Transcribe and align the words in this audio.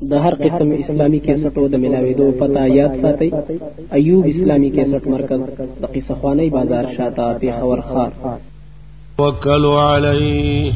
د 0.00 0.12
هر 0.24 0.34
قسم 0.40 0.72
اسلامي 0.72 1.18
کیسټو 1.26 1.66
د 1.66 1.74
دو 2.18 2.24
پتا 2.38 2.64
یاد 2.66 2.96
ساتي 3.02 3.28
ایوب 3.98 4.26
اسلامي 4.26 4.70
کیسټ 4.70 5.02
مرکز 5.08 5.40
د 5.84 5.86
قصه 5.94 6.48
بازار 6.56 6.84
شاته 6.96 7.52
خور 7.60 7.80
خار 7.88 8.10
وکلو 9.18 9.72
علی 9.92 10.70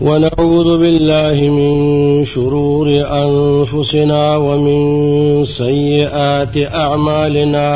ونعوذ 0.00 0.68
بالله 0.82 1.38
من 1.58 1.76
شرور 2.34 2.86
أنفسنا 3.24 4.22
ومن 4.36 4.80
سيئات 5.58 6.56
أعمالنا 6.72 7.68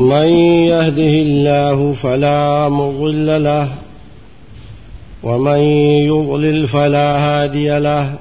من 0.00 0.28
يهده 0.68 1.14
الله 1.26 1.92
فلا 1.92 2.68
مضل 2.68 3.44
له 3.44 3.68
ومن 5.22 5.58
يضلل 5.86 6.68
فلا 6.68 7.18
هادي 7.18 7.78
له 7.78 8.14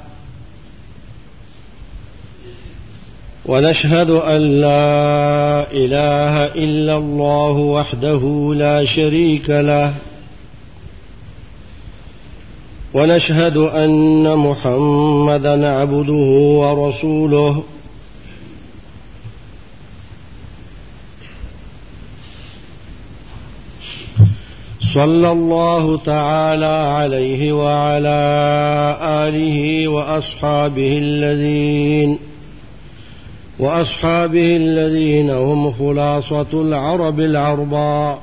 ونشهد 3.45 4.09
أن 4.09 4.41
لا 4.41 5.71
إله 5.71 6.45
إلا 6.45 6.97
الله 6.97 7.51
وحده 7.51 8.51
لا 8.55 8.85
شريك 8.85 9.49
له 9.49 9.93
ونشهد 12.93 13.57
أن 13.57 14.35
محمدا 14.37 15.69
عبده 15.69 16.13
ورسوله 16.61 17.63
صلى 24.93 25.31
الله 25.31 25.97
تعالى 25.97 26.65
عليه 26.65 27.53
وعلى 27.53 28.19
آله 29.01 29.87
وأصحابه 29.87 30.97
الذين 30.97 32.19
وأصحابه 33.59 34.57
الذين 34.57 35.29
هم 35.29 35.71
خلاصة 35.71 36.47
العرب 36.53 37.19
العرباء 37.19 38.19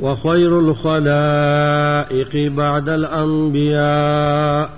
وخير 0.00 0.60
الخلائق 0.60 2.52
بعد 2.52 2.88
الأنبياء 2.88 4.77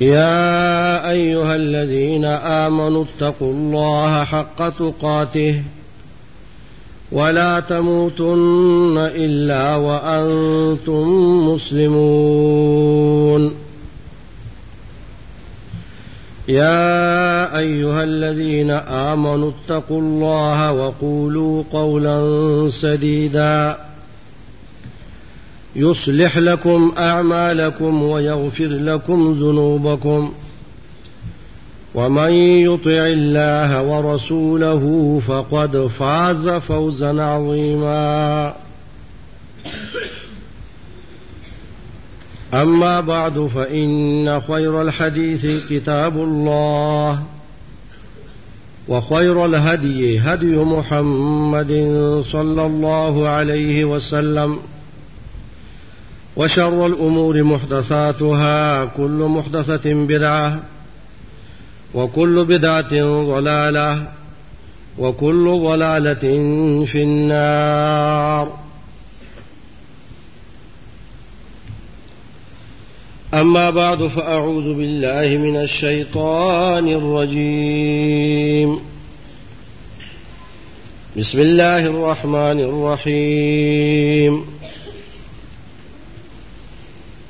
يا 0.00 1.10
ايها 1.10 1.56
الذين 1.56 2.24
امنوا 2.24 3.04
اتقوا 3.04 3.52
الله 3.52 4.24
حق 4.24 4.68
تقاته 4.68 5.62
ولا 7.12 7.60
تموتن 7.60 8.94
الا 8.98 9.76
وانتم 9.76 11.14
مسلمون 11.48 13.54
يا 16.48 17.58
ايها 17.58 18.04
الذين 18.04 18.70
امنوا 18.70 19.50
اتقوا 19.50 20.00
الله 20.00 20.72
وقولوا 20.72 21.64
قولا 21.72 22.26
سديدا 22.70 23.83
يصلح 25.76 26.38
لكم 26.38 26.92
اعمالكم 26.98 28.02
ويغفر 28.02 28.68
لكم 28.68 29.32
ذنوبكم 29.32 30.32
ومن 31.94 32.30
يطع 32.32 32.90
الله 33.06 33.82
ورسوله 33.82 34.82
فقد 35.28 35.86
فاز 35.86 36.48
فوزا 36.48 37.22
عظيما 37.22 38.54
اما 42.54 43.00
بعد 43.00 43.46
فان 43.46 44.40
خير 44.40 44.82
الحديث 44.82 45.68
كتاب 45.70 46.16
الله 46.16 47.22
وخير 48.88 49.44
الهدي 49.46 50.18
هدي 50.18 50.56
محمد 50.58 51.72
صلى 52.32 52.66
الله 52.66 53.28
عليه 53.28 53.84
وسلم 53.84 54.58
وشر 56.36 56.86
الأمور 56.86 57.42
محدثاتها 57.42 58.84
كل 58.84 59.26
محدثة 59.30 59.92
بدعة 59.94 60.62
وكل 61.94 62.44
بدعة 62.44 63.04
ضلالة 63.34 64.08
وكل 64.98 65.60
ضلالة 65.66 66.24
في 66.84 67.02
النار 67.02 68.56
أما 73.34 73.70
بعد 73.70 74.06
فأعوذ 74.08 74.74
بالله 74.74 75.38
من 75.38 75.56
الشيطان 75.56 76.88
الرجيم 76.88 78.78
بسم 81.16 81.38
الله 81.38 81.78
الرحمن 81.86 82.60
الرحيم 82.60 84.42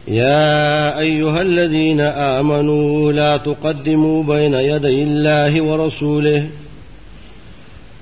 يا 0.08 0.98
أيها 0.98 1.42
الذين 1.42 2.00
آمنوا 2.00 3.12
لا 3.12 3.36
تقدموا 3.36 4.22
بين 4.24 4.54
يدي 4.54 5.02
الله 5.02 5.62
ورسوله 5.62 6.48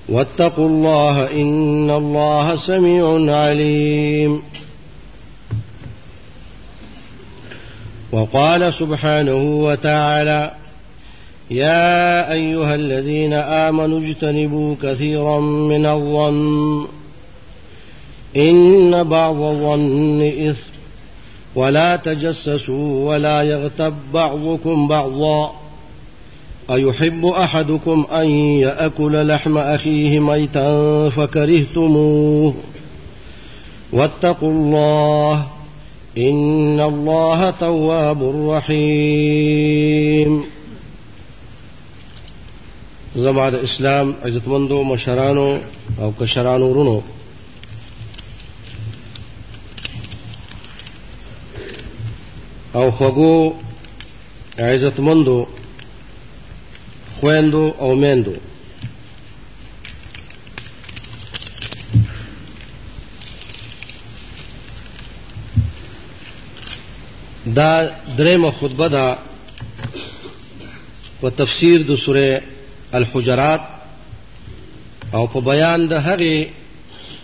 واتقوا 0.08 0.68
الله 0.68 1.30
إن 1.42 1.90
الله 1.90 2.56
سميع 2.56 3.34
عليم 3.36 4.42
وقال 8.12 8.74
سبحانه 8.74 9.56
وتعالى 9.60 10.50
يا 11.50 12.32
أيها 12.32 12.74
الذين 12.74 13.32
آمنوا 13.32 14.00
اجتنبوا 14.00 14.74
كثيرا 14.82 15.40
من 15.40 15.86
الظن 15.86 16.86
إن 18.36 19.04
بعض 19.04 19.34
الظن 19.36 20.22
إثم 20.38 20.71
ولا 21.56 21.96
تجسسوا 21.96 23.08
ولا 23.10 23.42
يغتب 23.42 23.94
بعضكم 24.14 24.88
بعضا 24.88 25.52
أيحب 26.70 27.24
أحدكم 27.26 28.06
أن 28.12 28.28
يأكل 28.60 29.26
لحم 29.26 29.58
أخيه 29.58 30.18
ميتا 30.20 31.08
فكرهتموه 31.08 32.54
واتقوا 33.92 34.50
الله 34.50 35.46
إن 36.18 36.80
الله 36.80 37.50
تواب 37.50 38.48
رحيم 38.50 40.42
زبعد 43.16 43.54
الإسلام 43.54 44.14
عزت 44.24 44.48
مندو 44.48 44.82
مشرانو 44.84 45.58
أو 46.02 46.12
كشرانو 46.20 46.72
رونو 46.72 47.02
او 52.74 52.90
خوګو 52.90 53.52
عزتمندو 54.58 55.46
خويندو 57.20 57.72
او 57.80 57.94
میندو 57.94 58.32
دا 67.54 67.90
درېمه 68.18 68.50
خطبه 68.50 68.88
ده 68.88 69.16
په 71.20 71.30
تفسیر 71.30 71.82
د 71.88 71.94
سوره 71.96 72.40
الحجرات 72.92 73.60
او 75.14 75.26
په 75.26 75.40
بیان 75.40 75.86
د 75.88 75.92
هغه 76.06 76.46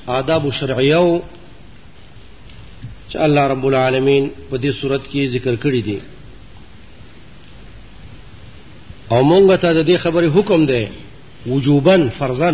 آداب 0.07 0.51
شرعیو 0.53 1.21
چې 3.11 3.17
الله 3.23 3.43
رب 3.47 3.65
العالمین 3.67 4.31
په 4.51 4.57
دې 4.59 4.71
صورت 4.81 5.03
کې 5.11 5.29
ذکر 5.29 5.55
کړی 5.63 5.83
دی 5.87 5.99
او 9.11 9.23
مونږ 9.31 9.45
ته 9.63 9.73
د 9.83 9.87
دې 9.89 9.97
خبرې 9.99 10.29
حکم 10.37 10.65
دی 10.67 10.87
وجوبا 11.47 11.97
فرضا 12.19 12.51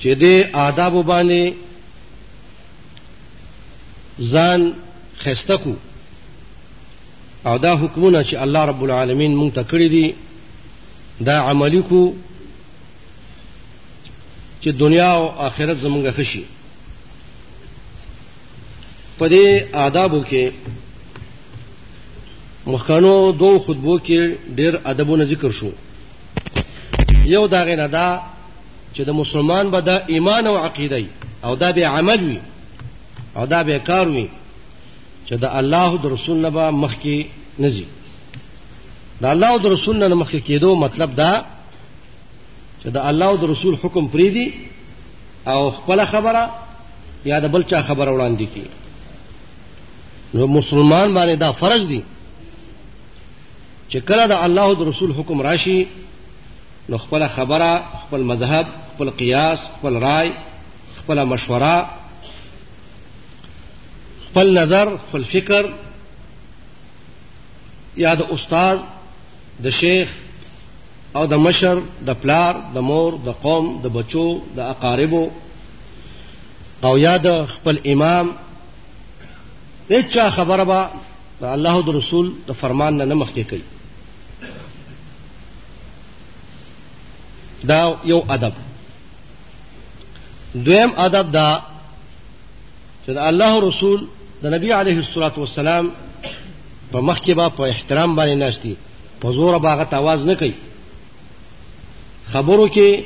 چې 0.00 0.10
دې 0.22 0.34
آداب 0.52 0.92
باندې 1.06 1.52
ځان 4.32 4.60
خسته 5.18 5.56
کو 5.56 5.74
او 7.46 7.58
دا 7.58 7.72
حکمونه 7.82 8.22
چې 8.24 8.34
الله 8.36 8.64
رب 8.64 8.82
العالمین 8.84 9.32
مونږ 9.36 9.52
ته 9.54 9.62
کړی 9.62 9.88
دي 9.88 10.14
دا 11.24 11.42
عملی 11.50 11.82
کو 11.82 12.12
چې 14.62 14.68
دنیا 14.68 15.10
او 15.12 15.28
آخرت 15.30 15.76
زمونږه 15.82 16.10
خشي 16.12 16.42
په 19.18 19.28
دې 19.28 19.66
آدابو 19.76 20.20
کې 20.30 20.50
مخکانو 22.66 23.32
دوه 23.40 23.58
خطبو 23.66 23.98
کې 24.06 24.18
ډېر 24.58 24.72
ادبونه 24.90 25.24
ذکر 25.24 25.50
شو 25.50 25.70
یو 27.34 27.46
دا 27.46 27.60
غنه 27.68 27.86
دا 27.86 28.20
چې 28.94 29.02
د 29.08 29.10
مسلمان 29.20 29.70
به 29.70 29.80
د 29.80 30.02
ایمان 30.14 30.46
او 30.46 30.56
عقیده 30.56 31.04
او 31.44 31.54
دا 31.56 31.70
به 31.72 31.84
عمل 31.86 32.20
وي 32.24 32.38
او 33.36 33.44
دا 33.46 33.62
به 33.62 33.78
کار 33.78 34.08
وي 34.08 34.26
چې 35.26 35.32
د 35.34 35.44
الله 35.44 35.84
او 35.92 36.08
رسول 36.14 36.36
نه 36.36 36.50
به 36.50 36.70
مخ 36.70 36.94
کې 37.04 37.24
نزي 37.58 37.84
د 39.20 39.24
الله 39.24 39.48
او 39.52 39.68
رسول 39.74 39.96
نه 39.98 40.14
مخ 40.14 40.30
کې 40.30 40.42
کېدو 40.48 40.68
مطلب 40.84 41.14
دا 41.14 41.44
چې 42.82 42.88
د 42.92 42.96
الله 43.08 43.26
او 43.26 43.46
رسول 43.52 43.74
حکم 43.84 44.08
پریدي 44.08 44.50
او 45.46 45.70
خپل 45.70 46.04
خبره 46.06 46.50
یا 47.24 47.40
د 47.40 47.48
بل 47.52 47.62
چا 47.62 47.82
خبره 47.82 48.10
وړاندې 48.16 48.44
کی 48.54 48.62
نو 50.34 50.46
مسلمان 50.46 51.14
باندې 51.14 51.36
دا 51.36 51.50
فرض 51.60 51.86
دی 51.88 52.00
چې 53.90 53.96
کله 54.08 54.26
د 54.26 54.32
الله 54.46 54.62
او 54.64 54.84
رسول 54.90 55.12
حکم 55.20 55.40
راشي 55.42 55.78
نو 56.88 56.96
خپل 57.04 57.22
خبره 57.36 57.70
خپل 58.02 58.20
مذهب 58.30 58.66
خپل 58.94 59.10
قیاس 59.22 59.58
خپل 59.76 59.96
رائے 60.02 60.30
خپل 60.96 61.24
مشوره 61.32 61.74
خپل 64.30 64.52
نظر 64.58 64.96
خپل 64.96 65.24
فکر 65.32 65.70
یا 68.00 68.14
د 68.14 68.22
استاد 68.36 68.80
د 69.64 69.70
شیخ 69.80 70.08
او 71.16 71.22
د 71.26 71.34
مشر 71.46 71.78
د 72.10 72.20
پلار 72.22 72.60
د 72.74 72.78
مور 72.90 73.14
د 73.24 73.34
قوم 73.42 73.72
د 73.84 73.94
بچو 73.96 74.26
د 74.56 74.60
اقاربو 74.74 75.24
او 76.88 76.98
یا 76.98 77.16
د 77.22 77.34
خپل 77.54 77.78
امام 77.94 78.26
هیڅ 79.90 80.14
خبره 80.36 80.64
به 81.40 81.52
الله 81.52 81.74
او 81.76 81.92
رسول 81.98 82.32
د 82.48 82.52
فرمان 82.52 82.92
نه 82.96 83.14
مخکې 83.14 83.42
کوي 83.50 83.62
دا 87.68 87.94
یو 88.04 88.22
ادب 88.28 88.52
دویم 90.54 90.90
ادب 90.96 91.32
دا 91.32 91.60
چې 93.06 93.10
د 93.12 93.18
الله 93.18 93.60
رسول 93.68 94.06
د 94.42 94.46
نبی 94.54 94.72
عليه 94.72 94.98
الصلاة 94.98 95.32
والسلام 95.38 95.90
په 96.92 96.98
مخ 97.00 97.18
کې 97.20 97.32
با 97.34 97.48
په 97.48 97.62
احترام 97.62 98.16
باندې 98.16 98.36
ناشتي 98.36 98.76
په 99.20 99.32
زور 99.32 99.58
باغت 99.58 99.90
आवाज 100.00 100.20
نه 100.30 100.34
کوي 100.34 100.52
خبرو 102.32 102.68
کې 102.68 103.02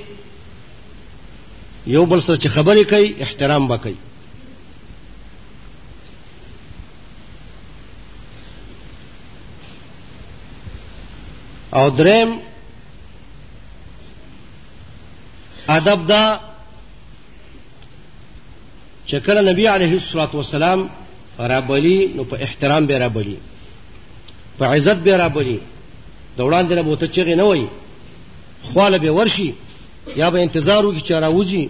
یو 1.87 2.07
بل 2.07 2.21
سره 2.21 2.37
چې 2.37 2.49
خبرې 2.49 2.85
کوي 2.91 3.23
احترام 3.23 3.69
وکړي 3.75 3.95
او 11.73 11.91
دریم 11.91 12.39
ادب 15.69 16.07
دا 16.07 16.41
چې 19.07 19.15
کله 19.15 19.51
نبی 19.53 19.67
عليه 19.69 19.93
الصلاه 19.93 20.31
والسلام 20.37 20.91
رابلی 21.39 22.07
نو 22.17 22.25
په 22.25 22.37
احترام 22.43 22.87
به 22.87 22.99
رابلی 22.99 23.37
په 24.61 24.65
عزت 24.67 24.97
به 24.97 25.17
رابلی 25.17 25.61
د 26.39 26.43
وړاندې 26.43 26.73
نه 26.73 26.83
بوته 26.83 27.07
چغې 27.09 27.37
نه 27.37 27.43
وای 27.43 27.67
خواله 28.73 28.99
به 28.99 29.11
ورشي 29.11 29.55
یا 30.17 30.31
به 30.31 30.43
انتظار 30.43 30.85
وکړي 30.87 31.03
چې 31.03 31.11
راوځي 31.13 31.69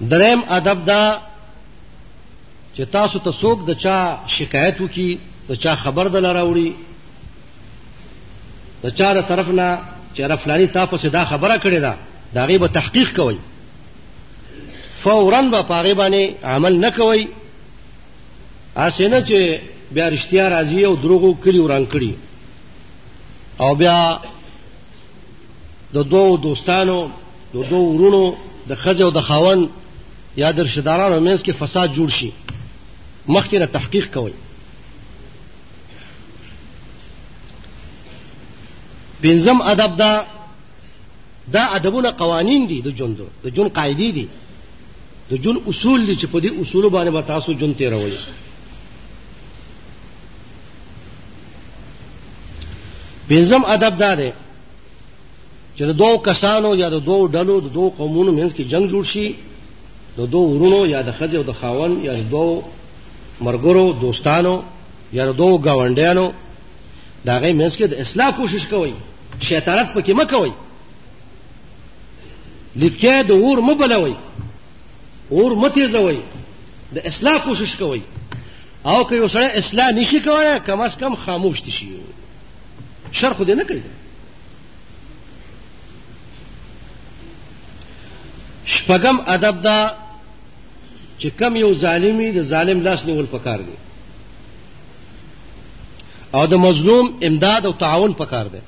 دریم 0.00 0.42
ادب 0.48 0.84
دا 0.84 1.20
چې 2.76 2.82
تاسو 2.92 3.18
ته 3.18 3.32
څوک 3.40 3.58
د 3.68 3.78
چا 3.82 3.96
شکایت 4.38 4.80
وکي 4.80 5.18
د 5.48 5.52
چا 5.62 5.72
خبر 5.82 6.08
دل 6.14 6.26
راوړي 6.38 6.72
د 8.82 8.86
چا 8.98 9.08
د 9.18 9.20
طرف 9.28 9.48
نه 9.48 9.78
چې 10.14 10.20
رفلانی 10.30 10.66
تاسو 10.74 11.08
دا 11.10 11.24
خبره 11.30 11.56
کړې 11.64 11.80
ده 11.86 11.94
دا 12.34 12.44
غي 12.46 12.58
به 12.58 12.68
تحقیق 12.68 13.16
کوي 13.16 13.38
فورا 15.02 15.42
به 15.42 15.62
پاغي 15.62 15.94
باندې 15.94 16.44
عمل 16.44 16.76
نه 16.84 16.90
کوي 16.90 17.28
اسنه 18.76 19.24
چې 19.24 19.60
بیا 19.92 20.10
رښتیا 20.16 20.44
راځي 20.52 20.84
او 20.84 20.94
دروغو 20.96 21.34
کړی 21.44 21.58
وران 21.60 21.84
کړی 21.86 22.10
او 23.60 23.74
بیا 23.76 24.18
د 25.94 25.98
دوو 26.12 26.36
دوستانو 26.36 27.08
د 27.54 27.68
دوو 27.70 27.86
ورونو 27.92 28.34
د 28.68 28.74
خځو 28.82 29.10
د 29.10 29.20
خاون 29.20 29.68
یا 30.36 30.50
د 30.52 30.60
رشدارانو 30.60 31.20
منځ 31.20 31.40
کې 31.42 31.50
فساد 31.62 31.92
جوړ 31.94 32.08
شي 32.18 32.30
مخکې 33.28 33.56
را 33.58 33.66
تحقیق 33.66 34.12
کوئ 34.14 34.30
پنځم 39.22 39.62
ادب 39.62 39.96
دا 39.98 40.24
دا 41.52 41.62
ادبونه 41.66 42.10
قوانین 42.10 42.66
دي 42.66 42.82
د 42.82 42.96
ژوند 42.98 43.16
د 43.44 43.54
ژوند 43.56 43.70
قاعدې 43.74 44.10
دي 44.16 44.28
د 45.30 45.42
ژوند 45.42 45.58
اصول 45.68 46.06
دي 46.06 46.14
چې 46.16 46.26
په 46.26 46.38
دې 46.40 46.50
اصولو 46.60 46.90
باندې 46.90 47.10
به 47.10 47.22
تاسو 47.22 47.52
ژوند 47.58 47.76
تیروئ 47.76 48.10
پنځم 53.28 53.62
ادب 53.66 53.96
دا 53.98 54.14
دی 54.16 54.30
چې 55.76 55.82
د 55.82 55.92
دوو 55.92 56.18
کسانو 56.18 56.74
یا 56.74 56.88
د 56.90 56.98
دوو 56.98 57.28
ډلو 57.28 57.60
د 57.60 57.72
دوو 57.72 57.90
قومونو 57.90 58.32
منځ 58.32 58.52
کې 58.52 58.62
جنگ 58.62 58.90
جوړ 58.90 59.04
شي 59.04 59.34
د 60.16 60.20
دوو 60.30 60.54
ورونو 60.54 60.86
یا 60.86 61.02
د 61.02 61.10
ښځې 61.18 61.34
او 61.36 61.42
د 61.42 61.52
خاون 61.52 62.02
یا 62.04 62.14
د 62.14 62.30
دوو 62.30 62.62
مرګرو 63.40 63.92
دوستانو 63.92 64.62
یا 65.12 65.30
دوه 65.32 65.60
گاونډیانو 65.62 66.32
دا 67.24 67.38
غي 67.38 67.52
مېس 67.52 67.76
کې 67.76 67.86
د 67.88 67.94
اصلاح 68.00 68.30
کوشش 68.36 68.66
کوي 68.70 68.92
شیطانت 69.40 69.94
پکې 69.94 70.12
مکوي 70.12 70.52
لکه 72.76 73.22
د 73.28 73.30
اور 73.30 73.58
مبلوي 73.60 74.14
اور 75.32 75.50
متیزوي 75.62 76.18
د 76.94 76.98
اصلاح 77.04 77.38
کوشش 77.44 77.76
کوي 77.76 78.02
او 78.84 79.04
که 79.04 79.14
یو 79.16 79.28
سره 79.28 79.44
اصلاح 79.44 79.90
نشي 79.92 80.20
کولای 80.20 80.60
کم 80.66 80.80
از 80.80 80.96
کم 80.96 81.14
خاموش 81.14 81.62
دي 81.62 81.70
شي 81.70 81.86
شر 83.12 83.32
خو 83.34 83.44
دې 83.44 83.50
نه 83.50 83.64
کوي 83.64 83.82
شپغم 88.64 89.16
ادب 89.26 89.62
دا 89.62 90.05
چې 91.18 91.30
کم 91.38 91.56
یو 91.56 91.74
ظالمي 91.74 92.30
د 92.32 92.42
ظالم 92.52 92.80
لاس 92.86 93.04
نیول 93.06 93.26
پکار 93.30 93.58
دی 93.66 93.76
او 96.38 96.46
د 96.46 96.54
مظلوم 96.66 97.06
امداد 97.28 97.66
او 97.66 97.72
تعاون 97.84 98.12
پکار 98.22 98.46
دی 98.54 98.58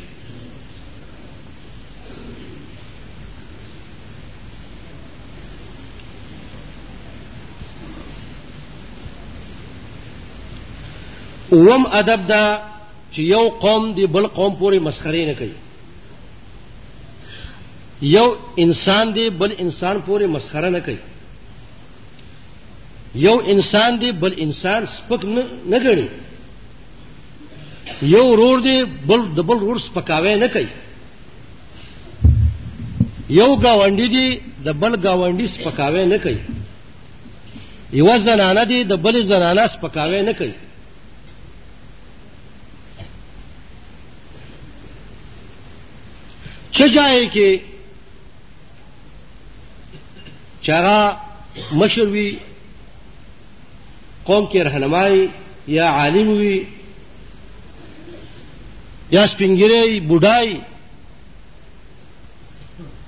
اوم 11.55 11.85
ادب 12.01 12.27
دا 12.27 12.43
چې 13.13 13.19
یو 13.21 13.49
قوم 13.65 13.91
دی 13.97 14.05
بل 14.05 14.27
قوم 14.27 14.53
پورې 14.55 14.79
مسخري 14.81 15.25
نه 15.25 15.33
کوي 15.33 15.57
یو 18.01 18.25
انسان 18.57 19.13
دی 19.15 19.29
بل 19.39 19.53
انسان 19.57 19.97
پورې 20.05 20.25
مسخره 20.27 20.69
نه 20.69 20.79
کوي 20.79 20.97
یو 23.15 23.37
انسان 23.45 23.99
دی 24.01 24.11
بل 24.11 24.33
انسان 24.37 24.85
سپک 24.85 25.25
نه 25.69 25.79
غړي 25.83 26.07
یو 28.01 28.25
ورور 28.29 28.59
دی 28.61 28.83
بل 28.83 29.21
د 29.35 29.39
بل 29.39 29.55
ورور 29.63 29.77
سپکاوی 29.79 30.35
نه 30.35 30.47
کوي 30.47 30.67
یو 33.29 33.55
گاونډي 33.55 34.07
دی 34.09 34.39
د 34.65 34.73
بل 34.79 34.95
گاونډي 35.03 35.47
سپکاوی 35.47 36.05
نه 36.05 36.17
کوي 36.17 36.39
یو 37.93 38.17
زنانه 38.17 38.63
دی 38.65 38.83
د 38.83 38.93
بل 39.05 39.23
زنانه 39.25 39.67
سپکاوی 39.67 40.21
نه 40.21 40.31
کوي 40.33 40.51
چه 46.71 46.87
جایه 46.89 47.29
کې 47.31 47.74
چاغه 50.67 50.97
مشر 51.75 52.01
وی 52.15 52.29
قوم 54.29 54.43
کې 54.51 54.57
رهنمای 54.67 55.29
یا 55.67 55.87
عالم 55.97 56.27
وی 56.29 56.67
یا 59.11 59.27
سپینګری 59.33 59.99
بډای 60.09 60.61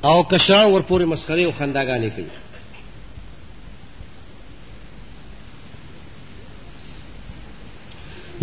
او 0.04 0.24
کشان 0.32 0.66
ورپورې 0.72 1.06
مسخره 1.14 1.42
او 1.46 1.52
خنداګانې 1.58 2.10
کوي 2.16 2.30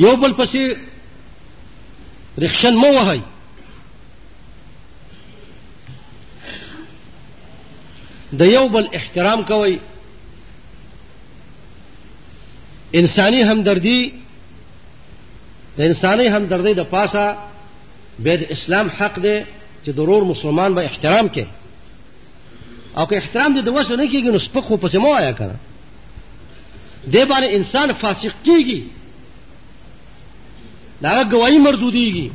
یو 0.06 0.14
بل 0.16 0.33
پسې 0.33 0.62
رخصن 2.38 2.75
مو 2.76 2.88
وهي 2.94 3.21
د 8.38 8.41
یو 8.43 8.69
بل 8.69 8.88
احترام 8.93 9.45
کوي 9.50 9.79
انساني 13.00 13.43
همدردي 13.43 14.12
د 15.79 15.81
انساني 15.81 16.26
همدردي 16.29 16.75
د 16.75 16.81
پاسه 16.95 17.26
به 18.19 18.37
د 18.37 18.43
اسلام 18.57 18.88
حق 18.99 19.14
دی 19.25 19.37
چې 19.85 19.91
ضرور 19.91 20.23
مسلمان 20.25 20.75
به 20.75 20.83
احترام 20.85 21.29
کوي 21.29 21.47
او 22.97 23.07
که 23.07 23.14
احترام 23.17 23.50
دې 23.59 23.62
د 23.64 23.69
وسه 23.69 23.97
نه 23.97 24.07
کېږي 24.12 24.31
نو 24.35 24.38
سپک 24.38 24.64
خو 24.64 24.76
پسې 24.76 24.97
مو 24.97 25.14
آیا 25.14 25.33
کنه 25.33 25.57
دې 27.12 27.23
باندې 27.31 27.49
انسان 27.59 27.93
فاسق 27.93 28.35
کېږي 28.47 28.83
دا 31.03 31.23
گواہی 31.33 31.59
مردودیږي 31.67 32.29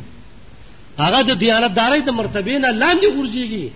هغه 0.99 1.21
د 1.23 1.31
دیانتدارۍ 1.43 2.01
د 2.05 2.09
مرتبه 2.19 2.57
نه 2.63 2.71
لاندې 2.71 3.07
ورځيږي 3.17 3.67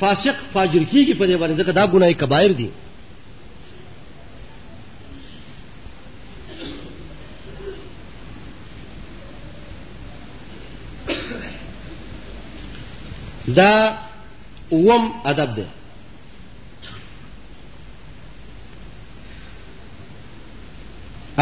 فاسق 0.00 0.36
فاجر 0.54 0.84
کیږي 0.92 1.14
په 1.18 1.24
دې 1.28 1.36
باندې 1.40 1.58
ځکه 1.62 1.72
دا 1.78 1.84
ګناي 1.92 2.14
کبایر 2.14 2.52
دي 2.62 2.70
دا 13.58 13.72
وم 14.86 15.04
ادب 15.30 15.50
ده 15.58 15.66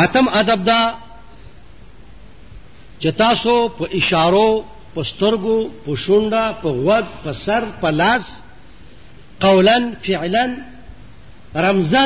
اتم 0.04 0.26
ادب 0.42 0.64
دا 0.64 0.80
چې 3.00 3.10
تاسو 3.22 3.56
په 3.78 3.84
اشارو 3.98 4.48
پسترګو 4.94 5.58
پښونډه 5.84 6.42
په 6.62 6.68
وګ 6.86 7.06
په 7.22 7.30
سر 7.44 7.62
په 7.80 7.88
لاس 8.00 8.24
قولا 9.42 9.76
فعلا 10.06 10.44
رمزا 11.64 12.04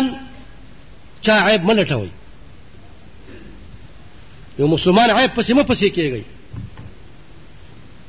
چا 1.24 1.34
عیب 1.48 1.62
ملټوي 1.64 2.10
یو 4.58 4.66
مسلمان 4.74 5.10
عیب 5.16 5.30
پسې 5.36 5.52
مو 5.56 5.62
پسې 5.70 5.88
کېږي 5.96 6.22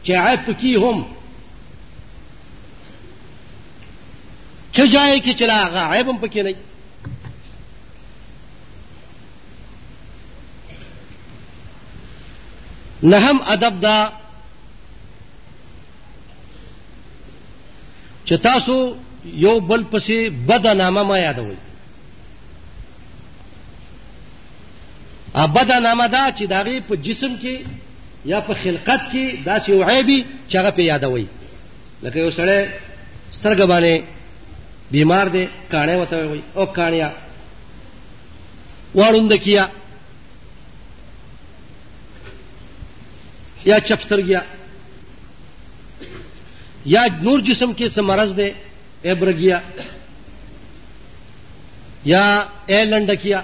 چې 0.05 0.12
عیب 0.27 0.39
پکې 0.48 0.72
هم 0.84 0.98
چې 4.75 4.84
جای 4.93 5.19
کې 5.24 5.34
چلا 5.39 5.55
هغه 5.65 5.81
عیب 5.91 6.07
هم 6.10 6.17
پکې 6.24 6.41
نه 6.46 6.51
نهم 13.03 13.38
ادب 13.55 13.81
دا 13.81 13.98
چې 18.27 18.34
تاسو 18.41 18.75
یو 19.46 19.60
بل 19.69 19.81
پسې 19.91 20.29
بد 20.48 20.65
نامه 20.81 21.03
ما 21.10 21.17
یادوي 21.19 21.55
ا 25.43 25.46
بد 25.55 25.72
نامه 25.72 26.07
دا 26.15 26.24
چې 26.38 26.43
دغه 26.43 26.81
په 26.89 26.96
جسم 27.07 27.38
کې 27.41 27.65
یا 28.31 28.39
په 28.50 28.53
خلقت 28.63 29.01
کې 29.12 29.25
داسې 29.50 29.69
یو 29.69 29.84
عیبي 29.84 30.19
چې 30.50 30.55
هغه 30.60 30.72
په 30.72 30.81
یادوي 30.89 31.27
لکه 32.03 32.17
یو 32.19 32.29
سړی 32.39 32.67
سترګ 33.31 33.65
باندې 33.65 34.03
بیمار 34.91 35.27
دی 35.36 35.46
کاڼه 35.72 35.96
وته 35.98 36.25
وي 36.31 36.41
او 36.57 36.65
کاڼیا 36.77 37.10
واړوند 38.96 39.34
کیا 39.43 39.63
یا 43.69 43.77
چپ 43.88 44.00
سترګیا 44.07 44.41
یا 46.94 47.01
نور 47.25 47.39
جسم 47.48 47.70
کې 47.77 47.88
څه 47.96 48.01
مرض 48.01 48.29
دی 48.39 48.50
ایبرګیا 49.08 49.58
یا 52.13 52.25
ایلنډکیا 52.70 53.39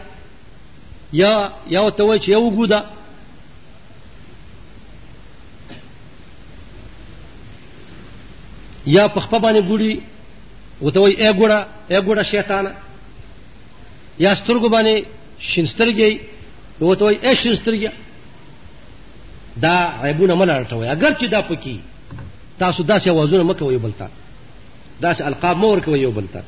یا 1.21 1.33
یو 1.75 1.89
ته 1.97 2.03
وای 2.07 2.19
چې 2.23 2.29
یو 2.35 2.49
ګودا 2.57 2.79
یا 8.95 9.07
په 9.13 9.19
خپل 9.25 9.39
باندې 9.39 9.61
ګوري 9.69 9.93
وته 10.81 10.99
وای 10.99 11.13
ای 11.21 11.31
ګوړه 11.39 11.59
ای 11.91 11.99
ګوړه 12.07 12.23
شیطان 12.31 12.65
یا 14.25 14.31
سترګو 14.39 14.67
باندې 14.75 14.93
شینسترګي 15.49 16.11
وته 16.81 17.03
وای 17.05 17.15
ای 17.27 17.35
شینسترګي 17.35 17.89
دا 19.61 19.75
عیبونه 20.05 20.35
مله 20.35 20.53
راټوي 20.63 20.87
اگر 20.95 21.11
چې 21.19 21.25
دا 21.31 21.41
پکې 21.41 21.75
تاسو 22.59 22.83
داسې 22.83 23.07
اوازونه 23.09 23.43
مکه 23.43 23.63
وي 23.65 23.77
بلتا 23.77 24.09
داسې 25.01 25.21
القاب 25.21 25.57
مور 25.57 25.79
کوي 25.79 25.99
یو 25.99 26.11
بلتا 26.11 26.41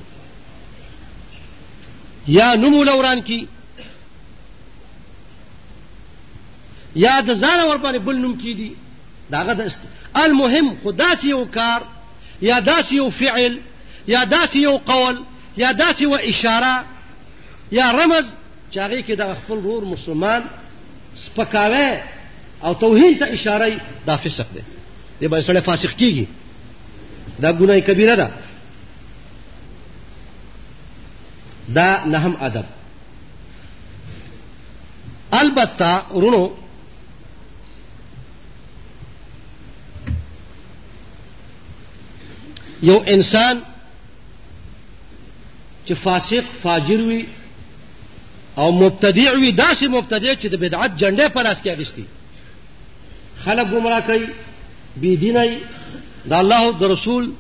یا 2.28 2.54
نمو 2.56 2.84
لوران 2.84 3.22
کی 3.22 3.48
یا 6.96 7.20
د 7.22 7.36
ځان 7.38 7.60
ور 7.70 7.78
باندې 7.78 7.98
بل 8.00 8.16
نوم 8.18 8.36
کی 8.38 8.54
دي 8.54 8.72
داغه 9.32 9.54
د 9.54 9.72
المهم 10.16 10.78
خداسي 10.84 11.32
او 11.34 11.46
کار 11.46 11.82
یا 12.42 12.60
داسي 12.60 13.00
او 13.00 13.10
فعل 13.10 13.60
یا 14.08 14.24
داسي 14.24 14.66
او 14.66 14.78
قول 14.78 15.22
یا 15.58 15.72
داسي 15.72 16.06
او 16.06 16.16
اشاره 16.16 16.86
یا 17.72 17.92
رمز 17.92 18.26
چې 18.74 18.78
هغه 18.78 19.02
کې 19.02 19.12
د 19.12 19.34
خپل 19.44 19.60
رور 19.64 19.84
مسلمان 19.86 20.42
سپکاوه 21.16 22.02
او 22.64 22.74
توهین 22.74 23.20
ته 23.20 23.26
اشاره 23.34 23.82
دا 24.06 24.18
فسق 24.18 24.48
ده 24.54 24.64
دی 25.20 25.28
به 25.28 25.42
سړی 25.42 25.62
فاسق 25.62 25.94
کیږي 25.96 26.28
دا 27.42 27.52
ګناه 27.54 27.80
کبیره 27.80 28.16
ده 28.16 28.32
دا 31.76 32.06
نهم 32.06 32.38
ادب 32.42 32.66
البته 35.34 36.10
ورونو 36.16 36.50
یو 42.84 43.00
انسان 43.08 43.64
چې 45.88 45.94
فاسق 45.94 46.46
فاجر 46.64 47.02
وي 47.02 47.26
او 48.58 48.72
مبتدع 48.72 49.32
وي 49.34 49.52
داسې 49.52 49.84
مبتدع 49.84 50.34
چې 50.36 50.46
د 50.46 50.56
بدعت 50.56 50.92
جنډې 51.02 51.30
پر 51.34 51.46
اس 51.48 51.58
کې 51.58 51.70
اغېستي 51.76 52.06
خلک 53.46 53.68
ګمراه 53.68 54.02
کوي 54.08 54.28
بی 55.02 55.16
دیني 55.16 55.60
د 56.30 56.34
الله 56.34 56.64
او 56.66 56.72
د 56.72 56.84
رسول 56.94 57.32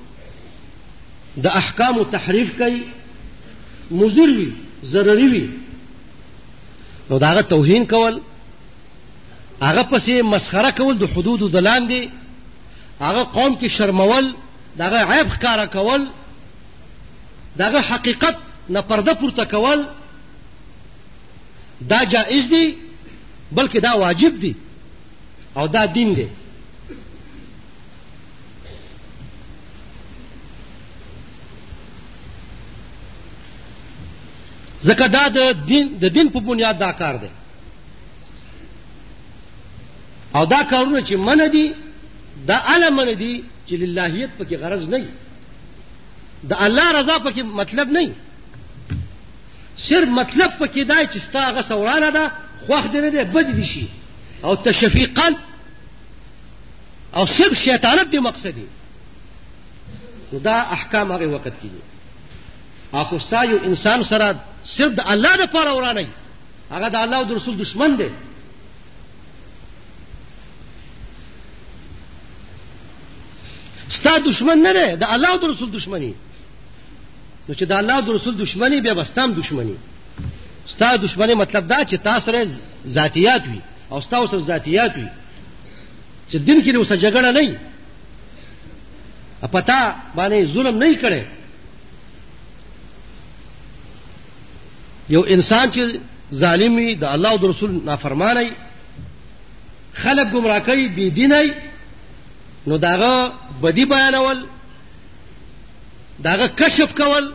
د 1.44 1.48
احکام 1.62 2.04
تحریف 2.12 2.58
کوي 2.58 2.82
مضر 3.92 4.30
وي 4.40 4.50
ضرري 4.94 5.28
وي 5.34 5.50
نو 7.10 7.18
داغه 7.18 7.42
توهین 7.42 7.86
کول 7.86 8.20
هغه 9.62 9.82
پسې 9.82 10.22
مسخره 10.34 10.72
کول 10.78 10.98
د 10.98 11.04
حدودو 11.16 11.48
د 11.48 11.58
لاندې 11.58 12.10
هغه 13.00 13.24
قوم 13.24 13.56
کې 13.56 13.68
شرمول 13.78 14.36
داغه 14.78 15.14
عیب 15.14 15.28
ښکارا 15.34 15.66
کول 15.72 16.08
داغه 17.58 17.82
حقیقت 17.82 18.38
نه 18.70 18.82
پرده 18.82 19.14
پورته 19.14 19.46
کول 19.46 19.86
دا 21.90 22.04
جائز 22.06 22.50
دی 22.50 22.66
بلکې 23.56 23.80
دا 23.84 23.94
واجب 23.94 24.40
دی 24.42 24.54
او 25.56 25.68
دا 25.68 25.86
دین 25.86 26.14
دی 26.16 26.26
ځکه 34.88 35.06
دا 35.16 35.24
د 35.38 35.66
دین 35.70 35.86
د 36.02 36.06
دین 36.16 36.28
په 36.34 36.40
بنیاد 36.50 36.76
دا 36.86 36.92
کار 37.02 37.16
دی 37.24 37.30
او 40.38 40.44
دا 40.54 40.62
کارونه 40.72 41.00
چې 41.08 41.16
من 41.28 41.40
دي 41.54 41.66
دا 42.50 42.58
اله 42.76 42.90
من 42.98 43.08
دي 43.22 43.34
چې 43.68 43.74
للهیت 43.82 44.30
پکې 44.40 44.56
غرض 44.62 44.84
نه 44.94 45.02
د 46.50 46.64
الله 46.68 46.88
رضا 47.00 47.16
پکې 47.26 47.42
مطلب 47.62 47.88
نه 47.98 48.16
صرف 49.88 50.10
مطلب 50.22 50.52
پکې 50.60 50.82
دا 50.92 51.00
چې 51.12 51.18
ستا 51.28 51.42
هغه 51.50 51.62
سورانه 51.62 52.10
ده 52.12 52.32
خوښ 52.68 52.86
دی 52.96 53.02
نه 53.06 53.10
دی 53.10 53.24
بد 53.36 53.52
دي 53.60 53.64
شي 53.74 53.88
او 54.44 54.56
تشفی 54.56 55.06
قلب 55.20 55.38
او 57.16 57.26
صرف 57.38 57.54
شیطانت 57.58 58.12
دی 58.12 58.20
مقصدی 58.24 58.66
نو 60.32 60.40
دا 60.40 60.54
احکام 60.78 61.12
هغه 61.12 61.28
وخت 61.36 61.48
کې 61.48 61.70
دي 61.74 61.82
اخو 62.94 63.20
ستا 63.20 63.44
یو 63.44 63.58
انسان 63.68 64.04
سره 64.10 64.40
صرف 64.66 64.92
د 64.98 65.00
الله 65.06 65.36
لپاره 65.36 65.74
ورانه 65.76 66.08
هغه 66.72 66.90
د 66.90 66.96
الله 66.96 67.18
او 67.18 67.24
د 67.24 67.32
رسول 67.32 67.58
دشمن 67.58 67.92
دی 67.98 68.10
ستا 73.98 74.18
دشمن 74.30 74.58
نه 74.58 74.72
دی 74.74 74.88
د 75.02 75.04
الله 75.14 75.30
او 75.34 75.38
د 75.38 75.46
رسول 75.46 75.70
دشمني 75.72 76.14
نو 77.50 77.54
چې 77.56 77.64
د 77.72 77.74
الله 77.82 77.96
او 78.00 78.06
د 78.08 78.10
رسول 78.10 78.36
دشمني 78.38 78.82
بیا 78.82 78.94
وستام 78.98 79.34
دشمني 79.34 79.76
ستا 80.74 80.96
دشمني 80.98 81.34
مطلب 81.34 81.68
دا 81.68 81.80
چې 81.86 81.96
تاسو 82.08 82.26
سره 82.26 82.50
ذاتيات 82.88 83.44
وي 83.48 83.62
او 83.92 84.00
تاسو 84.02 84.28
سره 84.28 84.40
ذاتيات 84.54 84.92
وي 84.98 85.08
چې 86.32 86.36
دین 86.48 86.62
کې 86.64 86.76
اوسه 86.76 86.96
جګړه 86.98 87.30
نه 87.38 87.40
وي 87.40 87.58
پتا 89.52 89.96
باندې 90.16 90.48
ظلم 90.54 90.78
نه 90.78 90.94
کړي 91.02 91.24
یو 95.10 95.22
انسان 95.28 95.72
چې 95.72 95.82
ظالم 96.34 96.76
وي 96.76 96.96
د 96.96 97.04
الله 97.04 97.30
او 97.32 97.38
د 97.38 97.46
رسول 97.46 97.82
نافرمانه 97.86 98.42
خلک 100.02 100.32
گمراه 100.34 100.60
کوي 100.60 100.88
بی 100.88 101.10
دیني 101.10 101.54
نو 102.68 102.78
داغه 102.78 103.34
بدی 103.62 103.86
بیانول 103.86 104.46
داغه 106.24 106.48
کشف 106.48 106.90
کول 106.98 107.32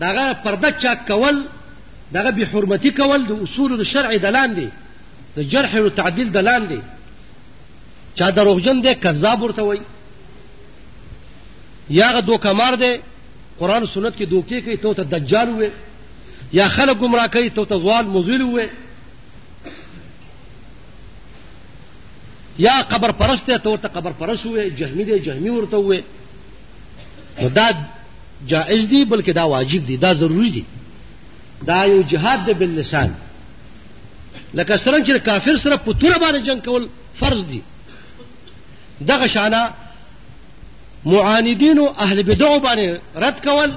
داغه 0.00 0.32
پرده 0.44 0.70
چاک 0.82 1.08
کول 1.08 1.36
داغه 2.12 2.30
به 2.30 2.44
حرمتي 2.46 2.90
کول 2.90 3.26
د 3.26 3.32
اصول 3.44 3.76
د 3.76 3.82
شرع 3.82 4.16
د 4.16 4.26
لاندې 4.36 4.66
د 5.36 5.42
جرح 5.50 5.74
او 5.76 5.88
تعدیل 5.88 6.30
د 6.32 6.36
لاندې 6.48 6.78
چا 8.14 8.30
دروغجن 8.30 8.82
دی 8.82 8.94
کذاب 8.94 9.42
ورته 9.42 9.62
وای 9.62 9.80
یاغه 11.90 12.20
دوکمار 12.20 12.72
دی 12.82 12.92
قران 13.58 13.86
سنت 13.86 14.14
کې 14.16 14.28
دوکې 14.28 14.62
کوي 14.64 14.76
ته 14.94 15.02
دجال 15.02 15.48
وې 15.62 15.68
یا 16.54 16.68
خلک 16.68 16.98
گمراه 16.98 17.26
کوي 17.26 17.50
ته 17.50 17.64
ته 17.64 17.78
ځوان 17.80 18.06
مزل 18.06 18.42
وې 18.42 18.68
یا 22.58 22.74
قبر 22.90 23.10
پرست 23.20 23.46
ته 23.46 23.70
ورته 23.70 23.88
قبر 23.94 24.12
پرست 24.20 24.46
وې 24.46 24.78
جهمي 24.80 25.04
دې 25.04 25.24
جهمي 25.24 25.50
ورته 25.50 25.76
وې 25.78 26.00
نو 27.42 27.48
دا 27.48 27.70
جائز 28.54 28.86
دي 28.90 29.04
بلکې 29.04 29.32
دا 29.34 29.44
واجب 29.54 29.86
دي 29.86 29.96
دا 30.06 30.12
ضروری 30.14 30.50
دي 30.58 30.64
دا 31.66 31.80
یو 31.84 32.02
جهاد 32.02 32.44
دی 32.46 32.54
باللسان 32.54 33.14
لکه 34.54 34.76
څنګه 34.76 35.08
چې 35.08 35.24
کافر 35.26 35.56
سره 35.66 35.76
په 35.76 35.92
توره 35.92 36.18
باندې 36.18 36.46
جنگ 36.46 36.62
کول 36.64 36.88
فرض 37.20 37.44
دي 37.44 37.62
دغه 39.00 39.26
شانه 39.26 39.70
معاندین 41.06 41.78
او 41.78 41.88
اهل 41.98 42.22
بدع 42.22 42.58
باندې 42.58 43.00
رد 43.16 43.42
کول 43.44 43.74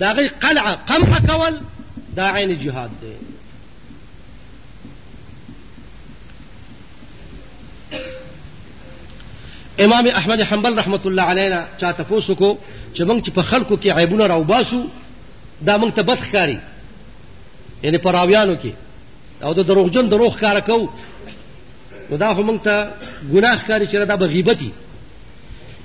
داغه 0.00 0.28
قلعه 0.42 0.72
قمع 0.88 1.18
کول 1.20 1.60
دا 2.16 2.32
عین 2.36 2.58
جهاد 2.58 2.90
دی 3.00 3.12
امام 9.84 10.06
احمد 10.06 10.40
حنبل 10.40 10.78
رحمت 10.78 11.06
الله 11.06 11.22
علینا 11.22 11.62
چا 11.80 11.92
تاسو 11.92 12.34
کو 12.34 12.58
چې 12.94 13.00
موږ 13.02 13.24
چې 13.26 13.30
په 13.30 13.42
خلکو 13.42 13.76
کې 13.76 13.86
عیبونه 13.86 14.26
راوباسو 14.26 14.84
دا 15.66 15.78
موږ 15.80 15.92
ته 15.96 16.02
بد 16.02 16.18
ښکاری 16.18 16.58
یعنی 17.82 17.98
پراویانو 17.98 18.56
کې 18.56 18.72
او 19.42 19.52
د 19.54 19.60
دروغجن 19.66 20.08
دروغ 20.10 20.38
کار 20.38 20.60
کو 20.60 20.90
نو 22.10 22.16
دا 22.16 22.34
خو 22.34 22.42
موږ 22.42 22.60
ته 22.64 22.90
ګناه 23.34 23.58
ښکاری 23.64 23.86
چې 23.88 23.94
دا 23.94 24.16
بغیبتی 24.16 24.70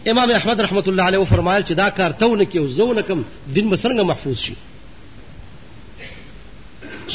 امام 0.09 0.31
احمد 0.31 0.61
رحمت 0.61 0.87
الله 0.87 1.03
علیه 1.03 1.23
فرمایل 1.25 1.63
چې 1.63 1.71
دا 1.71 1.89
کار 1.89 2.11
تونه 2.11 2.45
کې 2.45 2.57
او 2.57 2.67
زونه 2.67 3.01
کم 3.01 3.23
دین 3.53 3.71
مسرنګ 3.73 3.99
محفوظ 4.01 4.37
شي 4.37 4.55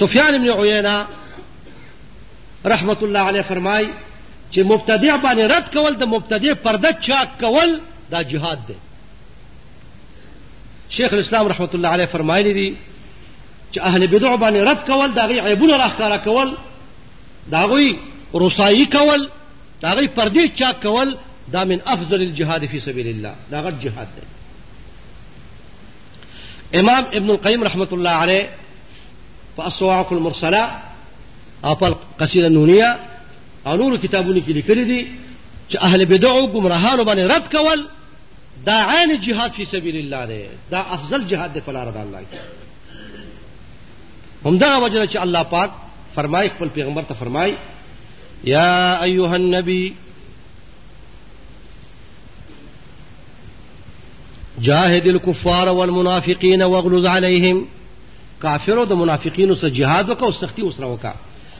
سفیان 0.01 0.35
ابن 0.35 0.47
عیینہ 0.61 0.93
رحمت 2.75 3.03
الله 3.03 3.25
علیہ 3.33 3.43
فرمائی 3.49 3.87
چې 4.51 4.61
مبتدع 4.73 5.13
باندې 5.17 5.45
رد 5.55 5.67
کول 5.73 5.93
د 6.01 6.03
مبتدع 6.15 6.53
پرده 6.65 6.91
چاک 7.09 7.29
کول 7.43 7.71
دا 8.15 8.21
جهاد 8.33 8.59
دی 8.69 8.75
شیخ 10.97 11.11
الاسلام 11.19 11.45
رحمت 11.53 11.73
الله 11.75 11.89
علیه 11.99 12.07
فرمایلی 12.15 12.53
دی 12.61 12.71
چې 13.73 13.79
اهل 13.91 14.03
بدع 14.15 14.33
باندې 14.37 14.61
رد 14.71 14.83
کول 14.91 15.11
دا 15.21 15.25
غي 15.33 15.39
عیبونه 15.41 15.75
راخاره 15.85 16.17
کول 16.27 16.49
دا 17.55 17.63
غي 17.75 17.89
رسایی 18.45 18.87
کول 18.97 19.21
دا 19.87 19.91
غي 20.01 20.07
پردی 20.19 20.45
چاک 20.63 20.77
کول 20.89 21.09
دا 21.53 21.61
من 21.71 21.79
افضل 21.97 22.21
الجهاد 22.23 22.63
فی 22.75 22.79
سبیل 22.89 23.09
الله 23.15 23.35
دا 23.51 23.59
غټ 23.71 23.77
جهاد 23.87 24.09
دی 24.17 24.27
امام 26.81 27.03
ابن 27.17 27.29
القیم 27.31 27.61
رحمت 27.65 27.91
الله 27.93 28.11
علیه 28.27 28.45
فالصواعق 29.57 30.13
المرسلة 30.13 30.79
أفل 31.65 31.95
قصيدة 32.21 32.49
نونية 32.49 32.99
أنور 33.67 33.97
كتابوني 33.97 34.41
كي 34.41 34.53
لكردي 34.53 35.07
چې 35.73 35.77
أهل 35.83 36.07
بدعو 36.07 36.47
قمرهان 36.47 37.01
وبني 37.01 37.27
رد 37.27 37.47
كول 37.47 37.89
دا 38.67 38.73
عين 38.73 39.11
الجهاد 39.11 39.53
في 39.53 39.65
سبيل 39.65 39.97
الله 39.97 40.25
دي. 40.27 40.45
دا 40.71 40.81
افضل 40.81 41.27
جهاد 41.27 41.53
دي 41.53 41.61
فلا 41.61 41.85
رضا 41.85 42.03
الله 42.03 42.21
هم 44.47 44.59
دا 44.59 44.77
وجنه 44.77 45.07
چې 45.07 45.17
الله 45.17 45.43
پاک 45.43 45.71
فرمای 46.17 46.49
قبل 46.49 46.69
پیغمبر 46.69 47.03
ته 47.03 47.15
فرمای 47.15 47.57
یا 48.45 49.03
ایها 49.03 49.63
جاهد 54.61 55.07
الكفار 55.09 55.69
والمنافقين 55.69 56.63
واغلظ 56.63 57.07
عليهم 57.07 57.67
کافر 58.45 58.77
او 58.79 58.85
د 58.85 58.93
منافقینو 58.93 59.55
سره 59.61 59.71
جهاد 59.79 60.07
وکاو 60.11 60.33
سختی 60.41 60.63
وسره 60.69 60.87
وکا 60.93 61.13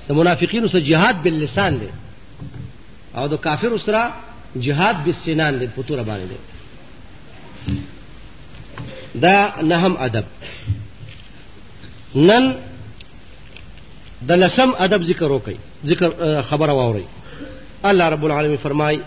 د 0.09 0.13
منافقینو 0.19 0.69
سره 0.73 0.81
جهاد 0.91 1.15
بل 1.25 1.33
لسان 1.45 1.73
دی 1.81 1.89
او 3.17 3.27
د 3.29 3.35
کافر 3.47 3.73
سره 3.87 4.03
جهاد 4.65 4.97
بل 5.05 5.15
سنان 5.25 5.55
دی 5.61 5.67
پتور 5.77 6.01
باندې 6.11 6.27
دی 6.33 6.39
دا 9.23 9.55
نهم 9.63 9.97
ادب 10.07 10.25
نن 12.17 12.55
د 14.29 14.33
لسم 14.33 14.69
ادب 14.79 15.03
ذکر 15.03 15.33
وکي 15.33 15.57
ذکر 15.87 16.11
اه، 16.13 16.43
خبر 16.43 16.71
واوري 16.71 17.05
الله 17.85 18.09
رب 18.09 18.25
العالمین 18.25 18.57
فرمای 18.57 19.01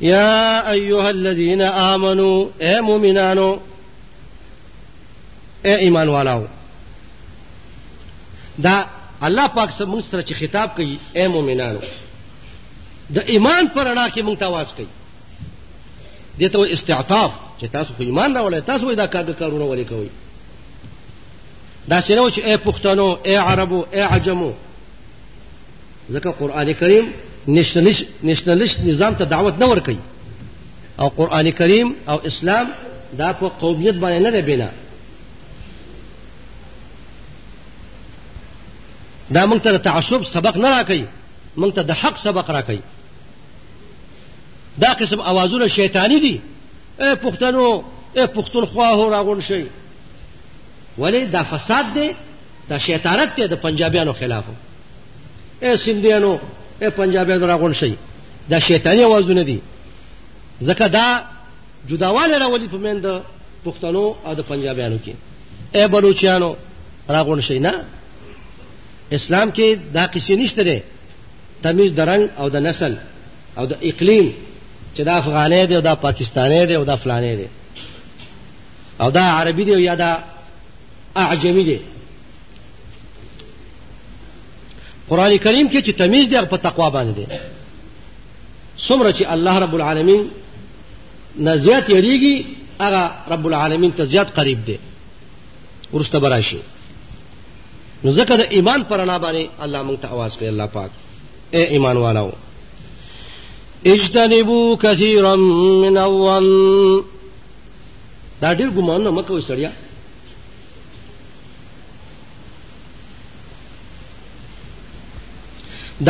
یا 0.00 0.70
ایها 0.70 1.08
الذين 1.10 1.62
امنوا 1.62 2.46
اے 2.60 2.80
مؤمنانو 2.80 3.58
اے 5.62 5.72
ایمان 5.84 6.08
والاو 6.08 6.44
دا 8.58 8.86
الله 9.22 9.46
پاک 9.48 9.70
سره 9.70 9.86
موږ 9.86 10.00
سره 10.04 10.22
چې 10.22 10.34
خطاب 10.38 10.74
کوي 10.76 10.98
اے 11.16 11.28
مؤمنانو 11.28 11.78
د 13.10 13.18
ایمان 13.18 13.66
پر 13.74 13.86
اړه 13.94 14.10
کې 14.14 14.20
موږ 14.22 14.38
تواس 14.38 14.72
کوي 14.74 14.86
دته 16.40 16.72
استعطاف 16.72 17.32
چې 17.60 17.66
تاسو 17.72 17.92
خو 17.96 18.02
ایمان 18.02 18.34
راولې 18.36 18.66
تاسو 18.66 18.94
دا 18.94 19.06
کاګه 19.06 19.32
کارونه 19.38 19.64
ولې 19.64 19.86
کوي 19.88 20.08
دا 21.88 22.00
سره 22.00 22.30
چې 22.30 22.44
اے 22.44 22.56
پښتنو 22.56 23.08
اے 23.26 23.36
عربو 23.36 23.84
اے 23.92 24.00
عجمو 24.00 24.52
ځکه 26.12 26.30
قران 26.38 26.72
کریم 26.74 27.10
نشنلش 27.48 27.96
نشنلش 28.24 28.78
نظام 28.84 29.14
ته 29.14 29.24
دعوت 29.24 29.54
نه 29.58 29.66
ور 29.66 29.78
کوي 29.80 29.98
او 31.00 31.08
قران 31.08 31.50
کریم 31.52 31.94
او 32.08 32.16
اسلام 32.18 32.72
دا 33.18 33.32
په 33.32 33.48
قومیت 33.60 33.94
باندې 33.94 34.22
نه 34.22 34.30
دی 34.30 34.42
بنا 34.56 34.68
دا 39.34 39.46
موږ 39.46 39.58
ته 39.64 39.70
د 39.72 39.78
تعصب 39.82 40.22
سبق 40.24 40.56
نه 40.56 40.70
راکوي 40.70 41.06
موږ 41.56 41.72
ته 41.74 41.82
د 41.82 41.92
حق 41.92 42.16
سبق 42.24 42.50
راکوي 42.50 42.80
دا 44.78 44.92
قسم 45.00 45.20
اوازونه 45.20 45.66
شیطانی 45.68 46.20
دي 46.20 46.40
اے 46.98 47.14
پښتنو 47.14 47.82
اے 48.18 48.24
پښتونخوا 48.26 48.86
هو 48.98 49.08
راغون 49.10 49.40
شي 49.40 49.64
ولی 50.98 51.24
دا 51.26 51.42
فساد 51.44 51.84
دی 51.94 52.14
دا 52.68 52.78
شیطانت 52.78 53.36
دی 53.36 53.46
د 53.46 53.54
پنجابیانو 53.54 54.12
خلاف 54.12 54.44
اے 55.62 55.76
سندیانو 55.76 56.38
اے 56.82 56.90
پنجابیانو 56.90 57.46
راغون 57.46 57.74
شي 57.74 57.92
دا 58.50 58.60
شیطانی 58.60 59.04
اوازونه 59.04 59.42
دي 59.42 59.58
ځکه 60.62 60.86
دا 60.86 61.24
جداواله 61.90 62.38
راولي 62.38 62.68
په 62.68 62.76
من 62.76 63.00
د 63.00 63.22
پښتنو 63.66 64.14
او 64.26 64.34
د 64.34 64.40
پنجابیانو 64.42 64.98
کې 64.98 65.14
اے 65.76 65.88
بلوچیانو 65.88 66.56
راغون 67.10 67.40
شي 67.40 67.58
نه 67.58 67.84
اسلام 69.18 69.50
کې 69.50 69.78
دا 69.94 70.06
قصې 70.14 70.34
نشته 70.42 70.62
ده 70.64 70.82
تمیز 71.62 71.92
د 71.98 72.08
رنگ 72.10 72.26
او 72.38 72.48
د 72.50 72.56
نسل 72.66 72.94
او 73.58 73.64
د 73.72 73.82
اقلیم 73.90 74.26
چې 74.94 75.00
دا 75.04 75.12
افغانې 75.22 75.66
دی 75.68 75.74
او 75.76 75.80
دا 75.82 75.94
پاکستاني 75.94 76.66
دی 76.66 76.74
او 76.76 76.84
دا 76.90 76.96
فلانې 76.96 77.34
دی 77.40 77.48
او 79.00 79.10
دا 79.10 79.22
عربي 79.30 79.64
دی 79.64 79.72
او 79.74 79.78
یا 79.78 79.94
دا 80.02 80.10
اعجمي 81.22 81.64
دی 81.70 81.78
قران 85.08 85.36
کریم 85.36 85.68
کې 85.70 85.82
چې 85.86 85.92
تمیز 85.98 86.28
دی 86.28 86.46
په 86.46 86.56
تقوا 86.56 86.90
باندې 86.90 87.14
دی 87.16 87.26
څومره 88.88 89.10
چې 89.12 89.24
الله 89.32 89.58
رب 89.58 89.74
العالمین 89.78 90.30
نزيات 91.38 91.86
یریږي 91.88 92.44
هغه 92.80 93.12
رب 93.30 93.46
العالمین 93.46 93.92
ته 93.92 94.04
زیات 94.04 94.30
قریب 94.36 94.64
دی 94.64 94.78
ورسته 95.92 96.18
براشي 96.18 96.58
نو 98.04 98.12
ځکه 98.12 98.36
د 98.40 98.52
ایمان 98.58 98.80
پرانا 98.90 99.16
باندې 99.18 99.44
الله 99.66 99.82
مونږ 99.82 99.98
ته 99.98 100.08
आवाज 100.16 100.36
کوي 100.38 100.48
الله 100.48 100.66
پاک 100.78 100.90
اے 101.54 101.62
ایمان 101.76 101.96
والو 102.06 102.28
اجتنبوا 103.92 104.76
كثيرا 104.76 105.34
من 105.36 105.98
الظن 106.04 106.46
دا 108.42 108.52
ډیر 108.52 108.70
ګمان 108.70 109.04
نه 109.06 109.10
مکوې 109.10 109.42
سړیا 109.48 109.70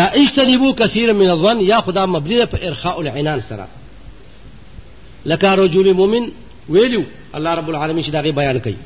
دا 0.00 0.04
اجتنبوا 0.22 0.72
كثيرا 0.72 1.12
من 1.22 1.30
الظن 1.30 1.60
یا 1.70 1.80
خدا 1.88 2.06
مبني 2.12 2.46
په 2.54 2.58
ارخاء 2.68 2.96
العنان 3.00 3.40
سره 3.48 3.68
لکه 5.26 5.54
رجل 5.54 5.92
مؤمن 5.94 6.30
ویلو 6.68 7.04
الله 7.34 7.54
رب 7.54 7.68
العالمین 7.68 8.04
چې 8.04 8.08
دا 8.10 8.20
غي 8.20 8.32
بیان 8.42 8.58
کوي 8.60 8.76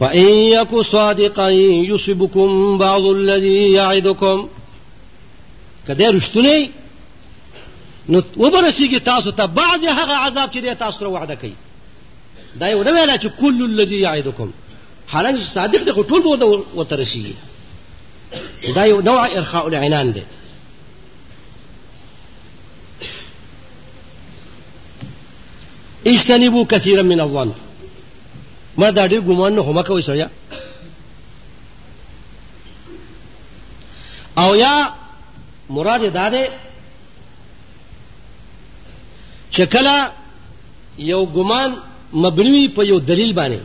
فإن 0.00 0.26
يك 0.28 0.76
صادقا 0.80 1.48
يصبكم 1.90 2.78
بعض 2.78 3.02
الذي 3.04 3.72
يعدكم 3.72 4.48
كدير 5.88 6.16
اشتني 6.16 6.70
نو 8.08 8.22
وبرسیږي 8.36 9.00
تاسو 9.04 9.30
تبعض 9.30 9.80
بعضې 9.80 10.10
عذاب 10.12 10.50
چې 10.54 10.58
دی 10.58 10.74
تاسو 10.74 10.98
دايو 11.00 11.12
وعده 11.14 11.34
کوي 11.34 11.52
كل 13.40 13.64
الذي 13.64 14.00
يعدكم 14.00 14.50
حالا 15.08 15.44
صادق 15.44 15.82
دی 15.84 15.92
خو 15.92 16.02
ټول 16.02 16.22
به 16.22 16.62
ورته 16.74 17.34
نوع 19.02 19.26
ارخاء 19.26 19.68
العنان 19.68 20.12
دي 20.12 20.22
اجتنبوا 26.06 26.64
كثيرا 26.64 27.02
من 27.02 27.20
الظن 27.20 27.52
ما 28.78 28.90
دا 28.90 29.06
ډېر 29.06 29.20
ګمان 29.20 29.52
نه 29.54 29.60
هم 29.62 29.82
کوي 29.82 30.02
سړیا 30.02 30.28
او 34.38 34.54
یا 34.54 34.94
مراد 35.70 36.02
دا 36.12 36.28
ده 36.30 36.48
چې 39.56 39.60
کله 39.62 40.12
یو 40.98 41.26
ګمان 41.26 41.76
مبنوي 42.14 42.68
په 42.68 42.80
یو 42.82 42.98
دلیل 42.98 43.32
باندې 43.32 43.60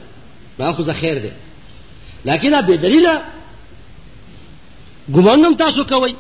ما 0.60 0.74
خو 0.74 0.84
زه 0.84 0.94
خیر 0.94 1.18
ده 1.20 1.32
لکه 2.26 2.50
دا 2.50 2.62
به 2.62 2.76
دلیله 2.78 3.22
ګمان 5.12 5.46
هم 5.46 5.56
تاسو 5.56 5.84
کوئ 5.86 6.14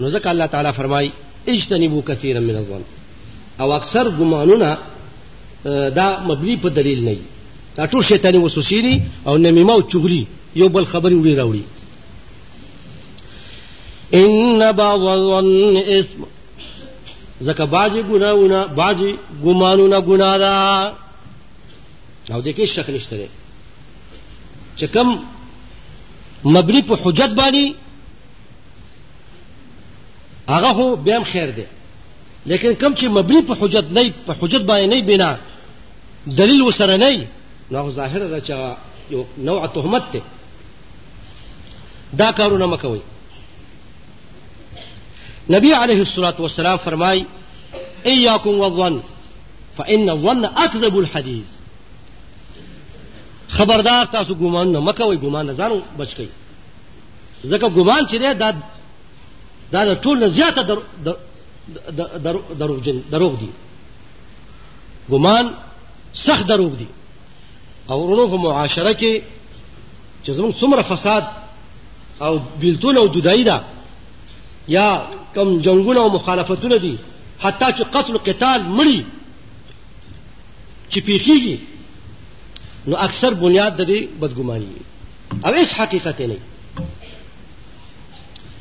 نو 0.00 0.10
ځکه 0.10 0.26
الله 0.26 0.46
تعالی 0.46 0.72
فرمایي 0.72 1.10
اجتنبوا 1.48 2.02
كثيرا 2.08 2.40
من 2.40 2.56
الظن 2.56 2.82
او 3.60 3.72
اکثر 3.72 4.10
ګمانونه 4.10 4.76
دا 5.90 6.20
مبني 6.20 6.56
په 6.56 6.68
دلیل 6.68 7.04
نه 7.04 7.16
دا 7.78 7.84
ټول 7.92 8.02
شیطاني 8.06 8.38
وسوسې 8.38 8.80
دي 8.80 9.02
او 9.26 9.36
نمیمه 9.42 9.72
او 9.72 9.80
چغلي 9.90 10.22
یو 10.60 10.68
بل 10.76 10.84
خبرې 10.84 11.14
وړي 11.18 11.34
راوړي 11.40 11.62
ان 14.22 14.64
بعض 14.80 15.00
الظن 15.10 15.76
اسم 15.76 16.26
ځکه 17.42 17.64
بعضې 17.64 18.00
ګناونه 18.10 18.66
بعضې 18.66 19.10
ګمانونه 19.44 19.98
ګناه 20.00 20.38
ده 20.38 20.56
او 22.34 22.42
دې 22.42 22.52
کې 22.56 22.66
شک 22.74 22.90
نشته 22.90 23.16
دی 23.20 23.28
چې 24.76 24.86
کم 24.86 25.18
مبني 26.58 26.82
په 26.92 26.96
حجت 27.06 27.34
باندې 27.34 27.74
هغه 30.52 30.70
هو 30.70 30.96
بیا 30.96 31.18
هم 31.22 31.30
خیر 31.32 31.50
دی 31.50 31.64
لیکن 32.50 32.74
کم 32.84 32.92
چې 32.94 33.04
مبني 33.16 33.42
په 33.48 33.54
حجت 33.64 33.86
نه 33.96 34.08
په 34.28 34.32
حجت 34.42 34.62
باندې 34.70 34.86
نه 34.92 35.02
بنا 35.14 35.38
دلیل 36.42 36.62
وسره 36.68 36.96
نه 37.06 37.26
نو 37.70 37.90
ظاهر 37.90 38.20
رچا 38.30 38.76
یو 39.10 39.24
نوع 39.38 39.66
تهمت 39.66 40.04
ته 40.12 40.22
دا 42.12 42.32
کارونه 42.32 42.66
مکوي 42.66 43.00
نبی 45.50 45.72
علیه 45.74 46.00
الصلاة 46.00 46.36
والسلام 46.40 46.76
فرمای 46.78 47.26
ایاکم 48.06 48.50
والظن 48.60 49.00
فان 49.76 50.08
الظن 50.10 50.44
اكذب 50.44 50.96
الحديث 50.98 51.46
خبردار 53.48 54.04
تاسو 54.04 54.34
ګومان 54.34 54.66
نه 54.66 54.80
مکوي 54.80 55.16
ګومان 55.16 55.46
نه 55.46 55.52
ځانو 55.52 55.82
بچ 55.98 56.14
کی 56.14 56.28
ځکه 57.46 57.68
ګومان 57.70 58.06
چې 58.06 58.16
دا 58.38 58.56
دا 59.72 59.94
ټول 59.94 60.18
نه 60.20 60.26
زیاته 60.26 60.62
در 60.62 60.78
دروغ 62.58 62.82
دروغ 63.12 63.34
دي 63.38 63.48
ګومان 65.10 65.46
سخت 66.14 66.46
دروغ 66.48 66.74
دي 66.76 66.86
او 67.90 67.98
ورونو 68.04 68.28
په 68.32 68.36
معاشره 68.44 68.92
کې 69.00 69.12
چې 70.24 70.30
زموږ 70.38 70.52
څومره 70.60 70.82
فساد 70.92 71.24
او 72.24 72.32
بیلتون 72.62 72.96
او 72.98 73.06
جدایی 73.14 73.44
ده 73.44 73.60
یا 74.68 74.86
کم 75.34 75.48
جنگونه 75.66 76.00
او 76.00 76.10
مخالفتونه 76.16 76.76
دي 76.78 76.96
حتی 77.44 77.64
چې 77.64 77.82
قتل 77.96 78.12
او 78.12 78.18
قتال 78.28 78.60
مړي 78.76 79.04
چې 80.92 80.98
پیخیږي 81.08 81.56
نو 82.88 82.96
اکثر 82.96 83.34
بنیاد 83.34 83.76
د 83.76 83.84
دې 83.84 84.02
بدګماني 84.20 84.72
او 85.46 85.54
هیڅ 85.54 85.68
حقیقت 85.80 86.20
نه 86.20 86.36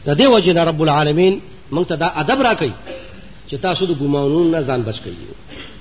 د 0.06 0.18
دې 0.18 0.24
وجه 0.36 0.54
نه 0.54 0.64
رب 0.72 0.82
العالمین 0.84 1.42
موږ 1.72 1.86
ته 1.88 1.96
دا 1.96 2.06
ادب 2.24 2.42
راکړي 2.50 2.74
چې 3.50 3.56
تاسو 3.62 3.86
د 3.86 3.94
ګمانونو 4.00 4.50
نه 4.50 4.62
ځان 4.62 4.82
بچ 4.84 4.96
کړئ 5.02 5.77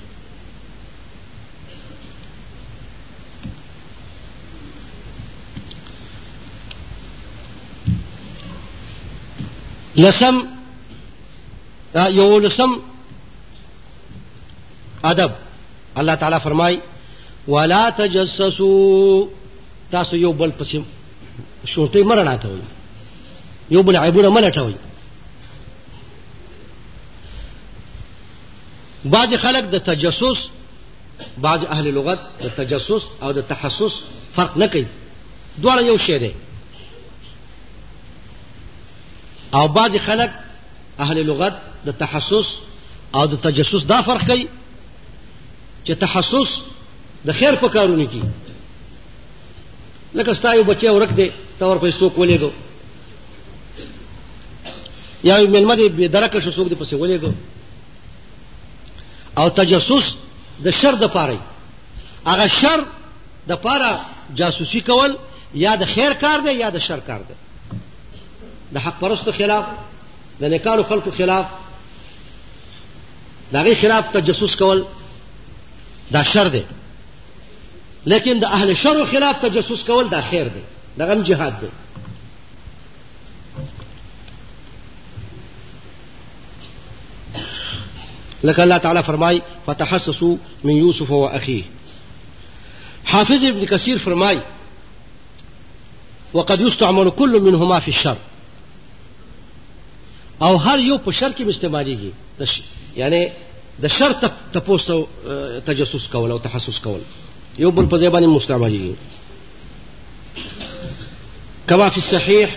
لسم 9.96 10.46
آه، 11.96 12.09
لسم 12.38 12.76
أدب 15.04 15.32
الله 15.98 16.14
تعالى 16.14 16.40
فرماي 16.40 16.80
ولا 17.48 17.90
تجسسوا 17.90 19.26
تاسو 19.92 20.16
یو 20.16 20.32
بل 20.32 20.52
پسې 20.62 20.76
شونټي 21.74 22.02
مرنا 22.02 22.37
ته 22.37 22.48
وي 22.48 22.61
یو 23.70 23.82
بل 23.82 23.96
عیبونه 23.96 24.30
ملټه 24.35 24.59
وي 24.61 24.76
بعض 29.04 29.35
خلق 29.35 29.61
د 29.64 29.76
تجسس 29.82 30.48
بعض 31.38 31.64
اهل 31.64 31.94
لغت 31.94 32.18
د 32.42 32.50
تجسس 32.56 33.04
او 33.22 33.30
د 33.32 33.38
تحسس 33.48 34.02
فرق 34.35 34.56
نه 34.56 34.66
کوي 34.66 34.87
دواړه 35.62 35.80
یو 35.80 35.96
شی 35.98 36.18
دی 36.18 36.30
او 39.56 39.68
بعض 39.68 39.96
خلک 39.96 40.30
اهل 41.00 41.22
لغت 41.26 41.52
د 41.86 41.90
تحسس 41.90 42.58
او 43.14 43.26
د 43.26 43.34
تجسس 43.42 43.84
دا 43.88 44.02
فرق 44.02 44.26
کوي 44.26 44.48
چې 45.84 45.90
تحسس 46.00 46.50
د 47.26 47.32
خیر 47.38 47.54
په 47.54 47.68
کارونه 47.68 48.06
کې 48.12 48.22
لکه 50.14 50.34
ستا 50.34 50.54
یو 50.54 50.64
بچی 50.64 50.88
ورک 50.88 51.08
دی 51.16 51.30
تا 51.58 51.66
ور 51.66 51.78
پیسې 51.84 51.96
څوک 52.00 52.12
ولېګو 52.18 52.50
یا 55.24 55.36
یو 55.38 55.48
ملمه 55.50 55.76
دې 55.76 55.90
بې 55.98 56.10
درکه 56.16 56.40
شو 56.40 56.50
څوک 56.50 56.68
دې 56.68 56.74
پسې 56.80 56.94
ولېګو 56.94 57.32
او 59.38 59.48
تجسس 59.48 60.14
د 60.64 60.70
شر 60.82 60.92
د 60.94 61.06
پاره 61.16 61.38
هغه 62.26 62.46
شر 62.60 62.80
د 63.48 63.50
پاره 63.64 63.90
جاسوسي 64.34 64.80
کول 64.80 65.12
یا 65.54 65.76
د 65.76 65.84
خیر 65.94 66.12
کار 66.12 66.40
دی 66.46 66.52
یا 66.58 66.70
د 66.70 66.78
شر 66.88 67.00
کار 67.10 67.20
دی 67.28 67.34
د 68.74 68.79
حق 68.79 68.98
پرستو 69.00 69.33
خلاف 69.33 69.64
د 70.40 70.44
نیکانو 70.44 70.83
خلقو 70.88 71.11
خلاف 71.18 71.44
داغي 73.52 73.74
خلاف 73.83 74.09
تجسس 74.12 74.57
کول 74.57 74.83
دا 76.12 76.22
شر 76.33 76.48
دی 76.55 76.62
لیکن 78.12 78.38
د 78.40 78.44
اهل 78.59 78.74
شر 78.83 79.05
خلاف 79.12 79.37
تجسس 79.42 79.85
کول 79.85 80.09
دا 80.11 80.20
خیر 80.31 80.48
دی 80.55 80.61
دا 80.98 81.07
غم 81.07 81.22
جهاد 81.31 81.61
دی 81.61 81.66
لك 88.44 88.61
الله 88.61 88.79
تعالى 88.79 89.02
فرماي 89.02 89.42
فتحسسوا 89.66 90.37
من 90.64 90.76
يوسف 90.76 91.11
واخيه 91.11 91.62
حافظ 93.05 93.44
ابن 93.44 93.64
كثير 93.66 93.98
فرماي 93.98 94.40
وقد 96.35 96.61
يستعمل 96.61 97.11
كل 97.11 97.40
منهما 97.40 97.81
في 97.81 97.88
الشر 97.88 98.16
او 100.42 100.57
هر 100.57 100.79
یو 100.79 100.99
په 100.99 101.11
شر 101.12 101.33
کې 101.37 101.49
استعماليږي 101.51 102.12
یعنی 102.96 103.27
د 103.83 103.87
شر 103.99 104.12
تپوسو 104.53 104.96
تجسس 105.66 106.09
کول 106.12 106.31
او 106.31 106.38
تحسس 106.46 106.81
کول 106.87 107.01
یو 107.59 107.70
بل 107.79 107.87
په 107.94 107.96
ځبانه 107.99 108.27
مستعملي 108.35 108.94
کما 111.72 111.88
فی 111.94 112.01
صحیح 112.11 112.49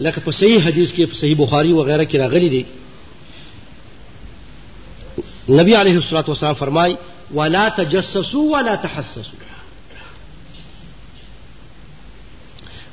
لکه 0.00 0.20
په 0.20 0.30
صحیح 0.40 0.64
حدیث 0.64 0.92
کې 0.94 1.06
په 1.12 1.20
صحیح 1.20 1.36
بخاری 1.44 1.72
وغیرہ 1.78 2.04
کې 2.04 2.14
راغلی 2.24 2.48
دی 2.48 2.62
نبی 5.48 5.74
علیه 5.76 5.96
الصلاۃ 5.96 6.28
والسلام 6.32 6.54
فرمای 6.64 6.94
ولا 7.34 7.68
تجسسوا 7.78 8.44
ولا 8.58 8.74
تحسسوا 8.86 9.51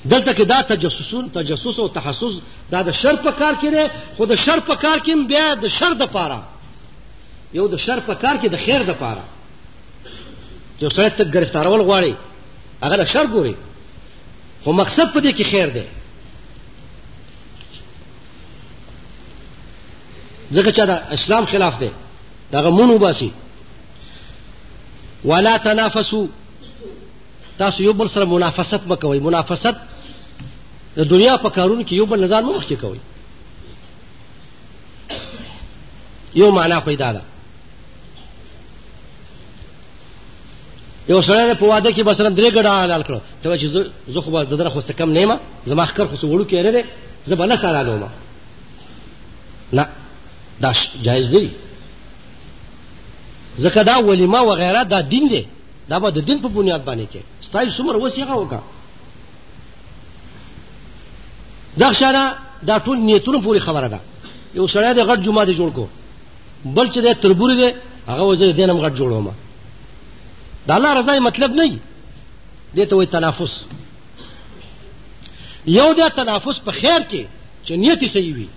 دلته 0.05 0.33
کې 0.33 0.43
دا 0.45 0.61
تجسسون 0.63 1.29
تجسس 1.33 1.79
او 1.79 1.87
تحسس 1.87 2.39
دا 2.71 2.81
د 2.83 2.91
شر 2.91 3.15
په 3.15 3.31
کار 3.31 3.53
کې 3.53 3.71
دی 3.71 3.89
خو 4.17 4.25
د 4.25 4.35
شر 4.35 4.59
په 4.59 4.75
کار 4.75 4.97
کې 4.99 5.27
بیا 5.27 5.53
د 5.61 5.67
شر 5.67 5.93
د 5.93 6.07
پاره 6.11 6.43
یو 7.53 7.67
د 7.67 7.75
شر 7.77 7.99
په 7.99 8.13
کار 8.15 8.35
کې 8.35 8.47
د 8.49 8.57
خیر 8.65 8.83
د 8.83 8.93
پاره 8.99 9.23
چې 10.79 10.95
سره 10.95 11.09
ته 11.09 11.23
گرفتارول 11.25 11.81
غواړي 11.81 12.15
هغه 12.83 12.97
د 12.97 13.03
شر 13.05 13.25
ګوري 13.25 13.55
خو 14.63 14.71
مقصد 14.71 15.13
په 15.13 15.19
دې 15.19 15.33
کې 15.35 15.51
خیر 15.51 15.67
دی 15.69 15.83
ځکه 20.53 20.71
چې 20.71 20.87
دا 20.87 20.95
اسلام 21.13 21.45
خلاف 21.45 21.79
دی 21.79 21.89
دا 22.51 22.61
غمون 22.61 22.89
وباسي 22.89 23.31
ولا 25.25 25.57
تنافسوا 25.57 26.25
تاسو 27.57 27.83
یو 27.83 27.93
بل 27.93 28.07
سره 28.09 28.25
منافست 28.25 28.87
مکوئ 28.87 29.19
منافست 29.19 29.88
د 30.99 31.01
دنیا 31.07 31.37
په 31.43 31.49
کارونو 31.57 31.83
کې 31.87 31.93
یو 31.95 32.05
بل 32.11 32.19
نظر 32.23 32.41
مو 32.43 32.51
مخکې 32.53 32.75
کوي 32.75 32.99
یو 36.39 36.47
معنا 36.57 36.77
پیدا 36.87 37.09
ده 37.15 37.21
یو 41.09 41.19
سره 41.27 41.53
په 41.61 41.65
واده 41.65 41.93
کې 41.93 42.03
مثلا 42.03 42.29
درې 42.29 42.51
ګډه 42.51 42.69
حلال 42.83 43.03
کړو 43.07 43.19
ته 43.43 43.57
چې 43.61 43.65
زه 44.15 44.19
خو 44.25 44.37
د 44.51 44.53
دره 44.61 44.69
خو 44.73 44.79
څه 44.81 44.93
کم 45.01 45.09
نیمه 45.17 45.35
زما 45.73 45.83
خکر 45.91 46.05
خو 46.07 46.15
څه 46.21 46.27
وړو 46.31 46.45
کې 46.49 46.53
نه 46.67 46.71
ده 46.75 46.81
زه 47.29 47.35
به 47.35 47.45
نه 47.51 47.55
حلالوم 47.61 48.03
نه 49.77 49.83
دا 50.65 50.71
جایز 51.05 51.27
دی 51.35 51.49
ځکه 53.59 53.81
دا 53.91 53.95
ولیما 54.09 54.39
وغیره 54.51 54.81
دا 54.83 54.99
دین 55.13 55.25
دی 55.35 55.43
دا 55.89 55.95
به 55.99 56.07
د 56.17 56.19
دین 56.19 56.41
په 56.43 56.47
بنیاد 56.59 56.81
باندې 56.87 57.05
کې 57.15 57.21
ستایي 57.47 57.71
څومره 57.79 57.97
وسیغه 57.99 58.33
وکړه 58.35 58.63
دا 61.77 61.91
شانه 61.99 62.35
دا 62.67 62.77
ټول 62.79 62.97
نیتونو 62.97 63.39
پوری 63.41 63.59
خبره 63.59 63.87
ده 63.87 63.99
یو 64.55 64.67
سړی 64.67 64.93
د 64.93 64.99
غټ 65.09 65.19
جمعه 65.25 65.45
دی 65.45 65.53
جوړ 65.53 65.69
کو 65.77 65.87
بل 66.65 66.87
چې 66.93 66.99
د 67.05 67.13
تربوري 67.21 67.55
دی 67.63 67.69
هغه 68.09 68.23
وزه 68.23 68.51
دینم 68.51 68.77
غټ 68.83 68.93
جوړوم 68.99 69.29
دا 70.67 70.75
الله 70.75 70.93
رضای 70.99 71.19
مطلب 71.19 71.51
نه 71.55 71.63
دی 71.69 71.79
دته 72.75 72.95
وي 72.95 73.05
تنافس 73.05 73.53
یو 75.67 75.93
دا 75.93 76.07
تنافس 76.09 76.59
په 76.65 76.71
خیر 76.71 77.01
کې 77.11 77.23
چې 77.65 77.71
نیت 77.81 78.01
صحیح 78.13 78.33
وي 78.35 78.47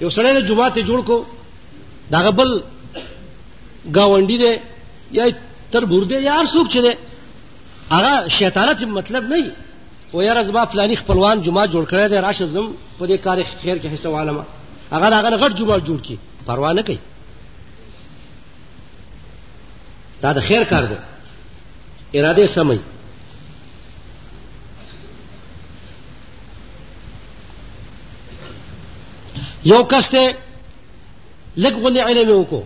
یو 0.00 0.10
سړی 0.16 0.30
د 0.34 0.46
جمعه 0.48 0.68
ته 0.68 0.80
جوړ 0.88 1.00
کو 1.08 1.16
دا 2.10 2.30
بل 2.30 2.50
گاونډي 3.96 4.36
دی 4.44 4.52
یا 5.18 5.24
تربور 5.72 6.02
دی 6.10 6.14
یا 6.22 6.32
هر 6.38 6.46
څوک 6.54 6.66
چې 6.72 6.78
دی 6.86 6.94
هغه 7.92 8.12
شیطانت 8.38 8.82
مطلب 8.82 9.22
نه 9.32 9.38
و 10.14 10.22
یاره 10.22 10.42
زما 10.44 10.66
فلانی 10.66 10.96
خپلوان 10.96 11.42
جمعه 11.42 11.66
جوړ 11.66 11.84
کړی 11.90 12.08
دی 12.08 12.16
راشه 12.16 12.46
زم 12.46 12.68
په 12.98 13.06
دې 13.06 13.18
کار 13.24 13.42
خیر 13.62 13.78
کې 13.78 13.86
حصه 13.86 14.08
والم 14.08 14.44
هغه 14.92 15.14
هغه 15.16 15.36
غټ 15.38 15.54
جمعه 15.58 15.78
جوړ 15.80 16.02
کی 16.02 16.18
پروا 16.46 16.72
نه 16.72 16.82
کوي 16.82 16.98
دا 20.22 20.32
د 20.32 20.40
خیر 20.40 20.64
کار 20.64 20.84
دی 20.86 20.96
اراده 22.18 22.46
سمي 22.46 22.78
یو 29.64 29.82
کس 29.84 30.10
ته 30.10 30.34
لږ 31.56 31.72
غونې 31.72 31.98
علم 32.00 32.40
وکړو 32.42 32.62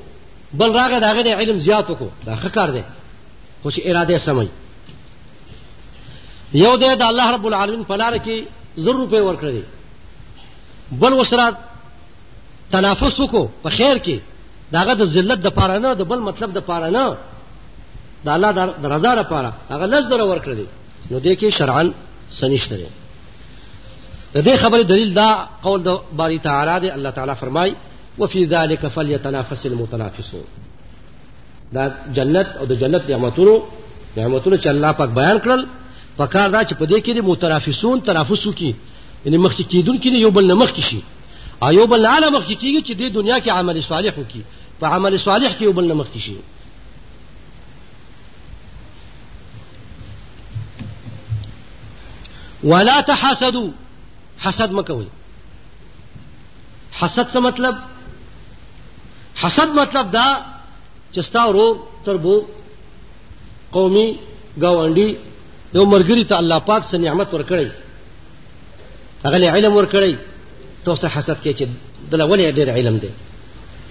بل 0.55 0.73
راغی 0.75 1.01
د 1.01 1.05
هغه 1.05 1.23
د 1.23 1.29
علم 1.29 1.59
زیات 1.59 1.89
وکړو 1.91 2.27
دا 2.27 2.37
ښه 2.37 2.49
کار 2.49 2.71
دی 2.71 2.83
خو 3.63 3.71
چې 3.71 3.81
اراده 3.91 4.19
سمي 4.19 4.49
یو 6.63 6.77
دے 6.77 6.95
دا 6.97 7.07
اللہ 7.09 7.31
رب 7.35 7.47
العالمین 7.47 7.83
پلار 7.85 8.17
کی 8.25 8.39
ضرور 8.85 9.07
پہ 9.11 9.21
ورک 9.29 9.41
دی 9.55 9.61
بل 11.01 11.13
وسرا 11.21 11.49
تنافس 12.71 13.17
کو 13.31 13.47
بخیر 13.65 13.97
کے 14.05 14.19
داغت 14.73 15.03
ذلت 15.15 15.39
د 15.45 15.55
پا 15.55 15.69
رہا 15.69 15.79
نا 15.79 15.93
دو 15.99 16.05
بل 16.11 16.21
مطلب 16.29 16.55
دا 16.59 16.77
اللہ 18.35 18.53
دا 18.57 18.67
رضا 18.97 19.15
دا 19.15 19.23
پارا 19.31 19.51
د 19.71 19.73
لز 19.73 19.81
رہا 19.81 20.01
داغتر 20.01 20.21
اوور 20.21 20.37
کرے 20.45 20.65
نہ 21.11 21.19
دیکھے 21.25 21.51
شرعن 21.59 21.89
سنیش 22.41 22.71
نہ 22.73 22.77
دے 24.43 24.57
خبر 24.57 24.83
دلیل 24.93 25.15
دا 25.17 25.29
قول 25.63 25.85
دا 25.85 25.91
باری 26.17 26.39
تعالی 26.49 26.77
دے 26.83 26.89
اللہ 26.97 27.09
تعالی 27.15 27.33
فرمائی 27.41 27.73
وفی 28.19 28.47
ذالک 28.47 28.81
دا 28.83 28.87
الکفل 28.87 29.11
یا 29.11 29.19
تناف 29.23 29.53
سلم 29.63 29.81
و 29.81 29.87
تنافس 29.91 30.33
ہو 30.35 30.43
نعمتونو 31.73 32.41
اور 32.59 32.67
دو 32.67 32.75
جلت 32.75 34.63
چ 34.63 34.67
اللہ 34.69 34.87
پاک 34.99 35.11
بیان 35.21 35.39
کر 35.45 35.59
په 36.17 36.27
کار 36.33 36.49
دا 36.51 36.61
چې 36.65 36.75
په 36.81 36.85
دې 36.91 36.99
کې 37.05 37.13
د 37.15 37.21
مترافسون 37.31 38.01
ترافسو 38.09 38.51
کې 38.59 38.71
یعنی 39.25 39.39
مخکې 39.45 39.63
کیدون 39.71 39.97
کې 39.99 40.09
یو 40.25 40.31
بل 40.37 40.45
نه 40.51 40.55
مخکې 40.55 40.83
شي 40.89 41.01
او 41.65 41.71
یو 41.79 41.87
بل 41.93 42.01
نه 42.07 42.31
مخکې 42.37 42.55
کیږي 42.63 42.81
چې 42.87 42.93
د 42.95 43.03
دنیا 43.19 43.39
کې 43.39 43.51
عمل 43.59 43.83
صالح 43.83 44.15
وکړي 44.15 44.43
په 44.81 44.87
عمل 44.97 45.19
صالح 45.27 45.51
کې 45.59 45.63
یو 45.65 45.73
بل 45.73 45.85
نه 45.85 45.95
مخکې 46.03 46.19
شي 46.19 46.37
ولا 52.71 53.01
تحسدوا 53.01 53.71
حسد 54.47 54.73
مکوئ 54.73 55.07
حسد 57.01 57.31
څه 57.35 57.41
مطلب 57.49 57.75
حسد 59.43 59.69
مطلب 59.83 60.11
دا 60.11 60.29
چې 61.13 61.21
ستا 61.29 61.45
ورور 61.49 61.77
تربو 62.05 62.41
قومي 63.73 64.09
گاونډي 64.63 65.09
یو 65.75 65.85
مرګري 65.93 66.25
ته 66.25 66.39
الله 66.41 66.59
پاک 66.69 66.83
سره 66.91 67.01
نعمت 67.07 67.29
ورکړي 67.35 67.69
هغه 69.27 69.51
علم 69.57 69.73
ورکړي 69.77 70.19
تو 70.85 70.97
سره 70.97 71.09
حسد 71.17 71.37
کې 71.43 71.53
چې 71.59 71.65
دل 72.11 72.21
ولې 72.23 72.51
ډېر 72.59 72.69
علم 72.79 72.99
دی 72.99 73.09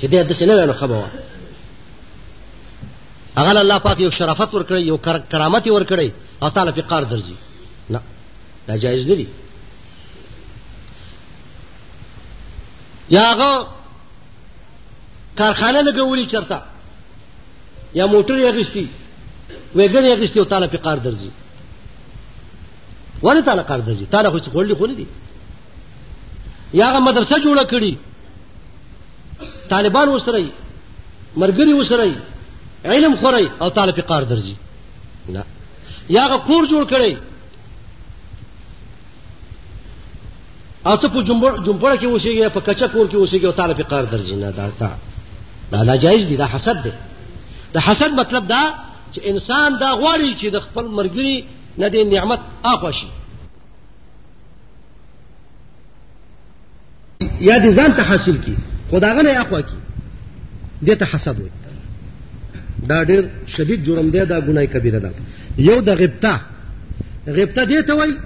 چې 0.02 0.06
دې 0.06 0.24
د 0.24 0.32
سینې 0.39 0.56
نه 0.67 0.74
خبره 0.74 1.12
هغه 3.38 3.62
الله 3.62 3.78
پاک 3.80 4.00
یو 4.00 4.10
شرافت 4.12 4.52
ورکړي 4.54 4.80
یو 4.88 4.98
کرامت 5.32 5.67
ورکړي 5.67 6.10
او 6.43 6.50
تعالی 6.50 6.72
په 6.72 6.82
قار 6.82 7.04
درځي 7.04 7.36
نه 7.89 8.02
دا 8.67 8.76
جایز 8.78 9.08
نه 9.08 9.15
دی 9.15 9.28
یا 13.10 13.32
هغه 13.34 13.67
کارخانه 15.38 15.82
لګولې 15.84 16.32
چرته 16.32 16.62
یا 17.93 18.06
موټر 18.08 18.34
یې 18.34 18.52
غشتي 18.60 18.88
وګړي 19.76 20.06
یې 20.10 20.19
غشتي 20.22 20.39
او 20.39 20.46
تعالی 20.46 20.67
په 20.67 20.78
قار 20.78 20.98
درځي 21.00 21.42
ولې 23.23 23.41
تعالی 23.47 23.62
قرض 23.67 23.86
دي 23.89 24.05
تعالی 24.15 24.29
خو 24.29 24.39
څه 24.39 24.49
کولې 24.49 24.73
خو 24.77 24.86
نه 24.86 24.93
دي 24.93 25.07
یا 26.79 26.86
هغه 26.91 26.99
مدرسه 27.07 27.36
جوړه 27.43 27.65
کړي 27.71 27.97
طالبان 29.75 30.09
وسره 30.09 30.51
مرګري 31.38 31.73
وسره 31.73 32.15
علم 32.93 33.15
خوري 33.21 33.49
او 33.62 33.69
تعالی 33.77 33.91
په 33.99 34.09
قرض 34.13 34.29
درځي 34.29 34.55
نه 35.29 35.43
یا 36.17 36.25
هغه 36.25 36.38
کور 36.49 36.67
جوړ 36.67 36.86
کړي 36.93 37.17
او 40.86 40.95
ته 40.95 41.07
په 41.07 41.21
جمبوړه 41.23 41.97
کې 41.99 42.05
اوسېږي 42.05 42.49
په 42.49 42.59
کچا 42.59 42.88
کور 42.88 43.09
کې 43.09 43.15
اوسېږي 43.15 43.45
او 43.45 43.51
تعالی 43.62 43.73
په 43.81 43.89
قرض 43.95 44.09
درځي 44.12 44.36
نه 44.36 44.51
دا 44.51 44.69
تا 44.79 44.97
دا 45.71 45.83
ناجایز 45.89 46.25
دي 46.31 46.38
دا 46.45 46.55
حسد 46.55 46.83
دی 46.83 46.91
د 47.75 47.86
حسد 47.89 48.12
مطلب 48.21 48.47
دا 48.47 48.63
چې 49.13 49.19
انسان 49.29 49.77
دا 49.79 49.93
غواړي 49.93 50.38
چې 50.39 50.47
د 50.51 50.59
خپل 50.65 50.86
مرګري 50.97 51.45
نه 51.77 51.88
دې 51.89 52.03
نعمت 52.13 52.39
اخوا 52.63 52.91
شي 52.91 53.07
یا 57.39 57.57
دې 57.57 57.71
ځان 57.75 57.95
ته 57.95 58.03
حاصل 58.03 58.38
کی 58.45 58.55
خداغه 58.91 59.21
نه 59.21 59.41
اخوا 59.41 59.62
کی 59.62 59.75
دې 60.81 60.95
ته 60.99 61.05
حسد 61.05 61.39
وي 61.39 61.49
دا 62.89 62.97
ډېر 63.05 63.29
شدید 63.55 63.83
جرم 63.83 64.09
دی 64.12 64.25
دا 64.25 64.39
ګناي 64.39 64.67
کبیره 64.67 64.99
ده 64.99 65.12
یو 65.57 65.81
د 65.81 65.89
غبطه 65.89 66.41
غبطه 67.27 67.65
دې 67.65 67.88
ته 67.88 67.93
وایي 67.95 68.17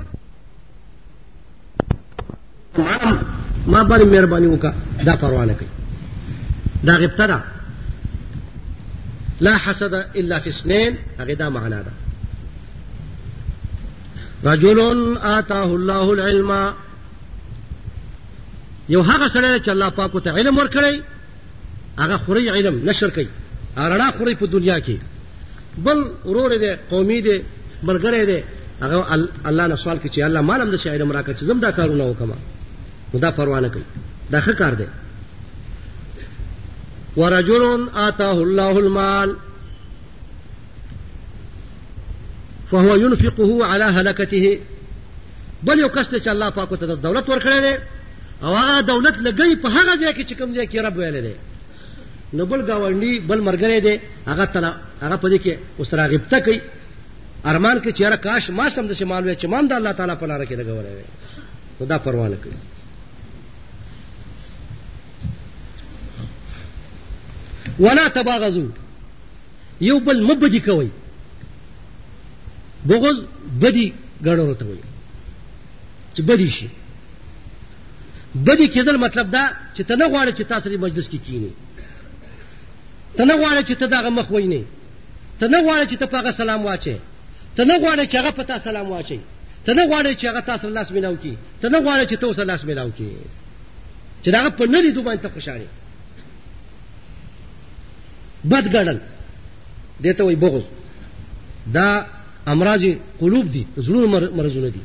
ما 3.68 3.84
باندې 3.84 4.06
مهرباني 4.06 4.48
وکړه 4.48 5.04
دا 5.06 5.16
پروا 5.16 5.46
نه 5.46 5.54
کوي 5.54 5.70
دا 6.84 6.96
غبطه 6.96 7.26
ده 7.26 7.42
لا 9.40 9.58
حسد 9.58 9.94
الا 9.94 10.40
في 10.40 10.50
اثنين 10.50 10.96
هغه 11.20 11.34
دا 11.34 11.50
معنا 11.50 11.82
ده 11.82 11.92
رجل 14.46 15.18
آتاه 15.22 15.64
الله 15.66 16.14
العلم 16.14 16.74
یو 18.90 19.02
هغه 19.02 19.28
سره 19.30 19.60
چې 19.66 19.70
الله 19.70 19.90
پاک 19.90 20.24
ته 20.24 20.32
علم 20.32 20.58
ورکړي 20.58 21.02
هغه 22.00 22.18
خوري 22.18 22.50
علم 22.50 22.90
نشر 22.90 23.10
کوي 23.10 23.28
ارړه 23.78 24.18
خوري 24.18 24.36
په 24.36 24.46
دنیا 24.48 24.80
کې 24.80 24.98
بل 25.78 26.06
ورور 26.26 26.52
دې 26.60 26.76
قومي 26.92 27.22
دې 27.22 27.42
مرګره 27.84 28.26
دې 28.26 28.40
هغه 28.82 29.06
الله 29.46 29.68
نه 29.68 29.76
سوال 29.76 30.00
کوي 30.00 30.10
چې 30.10 30.20
الله 30.20 30.42
مالم 30.42 30.72
د 30.72 30.76
شي 30.78 30.90
علم 30.90 31.12
راکړي 31.12 31.36
چې 31.40 31.44
زم 31.44 31.60
دا 31.60 31.72
کارونه 31.72 32.04
وکما 32.04 32.36
نو 33.14 33.20
دا 33.20 33.32
پروا 33.32 33.60
نه 33.60 33.70
کوي 33.70 33.84
دا 34.32 34.42
ښه 34.42 34.50
کار 34.52 34.74
دی 34.74 34.86
ورجل 37.18 37.88
آتاه 37.96 38.38
الله 38.42 38.80
المال 38.80 39.36
فهو 42.72 42.96
ينفقه 42.96 43.66
على 43.66 43.84
هلكته 43.84 44.60
بل 45.64 45.80
یو 45.80 45.90
کس 45.90 46.08
چې 46.10 46.28
الله 46.28 46.50
پاک 46.50 46.70
ته 46.80 46.86
د 46.88 47.02
دولت 47.02 47.30
ورکړی 47.30 47.62
دی 47.66 47.74
او 48.44 48.56
هغه 48.56 48.82
دولت 48.82 49.16
لګی 49.28 49.56
په 49.56 49.70
هغه 49.70 49.96
ځای 49.96 50.14
کې 50.18 50.24
چې 50.30 50.34
کوم 50.40 50.50
ځای 50.56 50.68
کې 50.72 50.78
رب 50.86 50.96
ویل 50.98 51.18
دی 51.22 51.36
نو 52.34 52.46
بل 52.46 52.62
گاونډي 52.68 53.22
بل 53.30 53.40
مرګره 53.48 53.78
دی 53.86 53.96
هغه 54.28 54.46
تلا 54.56 54.72
هغه 55.02 55.16
پدې 55.24 55.38
کې 55.46 55.54
اوس 55.80 55.90
راغبته 55.94 56.38
کوي 56.50 56.60
ارمان 57.46 57.80
کې 57.82 57.92
چیرې 57.92 58.18
کاش 58.26 58.44
ما 58.50 58.70
سم 58.70 58.88
د 58.88 58.94
شمال 59.00 59.24
وې 59.24 59.40
چې 59.42 59.46
مان 59.52 59.64
د 59.68 59.72
الله 59.74 59.92
تعالی 59.92 60.16
په 60.22 60.26
لار 60.32 60.42
کې 60.52 60.56
لګولې 60.62 60.92
وي 60.98 61.06
نو 61.82 61.86
دا 61.92 61.98
پروا 61.98 62.28
نه 62.34 62.38
کوي 62.44 62.58
ولا 67.80 68.08
تباغزو 68.22 68.68
یو 69.82 69.96
بل 70.06 70.18
مبدي 70.30 70.60
کوي 70.70 70.90
بغض 72.86 73.18
بدی 73.62 73.86
ګڼلو 74.26 74.54
ته 74.60 74.66
وایي 74.66 74.82
چې 76.16 76.22
بدی 76.22 76.50
شي 76.50 76.68
بدی 78.36 78.68
کېدل 78.70 78.96
مطلب 78.98 79.32
دا 79.32 79.50
چې 79.76 79.82
ته 79.88 79.96
نه 79.96 80.06
غواړې 80.10 80.32
چې 80.38 80.44
تاسو 80.48 80.70
د 80.70 80.74
مجلس 80.80 81.06
کې 81.06 81.10
کی 81.10 81.18
کینی 81.26 81.52
ته 83.18 83.26
نه 83.26 83.34
غواړې 83.38 83.62
چې 83.68 83.76
ته 83.80 83.86
دغه 83.88 84.10
مخ 84.10 84.28
وینې 84.32 84.64
ته 85.40 85.48
نه 85.48 85.60
غواړې 85.64 85.86
چې 85.92 85.96
ته 85.98 86.06
په 86.06 86.18
هغه 86.22 86.32
سلام 86.32 86.64
واچې 86.66 86.96
ته 87.56 87.64
نه 87.66 87.74
غواړې 87.80 88.04
چې 88.10 88.16
هغه 88.16 88.32
په 88.32 88.44
تا 88.44 88.60
سلام 88.60 88.90
واچي 88.90 89.20
ته 89.66 89.74
نه 89.74 89.84
غواړې 89.90 90.14
چې 90.20 90.26
هغه 90.26 90.40
تاسو 90.40 90.70
لاس 90.70 90.92
ملاو 90.92 91.16
کی 91.16 91.38
ته 91.62 91.70
نه 91.70 91.80
غواړې 91.80 92.06
چې 92.10 92.16
ته 92.20 92.26
اوس 92.28 92.40
لاس 92.40 92.66
ملاو 92.66 92.90
کی 92.98 93.10
چې 94.24 94.32
دا 94.34 94.50
په 94.50 94.66
نری 94.68 94.92
دوه 94.92 95.04
باندې 95.04 95.22
ته 95.22 95.30
خوشاله 95.30 95.68
بد 98.46 98.66
ګړل 98.74 98.98
دته 100.04 100.24
وای 100.24 100.36
بغض 100.36 100.64
دا 101.74 101.88
امراض 102.54 102.84
قلوب 103.22 103.46
دي 103.52 103.64
زړونو 103.86 104.08
مرزونه 104.40 104.70
دي 104.76 104.82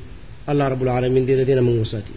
الله 0.50 0.68
رب 0.68 0.82
العالمین 0.86 1.26
دې 1.26 1.44
دې 1.48 1.60
موږ 1.60 1.76
وساتي 1.84 2.14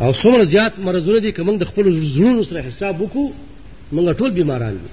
او 0.00 0.12
څومره 0.12 0.42
زیات 0.44 0.72
مرزونه 0.78 1.18
دي 1.18 1.32
کوم 1.32 1.56
د 1.58 1.64
خپل 1.70 1.84
زړونو 2.14 2.42
سره 2.50 2.60
حساب 2.68 3.00
وکړو 3.02 3.26
موږ 3.92 4.04
ټول 4.20 4.30
بیماران 4.30 4.72
دي 4.82 4.92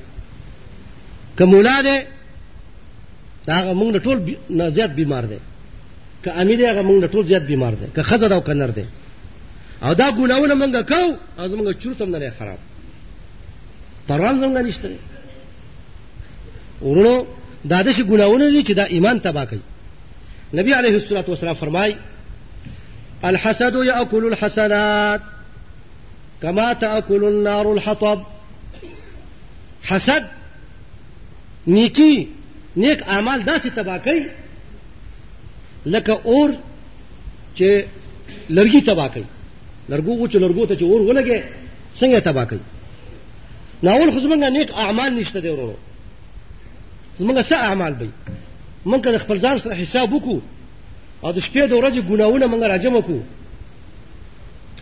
که 1.37 1.45
مولا 1.51 1.75
دې 1.87 1.97
دا 3.47 3.55
موږ 3.81 3.95
ټول 4.05 4.17
نه 4.49 4.69
زیات 4.69 4.91
بیمار 4.99 5.23
دي 5.31 5.37
که 6.23 6.29
امیر 6.41 6.59
هغه 6.65 6.81
موږ 6.89 6.97
ټول 7.13 7.23
زیات 7.31 7.43
بیمار 7.51 7.71
دي 7.79 7.85
که 7.95 8.01
خزه 8.09 8.27
دا 8.27 8.39
کنر 8.39 8.67
دي 8.77 8.85
او 9.85 9.93
دا 9.93 10.07
ګناونه 10.17 10.55
موږ 10.61 10.73
کو 10.89 11.01
او 11.39 11.47
موږ 11.59 11.69
چورتم 11.81 12.09
نه 12.15 12.29
خراب 12.39 12.57
پروان 14.07 14.33
څنګه 14.41 14.61
نشته 14.67 14.87
ورونو 16.87 17.15
دادش 17.69 17.99
گناونه 17.99 18.49
دي 18.51 18.63
چې 18.63 18.71
دا 18.75 18.83
ایمان 18.83 19.19
تبا 19.19 19.45
کوي 19.45 19.59
نبی 20.53 20.71
والسلام 20.71 21.53
فرمای 21.55 21.95
الحسد 23.23 23.75
وسل 23.75 24.25
الحسنات 24.27 25.21
الحس 26.43 26.83
اکول 26.83 27.25
النار 27.25 27.65
الحطب 27.71 28.19
حسد 29.89 30.27
نیکی 31.67 32.25
نیک 32.77 33.01
اعمال 33.07 33.43
امال 33.49 33.69
تبا 33.75 33.97
کہ 37.57 37.81
لڑگی 38.49 38.81
تباہی 38.85 39.21
لڑگو 39.89 40.27
چ 40.27 40.35
لڑگو 40.35 40.65
تو 40.65 40.73
جو 40.73 41.11
لگے 41.13 41.41
سنگے 41.99 42.19
تباہی 42.29 42.57
نارول 43.83 44.09
حسن 44.17 44.39
کا 44.41 44.49
نیک 44.49 44.71
اعمال 44.75 45.13
نشته 45.19 45.39
دی 45.39 45.49
ورو 45.49 45.73
زمونږ 47.19 47.37
څه 47.49 47.55
اعمال 47.69 47.93
به 47.99 48.07
مونږ 48.89 49.01
د 49.15 49.17
خپل 49.23 49.37
ځان 49.43 49.57
سره 49.63 49.75
حساب 49.81 50.07
وکړو 50.13 50.37
او 51.23 51.29
د 51.35 51.39
شپې 51.45 51.61
د 51.71 51.73
ورځې 51.79 52.01
ګناونه 52.09 52.45
مونږ 52.51 52.61
راجمع 52.73 53.01
کړو 53.07 53.21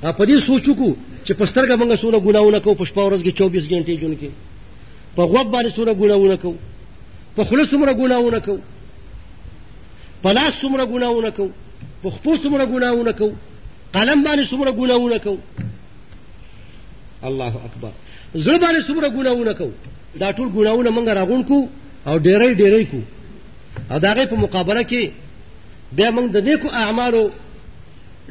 ا 0.08 0.10
په 0.20 0.24
دې 0.30 0.36
سوچ 0.48 0.64
وکړو 0.70 0.92
چې 1.26 1.34
په 1.40 1.46
سترګه 1.52 1.74
مونږ 1.80 1.92
سونه 2.04 2.18
ګناونه 2.28 2.60
کوو 2.64 2.76
په 2.82 2.86
شپه 2.90 3.04
ورځ 3.08 3.22
کې 3.26 3.32
24 3.40 3.72
غنټې 3.74 3.96
جون 4.02 4.14
کې 4.22 4.30
په 5.16 5.22
غوږ 5.32 5.48
باندې 5.54 5.70
سونه 5.78 5.92
ګناونه 6.02 6.36
کوو 6.44 6.58
په 7.36 7.44
خوله 7.48 7.66
څومره 7.72 7.92
ګناونه 8.02 8.40
کوو 8.48 8.62
په 10.24 10.30
لاس 10.38 10.54
څومره 10.62 10.84
ګناونه 10.94 11.30
کوو 11.38 11.52
په 12.04 12.10
خپو 12.16 12.32
څومره 12.44 12.66
ګناونه 12.74 13.12
کوو 13.20 13.34
قلم 13.96 14.20
باندې 14.26 14.44
څومره 14.52 14.72
ګناونه 14.82 15.18
کوو 15.26 15.38
الله 17.28 17.54
اکبر 17.68 17.92
زړه 18.46 18.58
باندې 18.64 18.80
څومره 18.88 19.08
ګناونه 19.18 19.54
کوو 19.60 19.72
دا 20.22 20.30
ټول 20.38 20.48
ګناونه 20.58 20.90
مونږ 20.96 21.08
راغونکو 21.20 21.60
او 22.08 22.18
ډیرې 22.26 22.54
ډیرې 22.62 22.86
کو 22.92 23.02
او 23.92 24.00
دا 24.00 24.14
غي 24.14 24.28
په 24.28 24.36
مقابله 24.36 24.84
کې 24.84 25.12
بیا 25.98 26.10
موږ 26.12 26.28
د 26.32 26.38
نیکو 26.48 26.68
اعمالو 26.72 27.30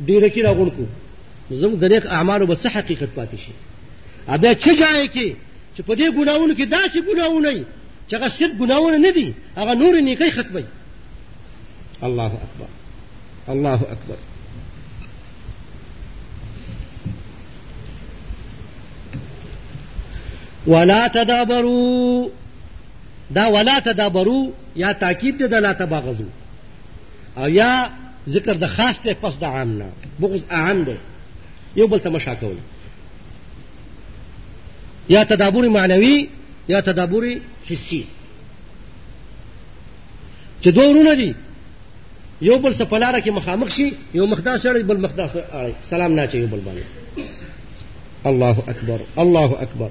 ډیره 0.09 0.29
کې 0.29 0.41
راغون 0.45 0.71
کو 0.77 0.85
زموږ 1.51 1.75
د 1.81 1.85
نیک 1.93 2.07
اعمالو 2.07 2.47
به 2.47 2.55
څه 2.57 2.69
حقیقت 2.77 3.11
پاتې 3.17 3.37
شي 3.45 3.53
ا 4.29 4.37
بیا 4.39 4.53
چې 4.63 4.71
ځای 4.81 5.09
کې 5.15 5.29
چې 5.75 5.83
په 5.87 5.93
دې 6.01 6.09
ګناوونو 6.19 6.55
کې 6.59 6.67
داسې 6.77 6.99
ګناوونه 7.09 7.49
وي 7.55 7.65
چې 8.09 8.17
هغه 8.17 8.29
صرف 8.39 8.53
ګناوونه 8.63 8.97
نه 8.99 9.11
دي 9.11 9.35
هغه 9.57 9.75
نور 9.75 9.95
نیکی 10.09 10.31
ختمي 10.37 10.65
الله 12.07 12.31
اکبر 12.47 12.69
الله 13.53 13.81
اکبر 13.95 14.19
ولا 20.67 21.09
تدابروا 21.09 22.29
دا 23.35 23.47
ولا 23.47 23.79
تدبرو 23.81 24.53
یا 24.77 24.93
تاکید 24.93 25.39
دی 25.39 25.49
د 25.49 25.55
لا 25.55 25.73
تباغضو 25.73 26.25
او 27.37 27.49
یا 27.49 27.91
ذکر 28.29 28.57
د 28.57 28.67
خاص 28.67 28.97
ته 29.05 29.15
پس 29.23 29.39
د 29.39 29.45
عام 29.45 29.79
نه 29.79 29.85
بغض 30.21 30.41
عام 30.51 30.83
دی 30.85 30.97
یو 31.77 31.87
بل 31.87 31.99
ته 31.99 32.11
مشاکول 32.11 32.57
یا 35.09 35.25
تدابر 35.25 35.69
معنوي 35.69 36.29
یا 36.69 36.81
تدابر 36.81 37.39
حسي 37.71 38.05
چې 40.65 40.69
دوه 40.69 40.85
ورونه 40.89 41.15
دي 41.15 41.35
یو 42.43 42.59
بل 42.59 42.75
څه 42.79 42.83
پلاره 42.83 43.21
کې 43.21 43.29
مخامخ 43.29 43.69
شي 43.71 43.93
یو 44.15 44.27
مخداس 44.27 44.67
اړي 44.67 44.83
بل 44.83 45.01
مخداس 45.01 45.31
اړي 45.37 45.73
سلام 45.91 46.13
نه 46.15 46.27
چي 46.27 46.39
یو 46.39 46.47
بل 46.47 46.61
باندې 46.67 47.21
الله 48.27 48.59
اکبر 48.69 49.01
الله 49.19 49.57
اکبر 49.63 49.91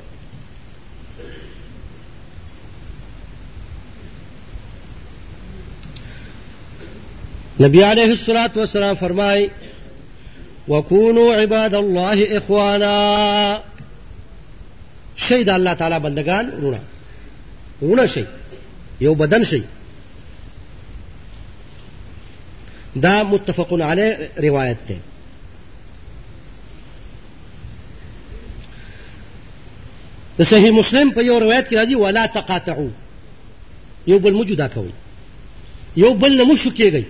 نبي 7.59 7.83
عليه 7.83 8.13
الصلاة 8.13 8.51
والسلام 8.57 8.95
فرماي 8.95 9.51
وكونوا 10.67 11.33
عباد 11.33 11.73
الله 11.75 12.37
اخوانا 12.37 13.63
شيء 15.27 15.43
ده 15.43 15.55
الله 15.55 15.73
تعالى 15.73 15.99
بندقان 15.99 16.49
رونا 16.49 16.79
رونا 17.83 18.07
شيء 18.07 18.27
يو 19.01 19.13
بدن 19.13 19.43
شيء 19.43 19.63
دا 22.95 23.23
متفق 23.23 23.67
عليه 23.73 24.29
روایت 24.39 24.77
تھے 24.87 24.95
مسلم 30.71 31.09
په 31.15 31.21
یو 31.21 31.39
روایت 31.39 31.69
کې 31.69 31.73
راځي 31.75 31.95
ولا 31.95 32.25
تقاطعوا 32.25 32.87
یو 34.07 34.19
بل 34.19 34.33
موجوده 34.33 34.67
کوي 34.67 34.93
یو 35.97 36.13
بل 36.13 36.37
نه 36.37 36.43
مشو 36.53 36.69
کېږي 36.69 37.03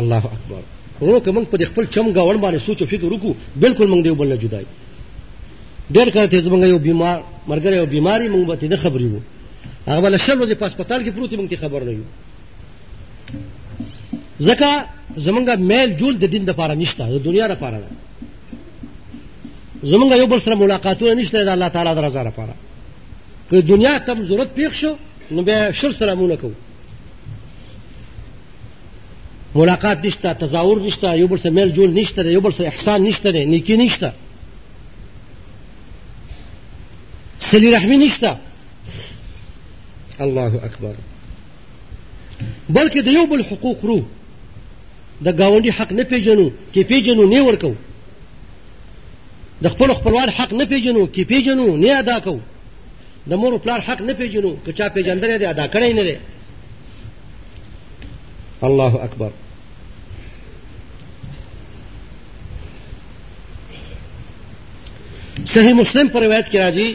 الله 0.00 0.22
اکبر 0.36 0.62
ورو 1.06 1.20
کوم 1.24 1.36
په 1.52 1.56
خپل 1.70 1.84
چم 1.94 2.06
گاون 2.16 2.36
باندې 2.44 2.58
سوچ 2.66 2.78
او 2.82 2.86
فکر 2.92 3.04
وکړو 3.12 3.32
بالکل 3.62 3.86
موږ 3.92 4.00
دیو 4.04 4.14
بل 4.20 4.28
نه 4.32 4.36
جدای 4.44 4.64
ډېر 5.94 6.08
کله 6.14 6.26
ته 6.32 6.38
زمونږ 6.46 6.62
یو 6.72 6.78
بیمار 6.88 7.16
مرګره 7.50 7.74
یو 7.80 7.86
بیماری 7.96 8.26
موږ 8.34 8.44
به 8.48 8.54
دې 8.72 8.76
خبرې 8.84 9.08
وو 9.10 9.20
هغه 9.88 10.00
بل 10.04 10.12
شل 10.26 10.36
ورځې 10.38 10.56
په 10.60 10.66
هسپتال 10.68 11.00
کې 11.04 11.10
پروت 11.14 11.32
موږ 11.40 11.48
ته 11.50 11.56
خبر 11.62 11.80
نه 11.88 11.92
یو 11.96 12.04
ځکه 14.48 14.68
زمونږ 15.24 15.46
میل 15.70 15.88
جول 16.00 16.14
د 16.22 16.24
دین 16.32 16.42
د 16.50 16.52
پاره 16.60 16.74
نشته 16.82 17.04
د 17.14 17.18
دنیا 17.28 17.46
لپاره 17.52 17.76
نه 17.82 17.88
زمونږ 19.90 20.10
یو 20.20 20.26
بل 20.32 20.38
سره 20.44 20.54
ملاقاتونه 20.62 21.12
نشته 21.20 21.38
د 21.48 21.50
الله 21.56 21.68
تعالی 21.74 21.92
د 21.98 22.00
رضا 22.06 22.22
لپاره 22.30 22.54
که 23.50 23.56
دنیا 23.72 23.92
تم 24.06 24.18
ضرورت 24.30 24.50
پیښ 24.58 24.72
شو 24.80 24.92
نو 25.34 25.40
به 25.48 25.72
شل 25.78 25.92
سلامونه 26.00 26.36
کوو 26.42 26.54
ملاقات 29.56 30.04
نشته 30.04 30.32
تظاهر 30.34 30.78
نشته 30.80 31.18
یو 31.18 31.28
بل 31.28 31.36
سره 31.38 31.50
میل 31.52 31.68
جول 31.72 31.90
نشته 31.94 32.32
یو 32.32 32.40
بل 32.40 32.50
سره 32.50 32.66
احسان 32.66 33.02
نشته 33.02 33.44
نیکی 33.44 33.76
نشته 33.76 34.12
صلی 37.50 37.70
رحمی 37.70 37.96
نشته 37.98 38.36
الله 40.20 40.54
اکبر 40.68 40.94
بلکې 42.70 42.98
د 43.04 43.08
یو 43.08 43.26
بل 43.26 43.42
حقوق 43.42 43.84
رو 43.84 44.02
د 45.24 45.28
گاونډي 45.32 45.68
حق 45.70 45.92
نه 45.92 46.02
پیژنو 46.04 46.50
کې 46.74 46.78
پیژنو 46.84 47.26
نه 47.28 47.42
ورکو 47.44 47.74
د 49.62 49.68
خپل 49.68 49.94
خپلوان 49.94 50.28
حق 50.30 50.52
نه 50.54 50.64
پیژنو 50.64 51.06
کې 51.06 51.20
پیژنو 51.24 51.76
نه 51.76 51.98
ادا 51.98 52.18
کوو 52.20 52.40
د 53.30 53.34
مور 53.34 53.58
پلار 53.58 53.80
حق 53.80 54.02
نه 54.02 54.12
پیژنو 54.12 54.56
که 54.66 54.72
چا 54.72 54.88
پیژندنه 54.88 55.38
دی 55.38 55.44
ادا 55.46 55.66
کړی 55.68 55.92
نه 55.98 56.02
دی 56.02 56.14
اللہ 58.66 58.96
اکبر 59.02 59.28
صحیح 65.54 65.72
مسلم 65.72 66.06
پر 66.12 66.22
روایت 66.22 66.48
کیا 66.50 66.64
راجی 66.64 66.92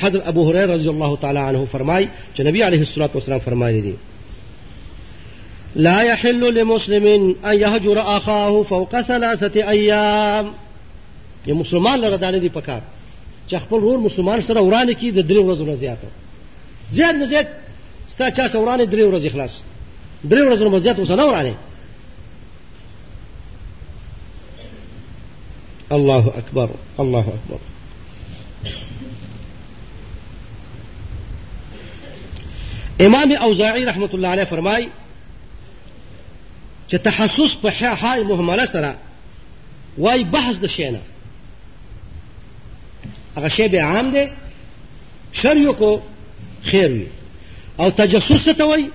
حضرت 0.00 0.22
ابو 0.28 0.48
حریر 0.48 0.66
رضی 0.68 0.88
اللہ 0.88 1.14
تعالی 1.20 1.38
عنہ 1.38 1.58
فرمائی 1.72 2.06
جو 2.34 2.44
نبی 2.48 2.62
علیہ 2.62 2.78
السلام 2.78 3.62
ايام 9.62 10.50
یہ 11.46 11.52
مسلمان 11.52 12.00
ل 12.00 12.04
ردان 12.14 12.40
دی 12.42 12.48
پکار 12.58 12.80
چکھپر 13.50 13.80
مسلمان 14.06 14.40
سره 14.48 14.60
ورانه 14.60 14.92
کی 14.92 15.10
د 15.10 15.26
درې 15.28 15.58
نه 15.58 15.64
نه 15.68 15.74
زیاته 15.74 16.08
زیات 16.96 17.16
زیات 17.28 17.46
ستا 18.14 18.30
چا 18.30 18.48
سره 18.48 18.60
ورانه 18.60 18.84
درې 18.84 19.06
ورځې 19.12 19.32
خلاص 19.32 19.60
درې 20.24 20.44
ورځې 20.44 20.62
مزيات 20.68 20.98
وسنور 20.98 21.34
عليه 21.34 21.54
الله 25.92 26.38
أكبر 26.38 26.70
الله 27.00 27.20
أكبر 27.28 27.58
امام 33.06 33.32
اوزاعي 33.32 33.84
رحمه 33.84 34.10
الله 34.14 34.28
عليه 34.28 34.44
فرمای 34.44 34.88
چې 36.90 36.96
تحسس 37.04 37.54
په 37.64 37.70
حای 37.94 38.22
مهمله 38.24 38.66
سره 38.66 38.96
وای 39.98 40.24
بحث 40.24 40.56
د 40.56 40.66
شینه 40.66 41.00
هغه 43.36 43.48
شی 43.48 43.68
به 43.68 43.82
عام 43.82 44.10
ده 44.10 44.32
شر 45.32 45.56
یو 45.56 45.72
کو 45.74 46.00
خیر 46.64 46.90
وي 46.92 47.06
او 47.80 47.90
تجسس 47.90 48.48
ته 48.58 48.64
وای 48.64 48.90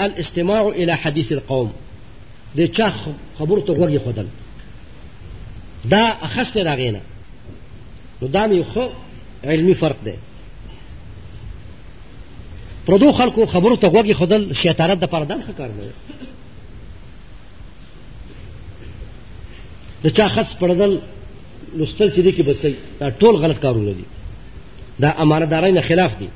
الاستماع 0.00 0.68
الى 0.68 0.96
حديث 0.96 1.32
القوم 1.32 1.72
د 2.56 2.66
چا 2.66 2.92
خبرو 3.38 3.60
ته 3.60 3.72
غوږ 3.72 3.98
خودل 3.98 4.26
دا 5.84 6.06
اخست 6.22 6.56
راغینا 6.56 7.00
نو 8.22 8.28
دا 8.28 8.44
یو 8.46 8.64
خو 8.64 8.88
علمی 9.44 9.74
فرق 9.74 9.96
دی 10.04 10.12
پردو 12.86 13.12
خلکو 13.12 13.46
خبرو 13.46 13.76
ته 13.76 13.88
غوږ 13.90 14.12
خودل 14.12 14.52
شیطانت 14.52 14.98
د 15.00 15.04
پردان 15.06 15.42
ښه 15.42 15.52
کار 15.58 15.68
دی 15.68 15.90
د 20.04 20.08
چا 20.16 20.28
خط 20.28 20.46
پړدل 20.60 20.98
لوستل 21.76 22.10
چې 22.12 22.18
دي 22.20 22.32
کې 22.32 22.42
بسې 22.42 22.70
دا 23.00 23.10
ټول 23.10 23.36
غلط 23.36 23.58
کارونه 23.58 23.92
دي 23.94 24.04
دا 25.00 25.10
امانتدارۍ 25.22 25.70
نه 25.72 25.80
خلاف 25.80 26.18
دي 26.18 26.28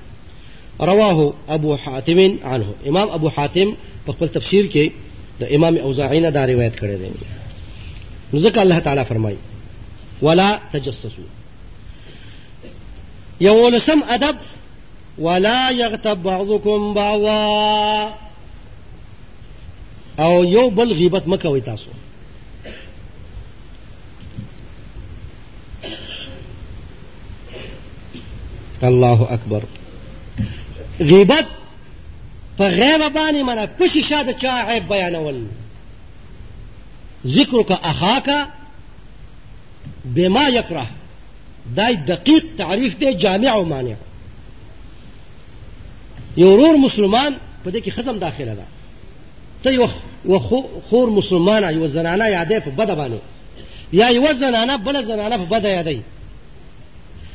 رواه 0.81 1.35
ابو 1.49 1.77
حاتم 1.77 2.39
عنه 2.45 2.73
امام 2.87 3.09
ابو 3.09 3.29
حاتم 3.31 3.75
بقول 4.09 4.29
تفسير 4.29 4.67
كي 4.67 4.93
کې 5.41 5.43
امام 5.55 5.77
اوزاعی 5.79 6.31
دا 6.31 6.47
روایت 6.47 6.77
كره 6.77 6.97
دی 6.97 7.11
ځکه 8.43 8.59
الله 8.59 8.79
تعالى 8.79 9.05
فرمایي 9.05 9.37
ولا 10.23 10.61
تجسسوا 10.73 11.25
سم 13.79 14.03
ادب 14.03 14.37
ولا 15.19 15.71
يغتب 15.71 16.23
بعضكم 16.23 16.95
بعضا 16.95 17.45
او 20.19 20.45
يو 20.45 20.71
بل 20.71 20.93
غيبت 20.93 21.29
مكة 21.29 21.59
تاسو 21.59 21.91
الله 28.85 29.27
أكبر 29.35 29.63
غیبت 31.01 31.47
په 32.59 32.63
غیب 32.69 33.13
باندې 33.13 33.43
منه 33.43 33.67
کشي 33.67 34.03
شاده 34.03 34.33
چا 34.33 34.71
عیب 34.73 34.89
بیانول 34.89 35.45
ذکر 37.27 37.63
کا 37.63 37.75
اخاکا 37.75 38.47
بما 40.05 40.49
یکره 40.49 40.87
دا 41.77 41.93
دقیق 41.93 42.45
تعریف 42.59 42.99
دی 42.99 43.15
جامع 43.15 43.49
او 43.49 43.65
مانع 43.65 43.95
یو 46.37 46.47
ورور 46.49 46.77
مسلمان 46.77 47.37
په 47.67 47.71
دې 47.71 47.85
کې 47.85 47.91
ختم 47.91 48.19
داخله 48.19 48.55
ده 48.55 48.65
ته 49.63 49.71
یو 49.71 50.39
خور 50.91 51.11
مسلمانه 51.11 51.71
یو 51.73 51.89
زنانه 51.89 52.25
یادې 52.31 52.63
په 52.65 52.71
بده 52.71 52.95
باندې 52.95 53.19
یا 53.93 54.09
یو 54.11 54.35
زنانه 54.35 54.77
بل 54.77 55.03
زنانه 55.05 55.37
په 55.37 55.45
بده 55.51 55.69
یادې 55.83 55.99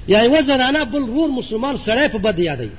یا 0.08 0.20
یو 0.24 0.42
زنانه 0.42 0.84
بل 0.86 1.00
ورور 1.02 1.30
مسلمان 1.30 1.78
سره 1.78 2.08
په 2.08 2.18
بده 2.18 2.44
یادې 2.56 2.70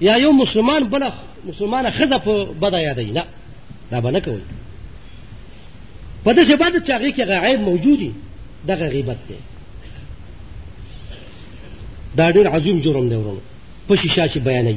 یا 0.00 0.16
یو 0.18 0.32
مسلمان 0.32 0.84
بل 0.88 1.10
مسلمانه 1.48 1.90
خزه 1.90 2.18
په 2.18 2.44
بد 2.44 2.72
یادې 2.72 3.12
نه 3.14 3.24
دا 3.90 4.00
به 4.00 4.10
نه 4.10 4.20
کوي 4.20 4.40
په 6.24 6.32
دې 6.34 6.44
سبب 6.44 6.84
چې 6.86 6.90
هغه 6.90 7.10
کې 7.10 7.20
غیب 7.22 7.60
موجودي 7.60 8.12
دا 8.68 8.74
غیبت 8.74 9.16
دی 9.28 9.34
دا 12.16 12.30
ډېر 12.32 12.46
عظیم 12.46 12.80
جرم 12.80 13.08
دی 13.08 13.14
ورونو 13.14 13.40
په 13.88 13.96
شیشه 13.96 14.26
شي 14.28 14.40
بیانې 14.40 14.76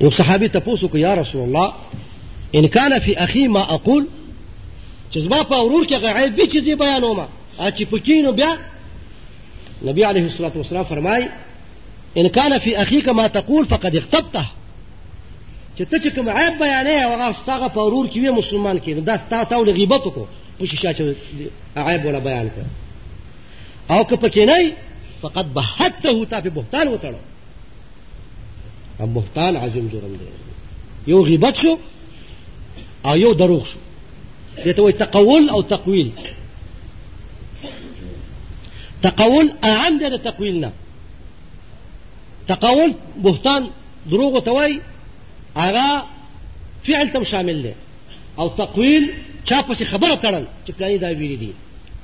یو 0.00 0.10
صحابي 0.10 0.48
تاسو 0.48 0.88
کو 0.88 0.98
یا 0.98 1.14
رسول 1.14 1.42
الله 1.42 1.72
ان 2.54 2.68
کان 2.68 2.98
فی 3.00 3.14
اخی 3.16 3.48
ما 3.48 3.60
اقول 3.74 4.06
چې 5.14 5.18
زما 5.18 5.44
په 5.44 5.56
ورور 5.56 5.86
کې 5.86 5.94
غیب 5.94 6.36
به 6.36 6.46
چیزې 6.46 6.78
بیانوم 6.78 7.28
ا 7.58 7.70
چې 7.70 7.82
پکینو 7.86 8.32
بیا 8.32 8.56
نبي 9.84 10.04
عليه 10.04 10.26
الصلاة 10.26 10.52
والسلام 10.56 10.84
فرماي 10.84 11.28
ان 12.16 12.26
كان 12.28 12.58
في 12.58 12.82
أخيك 12.82 13.08
ما 13.08 13.26
تقول 13.26 13.66
فقد 13.66 13.96
اغتبته 13.96 14.46
تتشك 15.76 15.90
ته 16.02 16.10
چې 16.10 16.14
کوم 16.14 16.28
عیب 16.28 16.54
بیانې 16.58 17.04
هغه 17.04 17.32
ستاغه 17.32 17.68
په 17.68 17.78
ورور 17.80 18.08
کې 18.10 18.16
مسلمان 18.16 18.78
کې 18.78 18.88
دا 18.88 19.16
ستا 19.18 19.42
تاول 19.44 19.70
غیبت 19.70 20.00
کو 20.00 20.10
په 20.60 20.66
چې 20.66 20.84
عیب 21.76 22.04
ولا 22.04 22.18
بیان 22.18 22.48
کړ 22.50 22.62
او 23.92 24.04
که 24.04 24.16
پکې 24.16 24.38
نه 24.46 24.72
فقد 25.22 25.54
بهته 25.54 26.24
تا 26.24 26.40
په 26.40 26.48
بهتان 26.48 26.88
وتړو 26.98 27.16
ام 29.00 29.12
بهتان 29.14 29.56
عظیم 29.56 29.88
جرم 29.88 30.16
دی 30.18 30.24
یو 31.06 31.22
غیبت 31.24 31.54
شو 31.56 31.78
او 33.06 33.16
یو 33.16 33.32
دروغ 33.32 33.64
شو 33.64 33.78
دته 34.66 34.82
وي 34.82 34.92
تقول 34.92 35.50
او 35.50 35.60
تقویل 35.62 36.12
تقول 39.02 39.52
اعم 39.64 39.98
دا 39.98 40.16
تقويلنا 40.16 40.72
تقول 42.48 42.94
بهتان 43.16 43.70
دروغ 44.10 44.38
توي 44.38 44.80
أغا 45.56 46.06
فعل 46.84 47.12
تم 47.12 47.24
شامل 47.24 47.62
له 47.62 47.74
او 48.38 48.48
تقويل 48.48 49.14
چا 49.50 49.52
پسې 49.68 49.82
خبره 49.82 50.14
تړل 50.16 50.44
چې 50.68 50.72
دا 50.80 51.06
ویلي 51.08 51.36
دي 51.36 51.52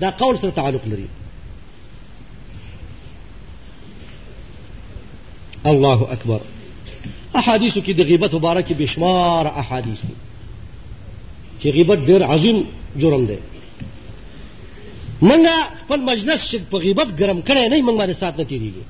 دا 0.01 0.11
قول 0.11 0.38
سر 0.38 0.51
تعلق 0.51 0.80
لري 0.86 1.07
الله 5.66 6.12
أكبر 6.12 6.40
أحاديث 7.36 7.78
كي 7.78 7.93
دي 7.93 8.03
غيبت 8.03 8.34
مبارکه 8.34 8.74
بشمار 8.74 9.49
أحاديث 9.49 10.01
كي 11.62 11.70
غيبت 11.70 11.99
دير 11.99 12.22
عظيم 12.24 12.32
عظیم 12.57 12.66
جرم 12.97 13.26
دي. 13.26 13.36
منګه 15.22 15.54
خپل 15.84 16.00
مجلس 16.12 16.40
چې 16.50 16.56
په 16.70 16.76
غیبت 16.84 17.08
ګرم 17.20 17.38
کړي 17.48 17.62
نه 17.72 17.76
منګ 17.86 17.96
باندې 18.00 18.14
سات 18.22 18.34
نه 18.40 18.44
تیریږي 18.50 18.82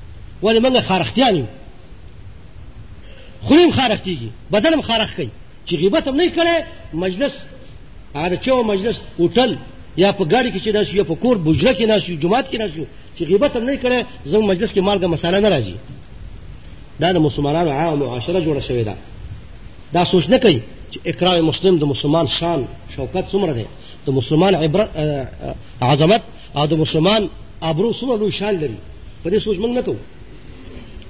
ولې 0.43 0.59
منګه 0.65 0.81
خارختيان 0.89 1.35
یو 1.35 1.45
خلیم 3.47 3.71
خارختيږي 3.77 4.29
بدنم 4.53 4.81
خارخ 4.87 5.09
کوي 5.17 5.29
چې 5.67 5.73
غیبت 5.81 6.07
هم 6.07 6.15
نه 6.21 6.25
کړي 6.37 6.55
مجلس 6.93 7.33
هغه 8.15 8.37
چې 8.43 8.49
مجلس 8.73 8.97
اوټل 9.21 9.51
یا 10.03 10.09
په 10.17 10.23
ګاډي 10.31 10.49
کې 10.53 10.59
چې 10.65 10.69
ناشو 10.77 10.97
یا 11.01 11.05
په 11.11 11.15
کور 11.23 11.35
بوجره 11.45 11.73
کې 11.77 11.85
ناشو 11.91 12.15
جماعت 12.23 12.47
کې 12.51 12.57
ناشو 12.63 12.85
چې 13.17 13.21
غیبت 13.29 13.51
هم 13.57 13.63
نه 13.69 13.75
کړي 13.83 13.99
زموږ 14.29 14.43
مجلس 14.51 14.69
کې 14.73 14.81
مالګه 14.87 15.07
مساله 15.15 15.39
نه 15.45 15.49
راځي 15.55 15.75
دا 17.01 17.11
د 17.13 17.17
مسلمانانو 17.27 17.69
عام 17.77 17.99
معاشره 17.99 18.39
جوړه 18.45 18.61
شوې 18.67 18.83
ده 18.89 18.95
دا 19.95 20.01
سوچ 20.11 20.25
نه 20.33 20.37
کوي 20.43 20.59
چې 20.91 20.97
اقرار 21.11 21.37
مسلم 21.49 21.73
د 21.77 21.83
مسلمان 21.93 22.27
شان 22.27 22.59
شوکت 22.95 23.25
څومره 23.33 23.53
دی 23.59 23.65
د 24.05 24.09
مسلمان 24.09 24.55
عبرت 24.55 24.89
آه، 24.95 25.27
آه، 25.43 25.55
عظمت 25.81 26.21
او 26.55 26.65
د 26.65 26.73
مسلمان 26.73 27.29
ابرو 27.61 27.93
سره 27.93 28.17
لوی 28.17 28.31
شان 28.31 28.55
لري 28.55 28.75
په 29.23 29.29
دې 29.29 29.37
سوچ 29.39 29.57
موږ 29.57 29.71
نه 29.77 29.81
کوو 29.81 29.97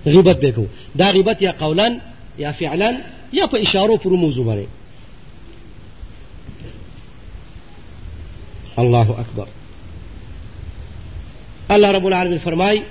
غیبت 0.06 0.38
به 0.40 0.52
کوو 0.52 0.68
دا 0.96 1.10
غیبت 1.12 1.42
یا 1.42 1.52
قولا 1.52 2.00
یا 2.40 2.52
فعلا 2.52 2.98
یا 3.34 3.46
په 3.48 3.56
اشارو 3.58 3.98
پر 3.98 4.10
موضوع 4.10 4.46
باندې 4.46 4.68
الله 8.80 9.20
اکبر 9.20 9.48
الله 11.70 11.92
رب 11.92 12.06
العالمین 12.08 12.40
فرمای 12.40 12.82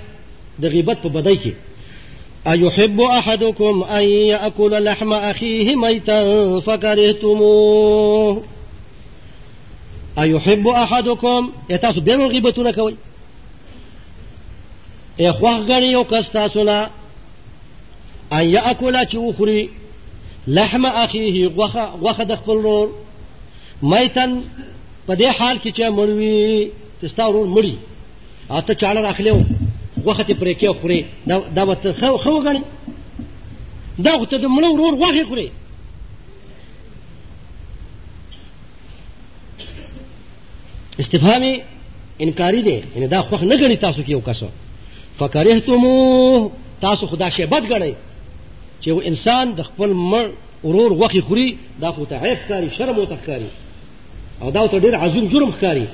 د 0.61 0.65
غیبت 0.65 0.97
په 1.01 1.09
بدای 1.09 1.37
کې 1.39 1.51
ايحب 2.47 3.01
احدكم 3.01 3.83
ان 3.83 4.03
ياكل 4.03 4.83
لحم 4.83 5.13
اخيه 5.13 5.75
ميتا 5.75 6.19
فكرهتموه 6.59 8.43
ايحب 10.17 10.67
احدكم 10.67 11.51
تاسو 11.69 12.01
به 12.01 12.15
مو 12.17 12.27
غیبتونه 12.27 12.71
کوي 12.71 12.95
اے 15.19 15.31
خوښ 15.33 15.59
غني 15.69 15.91
یو 15.91 16.03
کس 16.03 16.29
تاسو 16.31 16.63
نه 16.63 16.89
ان 18.33 18.45
یاکل 18.47 19.05
چې 19.05 19.15
وخوري 19.15 19.69
لحم 20.47 20.85
اخیه 20.85 21.47
غوخه 21.49 21.85
غوخه 22.01 22.23
د 22.23 22.35
خپل 22.35 22.53
ورور 22.55 22.89
میتن 23.81 24.41
په 25.07 25.13
دې 25.15 25.23
حال 25.37 25.57
کې 25.59 25.71
چې 25.77 25.81
مړوي 25.81 26.67
تستا 27.01 27.25
ورور 27.27 27.47
مړي 27.55 27.75
اته 28.51 28.73
چاړه 28.73 28.97
راخلیو 29.07 29.43
غوخه 30.05 30.23
ته 30.23 30.33
پرې 30.33 30.53
کې 30.59 30.81
خوري 30.81 31.05
دا 31.27 31.39
دا 31.55 31.93
خو 31.93 32.17
خو 32.17 32.31
غني 32.43 32.61
دا 33.99 34.25
ته 34.25 34.37
د 34.37 34.45
مړ 34.45 34.63
ورور 34.65 34.95
غوخه 34.95 35.25
خوري 35.25 35.49
سپامی 41.13 41.53
انکاری 42.25 42.61
دے 42.61 42.79
یعنی 42.95 43.07
دا 43.07 43.21
خوخ 43.29 43.43
نہ 43.49 43.53
گڑھی 43.61 43.75
تاسو 43.85 44.01
کی 44.05 44.13
اوکا 44.13 44.31
فکرہ 45.19 45.59
تمو 45.65 46.49
تاسو 46.81 47.03
خدا 47.11 47.27
شی 47.35 47.45
بد 47.53 47.69
گڑے 47.71 47.93
چې 48.83 48.89
وہ 48.95 49.01
انسان 49.09 49.45
د 49.57 49.61
خپل 49.69 49.91
مر 49.93 50.25
وخی 50.91 51.49
دا 51.81 51.91
خو 51.91 52.05
ته 52.05 52.17
عیب 52.23 52.37
کاری 52.47 52.67
شرم 52.77 52.95
او 52.99 53.05
تخکاری 53.05 53.47
او 54.39 54.49
دا 54.51 54.67
ته 54.67 54.79
ډیر 54.79 54.95
عظیم 55.03 55.25
جرم 55.31 55.51
کاری 55.51 55.85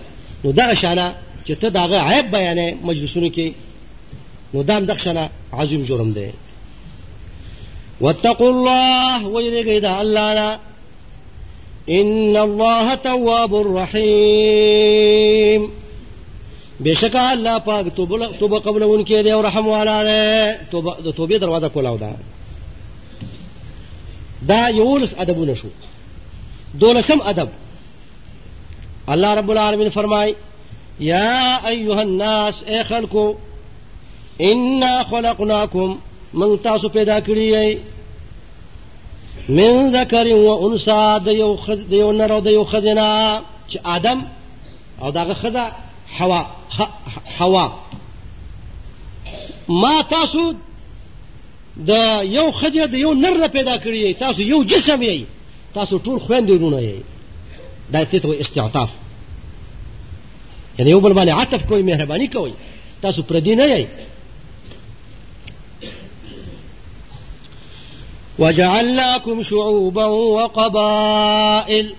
چې 0.43 1.53
ته 1.61 1.69
داغه 1.69 1.97
عیب 2.01 2.25
بیانې 2.31 2.67
مجلسونو 2.85 3.27
کې 3.35 3.51
نو 4.53 4.63
دا 4.63 4.79
د 4.79 4.97
شانه 5.03 5.27
عظیم 5.53 5.83
جرم 5.83 6.11
دے 6.11 6.29
وے 8.01 9.63
گئے 9.65 9.79
دا 9.79 9.97
الله 9.99 10.59
ان 11.97 12.09
اللہ 12.37 12.89
تواب 13.03 13.53
الرحیم 13.55 15.63
بے 16.85 16.93
شکا 17.01 17.21
اللہ 17.29 17.55
پاک 17.65 17.87
توبہ 18.39 18.59
قبل 18.65 18.83
ان 18.87 19.01
کے 19.03 19.17
دے 19.23 19.31
اور 19.31 19.43
رحم 19.43 19.65
والا 19.67 20.01
دے 20.03 20.19
توبہ 20.71 21.27
دروازہ 21.41 21.65
کولاو 21.73 21.97
دا 22.01 22.09
دا 24.49 24.59
یولس 24.75 25.13
ادب 25.25 25.41
نشو 25.51 25.67
دولسم 26.81 27.19
ادب 27.33 27.49
اللہ 29.15 29.33
رب 29.39 29.49
العالمین 29.51 29.89
فرمائی 29.93 30.33
یا 31.09 31.25
ایوہ 31.71 31.95
الناس 31.99 32.55
اے 32.67 32.77
خلقو 32.89 33.27
انا 34.51 34.93
خلقناکم 35.09 35.89
من 36.39 36.49
تاسو 36.63 36.85
پیدا 36.99 37.17
کری 37.25 37.49
من 39.49 39.91
ذکر 39.95 40.27
و 40.35 40.49
انسا 40.65 41.17
د 41.17 41.27
یو 41.27 41.55
خز 41.65 41.79
د 41.91 41.93
یو 41.93 42.11
نر 42.19 42.31
او 42.33 42.39
د 42.47 42.53
یو 42.55 42.63
خزنا 42.71 43.07
چې 43.71 43.77
ادم 43.85 44.25
او 45.01 45.11
دغه 45.11 45.33
خزا 45.33 45.65
حوا 46.17 46.45
حوا 47.37 47.65
ما 49.69 50.01
تاسو 50.09 50.41
د 51.77 51.89
یو 52.37 52.45
خزه 52.51 52.85
د 52.93 52.93
یو 52.93 53.13
نر 53.23 53.47
پیدا 53.47 53.77
کړی 53.77 54.19
تاسو 54.19 54.41
یو 54.41 54.63
جسم 54.63 55.01
یې 55.01 55.25
تاسو 55.73 55.99
ټول 55.99 56.19
خويندونه 56.27 56.81
یې 56.81 57.01
دا 57.93 58.03
ته 58.05 58.37
استعطاف 58.39 58.89
یعنی 60.79 60.91
یو 60.91 60.99
بل 60.99 61.13
باندې 61.13 61.29
عطف 61.29 61.65
کوي 61.65 61.83
مهرباني 61.83 62.27
کوي 62.37 62.53
تاسو 63.01 63.23
پر 63.23 63.35
دې 63.39 63.47
نه 63.47 63.81
یې 63.81 63.85
وجعلناكم 68.39 69.43
شعوبا 69.43 70.05
وقبائل 70.05 71.95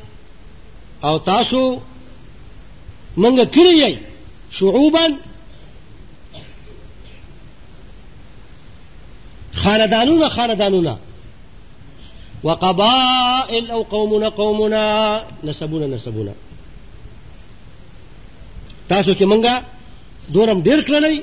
او 1.05 1.19
تاسو 1.19 1.79
منګه 3.17 3.45
كريي 3.45 3.99
شعوبا 4.51 5.15
خاندانونا 9.53 10.29
خاندانونا 10.29 10.99
وقبائل 12.43 13.71
او 13.71 13.83
قومنا 13.83 14.29
قومنا 14.29 14.83
نسبونا 15.45 15.87
نسبونا 15.87 16.33
تاسو 18.89 19.15
كي 19.15 19.25
منغا 19.25 19.63
دورم 20.29 20.61
دير 20.61 20.81
کړلې 20.89 21.21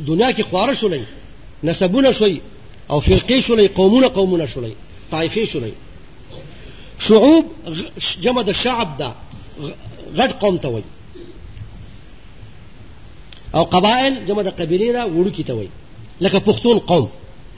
دنيا 0.00 0.30
كي 0.30 0.42
خوارشو 0.42 0.88
خوارش 0.88 1.06
نسبونا 1.64 2.12
شوي 2.12 2.40
او 2.90 3.00
فرقې 3.00 3.40
شولې 3.42 3.68
قومونه 3.76 4.08
قومونه 4.08 4.46
شولې 4.46 4.74
طائفې 5.10 5.44
شولې 5.52 5.72
شعوب 6.98 7.44
جمع 8.22 8.42
د 8.42 8.52
شعب 8.52 8.90
ده 8.98 9.08
غټ 10.18 10.30
قوم 10.42 10.56
ته 10.58 10.68
وایي 10.68 10.84
او 13.54 13.64
قبائل 13.64 14.26
جمع 14.26 14.42
د 14.42 14.48
قبیلې 14.50 14.92
ده 14.92 15.06
وړوکي 15.06 15.42
ته 15.42 15.52
وایي 15.54 15.70
لکه 16.20 16.38
پښتون 16.38 16.78
قوم 16.78 17.08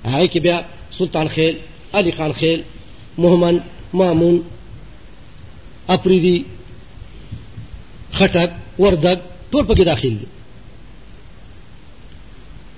هغه 0.05 0.27
کې 0.27 0.41
بیا 0.43 0.61
سلطان 0.99 1.29
خیل 1.29 1.57
علي 1.95 2.11
خان 2.13 2.33
خیل 2.33 2.63
محمد 3.19 3.61
مامون 3.95 4.41
اپریدي 5.89 6.39
خټک 8.13 8.51
وردګ 8.81 9.19
ټول 9.53 9.65
پکې 9.67 9.85
داخل 9.85 10.19
دي 10.21 10.27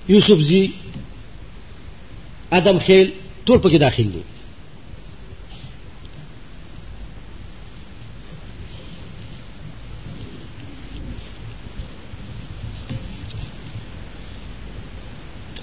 یوسف 0.09 0.39
زی 0.49 0.61
ادم 2.51 2.77
خیل 2.85 3.11
ټول 3.45 3.57
پکې 3.59 3.77
داخل 3.77 4.03
دي 4.11 4.21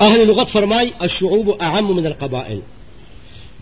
أهل 0.01 0.26
لغت 0.28 0.49
فرماي 0.51 0.93
الشعوب 1.03 1.49
أعم 1.51 1.97
من 1.97 2.07
القبائل 2.07 2.62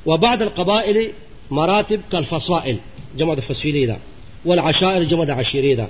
وبعد 0.06 0.42
القبائل 0.42 1.12
مراتب 1.50 2.00
كالفصائل 2.12 2.78
جمع 3.18 3.34
فصيلي 3.34 3.86
ده 3.86 3.96
والعشائر 4.44 5.02
جمع 5.04 5.32
عشيري 5.32 5.74
ده 5.74 5.86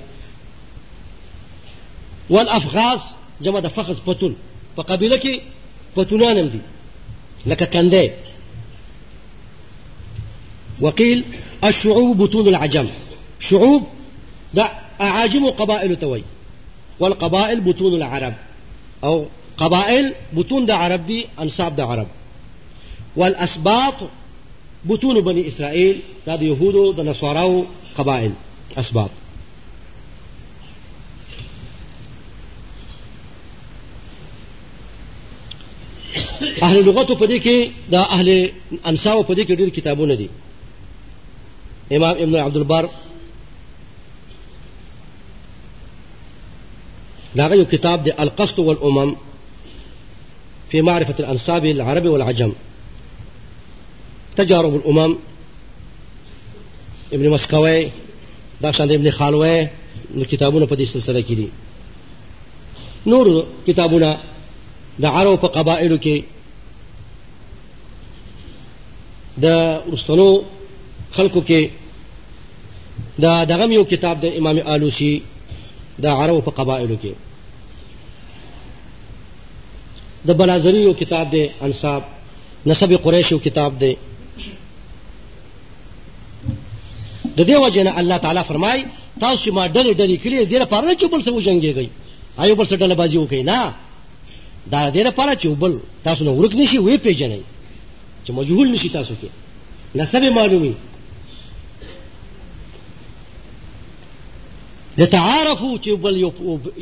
والأفغاز 2.29 2.99
جمع 3.41 3.61
فخذ 3.61 3.97
بطل 4.07 4.35
فقبيلة 4.77 5.17
كي 5.17 5.41
دي 5.97 6.59
لك 7.45 7.63
كان 7.69 7.89
ده 7.89 8.11
وقيل 10.81 11.23
الشعوب 11.63 12.17
بطون 12.17 12.47
العجم 12.47 12.87
شعوب 13.39 13.83
ده 14.53 14.69
أعاجم 15.01 15.49
قبائل 15.49 15.95
توي 15.95 16.23
والقبائل 16.99 17.61
بطون 17.61 17.93
العرب 17.93 18.33
أو 19.03 19.25
قبائل 19.57 20.13
بطون 20.33 20.65
ده 20.65 20.75
عرب 20.75 21.07
دي 21.07 21.25
أنصاب 21.39 21.75
ده 21.75 21.85
عرب 21.85 22.07
والأسباط 23.15 23.93
بطون 24.85 25.21
بني 25.21 25.47
إسرائيل 25.47 26.01
ده 26.27 26.33
يهود 26.33 26.95
ده 26.95 27.03
نصارى 27.03 27.63
قبائل 27.97 28.33
أسباط 28.77 29.09
اهل 36.41 36.79
لغته 36.85 37.15
په 37.19 37.25
دې 37.31 37.39
کې 37.45 37.57
دا 37.93 38.01
اهل 38.15 38.29
انساو 38.89 39.19
په 39.27 39.33
دې 39.37 39.43
کې 39.47 39.55
ډېر 39.59 39.69
کتابونه 39.69 40.15
دي 40.15 40.27
امام 41.95 42.15
ابن 42.23 42.35
عبد 42.35 42.57
البر 42.57 42.85
دا 47.37 47.45
یو 47.55 47.65
کتاب 47.71 48.03
دی 48.03 48.11
القصد 48.19 48.59
والامم 48.59 49.15
في 50.69 50.81
معرفة 50.81 51.15
الأنساب 51.19 51.65
العربي 51.65 52.07
والعجم 52.09 52.51
تجارب 54.35 54.75
الأمم 54.75 55.15
ابن 57.13 57.29
مسكوي 57.29 57.89
داشان 58.61 58.91
ابن 58.91 59.11
خالوي 59.11 59.67
نو 60.15 60.23
کتابونه 60.23 60.65
په 60.65 60.75
دې 60.75 60.85
سلسله 60.93 61.21
کې 61.21 61.33
دي 61.33 61.49
نور 63.05 63.45
کتابونه 63.67 64.17
د 65.01 65.05
عرو 65.05 65.37
په 65.41 65.47
قبایلو 65.47 65.97
کې 66.05 66.17
د 69.43 69.47
ورستنو 69.87 70.29
خلکو 71.15 71.41
کې 71.49 71.61
دا 73.23 73.33
دغه 73.51 73.65
یو 73.75 73.83
کتاب 73.93 74.19
د 74.21 74.25
امام 74.39 74.57
آلوسی 74.73 75.13
د 76.03 76.07
عرو 76.19 76.41
په 76.41 76.51
قبایلو 76.51 76.97
کې 77.03 77.13
د 80.27 80.37
بلازری 80.39 80.81
یو 80.81 80.93
کتاب 81.01 81.31
دی 81.31 81.43
انصاب 81.65 82.01
نسب 82.69 82.91
قریش 83.03 83.31
یو 83.31 83.39
کتاب 83.39 83.79
دی 83.79 83.93
د 87.37 87.39
دې 87.47 87.55
وجه 87.63 87.83
نه 87.83 87.91
الله 87.99 88.17
تعالی 88.17 88.43
فرمای 88.47 88.85
تاسو 89.19 89.53
ما 89.55 89.67
ډلې 89.67 89.91
ډلې 89.99 90.17
کړې 90.23 90.43
دې 90.51 90.57
لپاره 90.63 90.95
چې 90.95 91.05
بل 91.11 91.21
څه 91.25 91.31
وجنګېږئ 91.35 91.89
آیا 92.41 92.55
بل 92.55 92.65
څه 92.65 92.75
ډله 92.81 92.95
بازي 93.01 93.17
وکړي 93.17 93.43
نه 93.51 93.59
دا 94.71 94.89
دې 94.91 94.97
لپاره 95.03 95.35
چې 95.35 95.45
وبل 95.47 95.79
تاسو 96.03 96.23
نو 96.25 96.31
ورک 96.35 96.55
نشي 96.59 96.77
وې 96.79 96.97
پیژنې 96.97 97.41
چې 98.25 98.31
مجهول 98.37 98.71
نشي 98.75 98.89
تاسو 98.97 99.13
کې 99.21 99.29
نسب 99.95 100.23
معلومي 100.37 100.73
د 104.97 105.05
تعارفو 105.05 105.77
چې 105.77 105.89
بل 106.05 106.17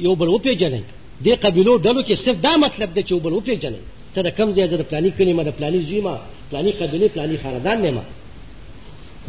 یو 0.05 0.15
بل 0.15 0.27
وپیژنئ 0.33 0.81
د 1.25 1.41
قبیلو 1.43 1.77
ډلو 1.77 2.01
کې 2.03 2.15
صرف 2.23 2.37
دا 2.43 2.55
مطلب 2.57 2.93
دی 2.93 3.03
چې 3.03 3.11
یو 3.11 3.19
بل 3.25 3.33
وپیژنئ 3.33 3.79
ته 4.13 4.21
د 4.21 4.29
کم 4.37 4.53
ځای 4.53 4.67
زه 4.67 4.75
د 4.77 4.81
پلاني 4.91 5.11
کلي 5.17 5.33
ما 5.33 5.43
د 5.43 5.51
پلاني 5.57 5.81
زوی 5.87 6.01
ما 6.07 6.17
پلاني 6.51 6.71
قبیلې 6.71 7.09
پلاني 7.13 7.37
خاندان 7.43 7.81
نه 7.81 7.91
ما 7.91 8.03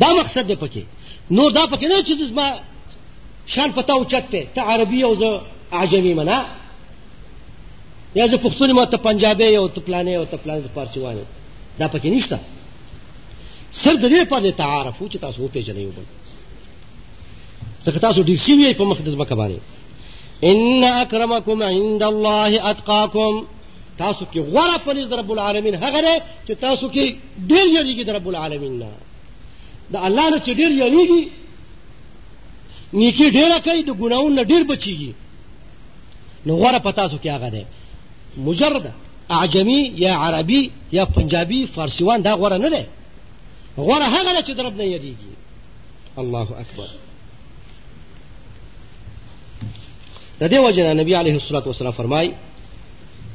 دا 0.01 0.13
مقصد 0.21 0.47
دی 0.49 0.57
پکې 0.65 0.81
نور 1.39 1.51
دا 1.53 1.67
پکې 1.67 1.85
نه 1.91 2.03
چې 2.05 2.25
زما 2.29 2.61
شان 3.55 3.73
پتا 3.73 3.93
اوچت 3.95 4.31
دی 4.33 4.47
ته 4.55 4.61
عربي 4.63 5.03
او 5.05 5.15
زه 5.23 5.31
عجمي 5.73 6.15
منه 6.21 6.45
یا 8.15 8.27
زه 8.29 8.37
پښتون 8.37 8.73
ما 8.73 8.87
ته 8.87 8.97
پنجابي 8.97 9.45
یو 9.53 9.69
ته 9.69 9.81
پلانې 9.81 10.11
یو 10.11 10.25
ته 10.25 10.37
پلان 10.37 10.61
فارسی 10.75 11.01
وایي 11.01 11.23
دا 11.79 11.89
پکې 11.89 12.07
نشته 12.09 12.39
صرف 13.83 13.99
د 14.01 14.05
دې 14.09 14.19
لپاره 14.25 14.51
تعارف 14.51 15.03
چې 15.03 15.17
تاسو 15.21 15.45
وپېژنئ 15.49 15.79
یو 15.79 15.91
بل 15.97 16.05
ځکه 17.85 17.99
تاسو 17.99 18.23
ډیر 18.23 18.37
ښه 18.37 18.53
وی 18.59 18.75
په 18.75 18.85
مخ 18.85 19.01
د 19.03 19.09
ځمکه 19.11 19.35
باندې 19.35 19.59
ان 20.43 20.85
اکرمکم 20.85 21.63
عند 21.63 22.03
الله 22.03 22.71
اتقاکم 22.71 23.45
تاسو 23.99 24.25
کې 24.33 24.39
غوړه 24.53 24.77
پنځ 24.87 25.13
رب 25.13 25.31
العالمین 25.33 25.75
هغه 25.75 26.01
دی 26.01 26.17
چې 26.49 26.57
تاسو 26.61 26.91
کې 26.91 27.15
ډیر 27.51 27.65
یریږي 27.77 28.05
د 28.05 28.11
رب 28.11 28.29
العالمین 28.29 28.79
نه 28.79 28.91
د 29.93 29.97
الله 30.07 30.29
نه 30.31 30.39
چې 30.39 30.51
ډیر 30.61 30.71
یریږي 30.83 31.23
نیکی 32.99 33.31
ډیره 33.31 33.59
کوي 33.61 33.83
د 33.83 33.93
ګناوو 34.01 34.31
نه 34.39 34.43
ډیر 34.45 34.63
بچیږي 34.69 35.13
نو 36.47 36.53
غوړه 36.63 36.79
په 36.87 36.91
تاسو 37.01 37.17
کې 37.23 37.29
هغه 37.37 37.51
دی 37.55 37.65
مجرده 38.39 38.93
اعجمي 39.31 39.93
يا 39.97 40.13
عربي 40.13 40.71
يا 40.93 41.05
پنجابي 41.19 41.67
فارسيوان 41.77 42.23
دا 42.23 42.33
غوره 42.35 42.57
نه 42.57 42.69
دی 42.69 42.85
غوره 43.79 44.05
هغه 44.05 44.43
چې 44.47 44.51
نه 44.51 44.85
یریږي 44.99 45.33
الله 46.19 46.43
اکبر 46.61 46.89
د 50.41 50.51
دې 50.51 50.55
وجه 50.55 50.93
نبی 50.93 51.15
عليه 51.17 51.37
الصلاه 51.37 51.63
والسلام 51.67 51.93
فرمای 51.93 52.33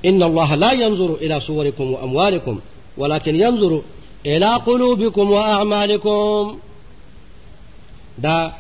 ان 0.06 0.24
الله 0.24 0.56
لا 0.56 0.72
ينظر 0.72 1.16
الى 1.16 1.40
صوركم 1.40 1.84
واموالكم 1.92 2.60
ولكن 2.98 3.36
ينظر 3.42 3.84
الى 4.26 4.56
قلوبكم 4.56 5.32
واعمالكم 5.32 6.60
دا 8.18 8.54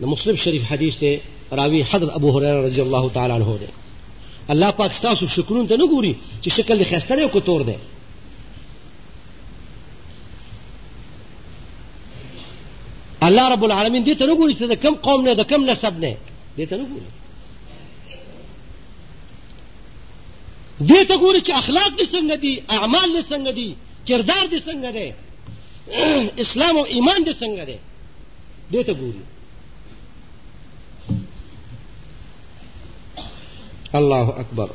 د 0.00 0.04
مسلم 0.04 0.36
شریف 0.36 0.64
حدیث 0.64 0.96
ته 0.98 1.20
راوی 1.52 1.84
حضرت 1.84 2.10
ابو 2.14 2.30
هريره 2.38 2.64
رضی 2.66 2.82
الله 2.82 3.08
تعالی 3.10 3.32
عنه 3.32 3.58
ده 3.60 3.68
الله 4.50 4.70
پاک 4.72 5.00
تاسو 5.02 5.26
شکرون 5.26 5.66
ته 5.66 5.76
نه 5.76 5.86
ګوري 5.88 6.12
چې 6.42 6.50
شکل 6.50 6.78
دې 6.78 6.84
خسته 6.92 7.16
دی 7.16 7.22
او 7.22 7.28
کتور 7.40 7.60
دی 7.62 7.76
الله 13.26 13.48
رب 13.52 13.64
العالمین 13.64 14.04
دې 14.04 14.14
ته 14.18 14.26
نه 14.26 14.34
ګوري 14.36 14.54
چې 14.54 14.64
د 14.64 14.72
کم 14.74 14.94
قوم 14.94 15.22
نه 15.24 15.34
د 15.34 15.42
کم 15.46 15.64
نسب 15.70 15.98
نه 16.04 16.16
دې 16.56 16.66
ته 16.70 16.76
نه 16.76 16.82
ګوري 16.82 17.10
دې 20.80 21.04
ته 21.04 21.16
ګوري 21.16 21.40
چې 21.40 21.52
اخلاق 21.52 21.94
دې 21.98 22.06
څنګه 22.06 22.34
دي 22.34 22.62
اعمال 22.68 23.08
دې 23.16 23.22
څنګه 23.22 23.52
دي 23.52 23.76
کردار 24.08 24.44
دې 24.46 24.58
څنګه 24.58 24.90
دی 24.92 25.12
اسلام 26.46 26.76
او 26.76 26.84
ایمان 26.84 27.24
دې 27.24 27.32
څنګه 27.32 27.64
دی 27.66 27.76
دې 28.72 28.84
ته 28.86 28.92
ګوري 28.94 29.20
الله 33.94 34.34
اکبر 34.42 34.68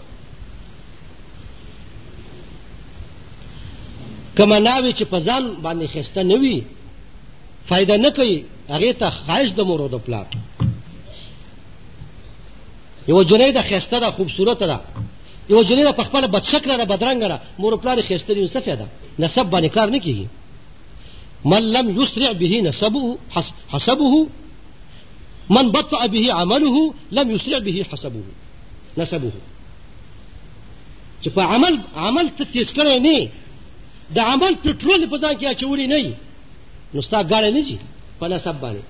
کما 4.38 4.58
ناوی 4.60 4.94
چې 4.94 5.04
په 5.04 5.20
ځان 5.20 5.56
باندې 5.62 5.88
خسته 5.94 6.24
نه 6.32 6.36
وي 6.42 6.58
فائدہ 7.70 7.98
نه 8.04 8.10
کوي 8.20 8.36
هغه 8.70 8.92
ته 9.02 9.10
خواهش 9.10 9.54
د 9.60 9.70
مور 9.72 9.80
او 9.86 9.90
د 9.94 9.98
پلار 10.08 10.26
یو 13.08 13.24
جنې 13.24 13.52
د 13.60 13.70
خسته 13.70 14.00
ده 14.00 14.12
خوبصورت 14.18 14.60
ده 14.60 14.82
یو 15.50 15.64
جنې 15.64 15.94
په 16.02 16.04
خپل 16.10 16.28
بدشکله 16.28 16.78
ده 16.78 16.86
بدرنګه 16.86 17.28
ده 17.28 17.42
مور 17.62 17.74
او 17.74 17.78
پلار 17.86 18.02
خسته 18.10 18.34
دي 18.34 18.48
څه 18.48 18.60
فائدہ 18.60 18.86
نسب 19.20 19.46
باندې 19.46 19.68
کار 19.68 19.90
نه 19.90 20.00
کیږي 20.00 20.28
من 21.46 21.64
لم 21.78 22.02
يسرع 22.02 22.32
به 22.32 22.62
نسبه 22.62 23.18
حسبه 23.72 24.28
من 25.50 25.72
بطأ 25.72 26.06
به 26.08 26.34
عمله 26.34 26.94
لم 27.20 27.32
يسرع 27.32 27.60
به 27.60 27.86
حسبه 27.92 28.24
نسبه 28.98 29.32
چې 31.22 31.30
په 31.30 31.42
عمل 31.42 31.74
عمل 32.08 32.28
ته 32.38 32.44
تیز 32.54 32.70
کړی 32.78 33.00
نه 33.08 33.18
د 34.16 34.20
عمل 34.34 34.54
پټرول 34.64 35.02
په 35.10 35.18
ځان 35.22 35.34
کې 35.38 35.46
اچولی 35.52 35.88
نه 35.94 36.02
نو 36.94 37.02
ستا 37.08 37.20
ګاړه 37.32 37.50
نه 37.56 37.62
ځي 37.68 37.78
په 38.20 38.26
نسب 38.34 38.56
باندې 38.64 38.84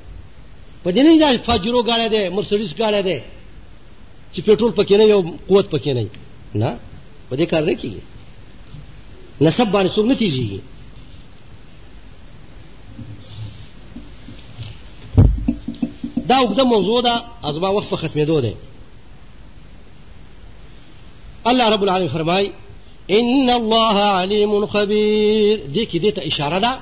په 0.83 0.89
دې 0.93 1.01
نه 1.07 1.13
ځي 1.21 1.37
فاجرو 1.47 1.79
ګاړه 1.89 2.07
ده 2.13 2.21
مرسډیز 2.35 2.71
ګاړه 2.81 2.99
ده 3.01 3.17
چې 4.33 4.39
پټرول 4.45 4.71
پکې 4.79 4.95
نه 4.99 5.03
یو 5.13 5.19
قوت 5.47 5.67
پکې 5.73 5.91
نه 5.93 6.03
نه 6.53 6.79
په 7.29 7.35
دې 7.39 7.45
کار 7.51 7.61
نه 7.65 7.73
کیږي 7.73 8.01
نسب 9.45 9.67
باندې 9.75 9.89
څوک 9.95 10.05
نه 10.11 10.15
تیزیږي 10.23 10.59
دا 16.29 16.35
اوږده 16.43 16.63
موضوع 16.73 17.01
ده 17.01 17.13
ازما 17.49 17.67
وخت 17.75 17.89
په 17.89 17.95
ختمېدو 18.03 18.41
دی 18.45 18.53
الله 21.49 21.69
رب 21.73 21.83
العالمین 21.83 22.09
فرمای 22.09 22.51
ان 23.09 23.49
الله 23.49 23.97
علیم 24.01 24.65
خبیر 24.65 25.59
دې 25.73 25.89
کې 25.91 25.99
دې 25.99 26.11
ته 26.13 26.21
اشاره 26.27 26.59
ده 26.59 26.77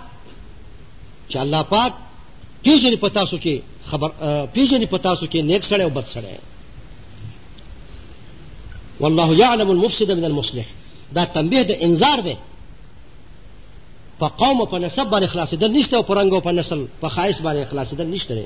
چې 1.30 1.38
الله 1.38 1.64
پاک 1.64 1.94
پیژنې 2.64 2.96
پتا 2.96 3.26
سو 3.26 3.38
کې 3.38 3.62
خبر 3.86 4.10
پیژنې 4.54 4.86
پتا 4.90 5.16
سو 5.16 5.26
کې 5.28 5.36
نیک 5.42 5.64
سره 5.66 5.84
او 5.84 5.90
بد 5.90 6.06
سره 6.06 6.40
والله 9.00 9.40
يعلم 9.40 9.70
المفسد 9.72 10.12
من 10.12 10.24
المصلح 10.26 10.66
دا 11.16 11.26
تنبيه 11.26 11.62
د 11.64 11.72
انذار 11.82 12.20
ده 12.20 12.38
په 14.20 14.28
قوم 14.28 14.66
په 14.66 14.78
نسب 14.80 15.10
باندې 15.10 15.28
خلاصېدل 15.28 15.70
نشته 15.78 15.96
او 15.98 16.04
په 16.04 16.14
رنګ 16.16 16.34
او 16.34 16.42
په 16.42 16.52
نسل 16.52 16.86
په 17.02 17.10
خایس 17.10 17.42
باندې 17.42 17.70
خلاصېدل 17.70 18.02
نشته 18.14 18.46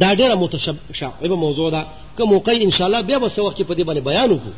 دا 0.00 0.14
ډیره 0.14 0.34
متشعبه 0.34 1.36
موضوع 1.36 1.70
ده 1.70 1.86
که 2.18 2.24
موقع 2.24 2.52
ان 2.60 2.70
شاء 2.70 2.86
الله 2.86 3.02
بیا 3.02 3.18
به 3.18 3.28
سوخ 3.28 3.54
کې 3.54 3.62
په 3.62 3.74
دې 3.74 3.84
باندې 3.86 4.00
بیان 4.00 4.30
وکړو 4.30 4.52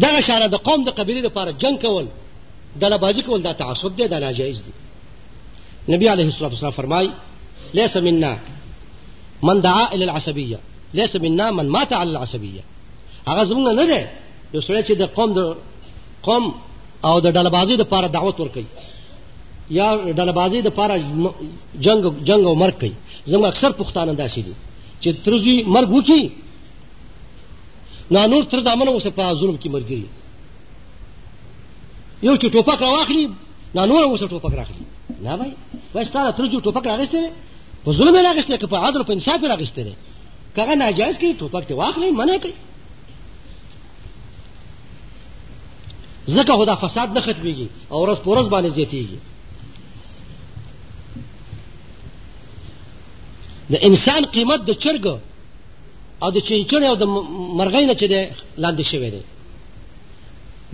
دا 0.00 0.20
شاره 0.20 0.46
د 0.46 0.54
قوم 0.56 0.84
د 0.84 0.88
قبيله 0.90 1.20
لپاره 1.20 1.52
جنگ 1.52 1.78
کول 1.78 2.06
دله 2.80 2.96
بازی 2.96 3.22
کول 3.22 3.42
دا 3.42 3.52
تعصب 3.52 3.96
دی 3.96 4.08
دا 4.08 4.18
ناجایز 4.18 4.62
دی 4.66 4.72
نبی 5.94 6.06
علیه 6.08 6.24
الصلاه 6.26 6.50
والسلام 6.50 6.72
فرمای 6.80 7.10
ليس 7.74 7.96
منا 7.96 8.36
من 9.42 9.60
دعا 9.62 9.92
الى 9.92 10.04
العصبيه 10.04 10.58
ليس 10.94 11.16
منا 11.16 11.50
من 11.50 11.68
مات 11.68 11.92
على 11.92 12.10
العصبيه 12.10 12.62
هغه 13.28 13.44
زمونږ 13.44 13.80
نه 13.80 13.86
دی 13.86 14.06
یو 14.54 14.60
سړی 14.62 14.84
چې 14.86 14.90
د 15.02 15.02
قوم 15.02 15.32
د 15.34 15.56
قوم 16.22 16.54
او 17.04 17.20
د 17.20 17.26
ډلبازۍ 17.32 17.74
د 17.76 17.80
لپاره 17.80 18.06
دعوت 18.06 18.40
ورکوي 18.40 18.66
یا 19.78 19.88
ډلبازي 20.18 20.60
د 20.66 20.68
پاره 20.78 20.96
جنگ 21.84 22.00
جنگ 22.28 22.42
او 22.48 22.54
مرګ 22.62 22.76
کوي 22.80 22.92
زموږ 23.30 23.46
اکثر 23.52 23.70
پښتانه 23.80 24.12
داسې 24.22 24.40
دي 24.46 24.54
چې 25.02 25.08
ترځي 25.26 25.56
مرګ 25.76 25.88
وکي 25.96 26.22
نه 28.14 28.20
نور 28.32 28.42
تر 28.54 28.60
ځامن 28.68 28.86
اوس 28.94 29.06
په 29.18 29.24
ظلم 29.42 29.56
کې 29.62 29.68
مرګري 29.76 30.06
یو 32.28 32.34
چې 32.40 32.46
ټوپک 32.56 32.78
راواخلي 32.86 33.24
نه 33.74 33.82
نور 33.92 34.02
اوس 34.08 34.22
ټوپک 34.34 34.52
راخلي 34.62 34.84
نه 35.26 35.32
وای 35.42 35.50
وای 35.94 36.04
ستاره 36.10 36.30
ترځي 36.40 36.56
ټوپک 36.66 36.84
راغستې 36.92 37.18
نه 37.26 37.30
په 37.86 37.90
ظلم 38.00 38.16
راغستې 38.16 38.58
که 38.64 38.68
په 38.74 38.78
عدل 38.88 39.00
په 39.10 39.14
انصاف 39.16 39.40
راغستې 39.52 39.82
نه 39.90 39.94
کغه 40.58 40.74
ناجایز 40.84 41.16
کوي 41.24 41.32
ټوپک 41.44 41.64
ته 41.72 41.80
واخلي 41.84 42.10
منه 42.24 42.38
کوي 42.46 42.54
زکه 46.36 46.54
خدا 46.58 46.74
فساد 46.86 47.08
نه 47.14 47.20
ختميږي 47.20 47.92
او 47.92 48.06
ورځ 48.06 48.20
پورز 48.20 48.48
باندې 48.48 48.74
زیاتیږي 48.78 49.18
د 53.70 53.74
انسان 53.88 54.22
قیمت 54.34 54.60
د 54.68 54.72
چرګ 54.82 55.04
او 56.22 56.28
د 56.30 56.38
چینچړې 56.48 56.86
او 56.90 56.94
د 56.94 57.04
مرغۍ 57.58 57.84
نه 57.90 57.94
چې 58.00 58.06
دی 58.12 58.22
لاندې 58.62 58.82
شوی 58.90 59.10
دی 59.14 59.20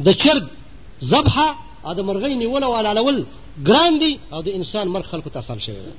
د 0.07 0.09
چرګ 0.23 0.45
ذبحه 1.13 1.49
او 1.87 1.93
د 1.95 2.01
مرغۍ 2.09 2.33
نیول 2.43 2.63
او 2.65 2.73
حلالول 2.79 3.27
ګران 3.69 3.99
دي 4.01 4.11
او 4.33 4.41
د 4.43 4.49
انسان 4.59 4.89
مرګ 4.95 5.03
خلکو 5.13 5.31
ته 5.31 5.39
اسان 5.39 5.59
شوی 5.61 5.83
دی 5.87 5.93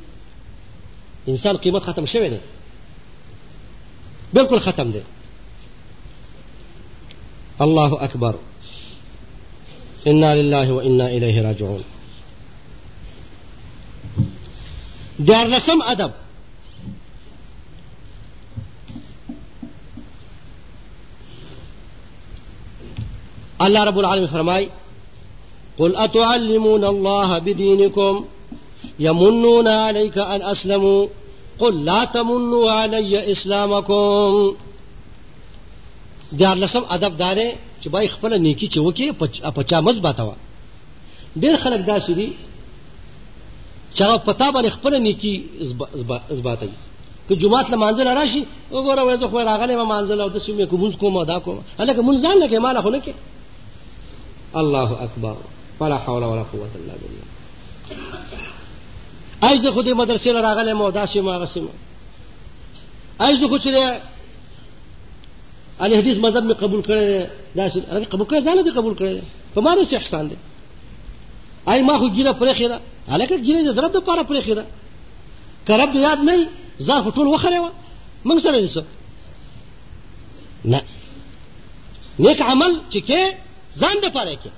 انسان 1.32 1.58
قیمت 1.58 1.84
ختم 1.84 2.06
شوی 2.06 2.30
دی 2.30 2.40
بالکل 4.34 4.60
ختم 4.60 4.92
دی 4.92 5.02
الله 7.62 7.94
اکبر 8.10 8.36
انا 10.08 10.36
لله 10.36 10.72
وانا 10.74 11.06
الیه 11.06 11.42
راجعون 11.42 11.84
دیارلسم 15.20 15.82
ادب 15.82 16.12
اللہ 23.66 23.84
رب 23.90 23.98
العالمین 24.00 24.28
فرمائی 24.32 24.66
قل 25.78 25.96
اتعلمون 26.04 26.84
الله 26.86 27.38
بدينكم 27.46 28.94
يمنون 29.00 29.68
عليك 29.68 30.18
ان 30.18 30.42
اسلموا 30.52 31.06
قل 31.60 31.80
لا 31.86 32.04
تمنوا 32.14 32.72
علي 32.72 33.32
اسلامكم 33.32 34.52
دار 36.44 36.56
لسم 36.56 36.80
ادب 36.90 37.18
دارې 37.24 37.48
چې 37.84 37.88
بای 37.90 38.08
خپل 38.08 38.40
نیکی 38.42 38.68
چې 38.68 38.80
وکی 38.88 39.12
په 39.12 39.64
چا 39.70 39.80
مز 39.82 40.00
باتاوه 40.00 40.36
ډېر 41.38 41.58
خلک 41.64 41.86
داسې 41.88 42.12
دي 42.14 42.28
چې 43.94 44.02
هغه 44.04 44.18
پتا 44.18 44.52
باندې 44.52 44.70
خپل 44.74 45.02
نیکی 45.02 45.44
زباتای 46.32 46.70
که 47.30 47.36
جمعات 47.36 47.70
له 47.70 47.78
مانځل 47.78 48.08
راشي 48.08 48.46
وګوره 48.72 49.02
وایي 49.02 49.18
زه 49.18 49.28
خو 49.28 49.40
راغلی 49.40 49.76
ما 49.76 49.86
مانځل 49.94 50.20
او 50.20 50.30
تاسو 50.30 50.58
مې 50.58 50.70
کوم 50.70 50.92
کوم 50.92 51.18
ادا 51.18 51.40
کوم 51.40 51.62
هلکه 51.80 52.02
مونږ 52.02 52.22
ځان 52.22 52.40
نه 52.40 52.48
کې 52.48 52.62
مال 52.68 52.82
خو 52.82 52.90
نه 52.90 53.00
کې 53.00 53.12
الله 54.56 55.04
اکبر 55.04 55.36
ولا 55.80 55.98
حول 55.98 56.24
ولا 56.24 56.44
قوه 56.44 56.70
الا 56.76 56.94
بالله 56.94 57.26
ایز 59.52 59.68
خو 59.68 59.84
دې 59.84 59.94
مدرسې 59.94 60.28
راغلې 60.30 60.74
مو 60.74 60.90
داسې 60.92 61.18
ما 61.20 61.38
غسمه 61.38 61.70
ایز 63.22 63.44
خو 63.44 63.58
چې 63.58 63.98
ان 65.82 65.94
حدیث 65.94 66.18
مذهب 66.18 66.44
می 66.44 66.54
قبول 66.54 66.82
کړي 66.84 67.26
داسې 67.58 67.80
قبول 68.14 68.28
کړي 68.28 68.44
ځان 68.46 68.58
دې 68.64 68.72
قبول 68.78 68.94
کړي 68.98 69.22
په 69.56 69.62
ما 69.62 69.76
نه 69.76 69.82
احسان 69.98 70.28
دي 70.28 70.36
آی 71.68 71.82
ما 71.82 71.98
خو 72.00 72.10
ګیره 72.10 72.34
پرې 72.40 72.54
خیره 72.60 72.80
الکه 73.08 73.38
ګیره 73.38 73.62
دې 73.72 73.76
درب 73.76 73.92
د 73.94 73.98
پاره 74.00 74.24
پرې 74.24 74.42
خیره 74.46 74.66
کرب 75.68 75.96
یاد 75.96 76.20
نه 76.20 76.48
زه 76.80 77.02
خو 77.04 77.12
ټول 77.12 77.28
وخره 77.34 77.60
و 77.60 77.70
موږ 78.26 78.40
سره 78.44 78.60
نه 78.62 78.84
نه 80.66 80.82
نیک 82.20 82.42
عمل 82.42 82.74
چې 82.92 83.00
کې 83.08 83.47
ځان 83.82 83.96
د 84.04 84.08
پاره 84.16 84.36
کې 84.44 84.50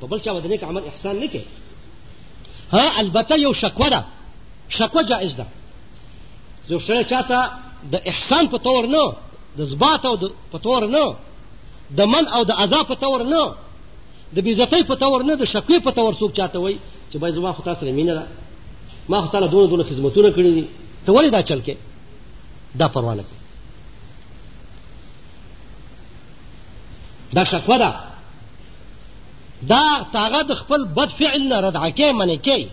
په 0.00 0.06
بل 0.06 0.18
چا 0.24 0.32
باندې 0.32 0.64
عمل 0.70 0.84
احسان 0.90 1.16
نه 1.22 1.26
کوي 1.28 1.46
ها 2.72 2.84
البته 3.00 3.34
یو 3.38 3.52
شکوه 3.52 3.88
ده 3.88 4.00
شکوه 4.68 5.02
جائز 5.02 5.34
ده 5.36 5.46
زه 6.68 6.78
سره 6.86 7.02
چاته 7.04 7.38
د 7.92 7.94
احسان 8.06 8.48
په 8.48 8.56
تور 8.58 8.86
نه 8.86 9.04
د 9.58 9.62
زبات 9.64 10.04
او 10.06 10.16
په 10.52 10.58
تور 10.62 10.86
نه 10.86 11.04
د 11.96 12.00
من 12.12 12.28
او 12.28 12.44
د 12.44 12.50
عذاب 12.64 12.86
په 12.88 12.94
تور 12.94 13.22
نه 13.32 13.42
د 14.34 14.38
بیزتۍ 14.46 14.82
په 14.90 14.94
تور 14.96 15.22
نه 15.22 15.34
د 15.36 15.44
شکوې 15.52 15.80
په 15.84 15.90
تور 15.92 16.14
څوک 16.14 16.32
چاته 16.32 16.58
وای 16.58 16.78
چې 17.12 17.16
باید 17.18 17.34
زما 17.34 17.52
خو 17.52 17.62
تاسو 17.62 17.86
مینه 17.92 18.14
ده 18.14 18.26
ما 19.08 19.20
خو 19.22 19.28
تعالی 19.32 19.48
دونه 19.48 19.66
دونه 19.70 19.84
خدمتونه 19.84 20.28
کړی 20.28 20.52
دي 20.56 20.66
ته 21.06 21.12
ولې 21.12 21.30
دا 21.32 21.42
چل 21.42 21.60
کې 21.62 21.74
دا 22.78 22.88
پروا 22.88 23.14
نه 23.14 23.24
دا 27.32 27.44
شکوه 27.44 27.78
ده 27.78 28.09
دا 29.68 30.04
تاغه 30.12 30.42
د 30.42 30.52
خپل 30.54 30.84
بد 30.96 31.08
فعل 31.18 31.40
نه 31.48 31.56
ردع 31.60 31.88
کې 31.88 32.12
منې 32.18 32.38
کې 32.46 32.68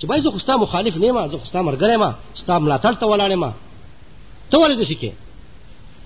چې 0.00 0.06
بای 0.06 0.20
زه 0.20 0.30
خوستا 0.30 0.56
مخالف 0.56 0.96
نه 0.96 1.12
ما 1.12 1.28
زه 1.28 1.38
خوستا 1.38 1.62
مرګره 1.62 1.96
ما 2.02 2.10
ستا 2.34 2.58
ملاتړ 2.58 2.94
ته 3.00 3.06
ولاړې 3.06 3.34
ما 3.42 3.50
ته 4.50 4.58
ولې 4.58 4.76
دې 4.86 4.94
کې 5.02 5.10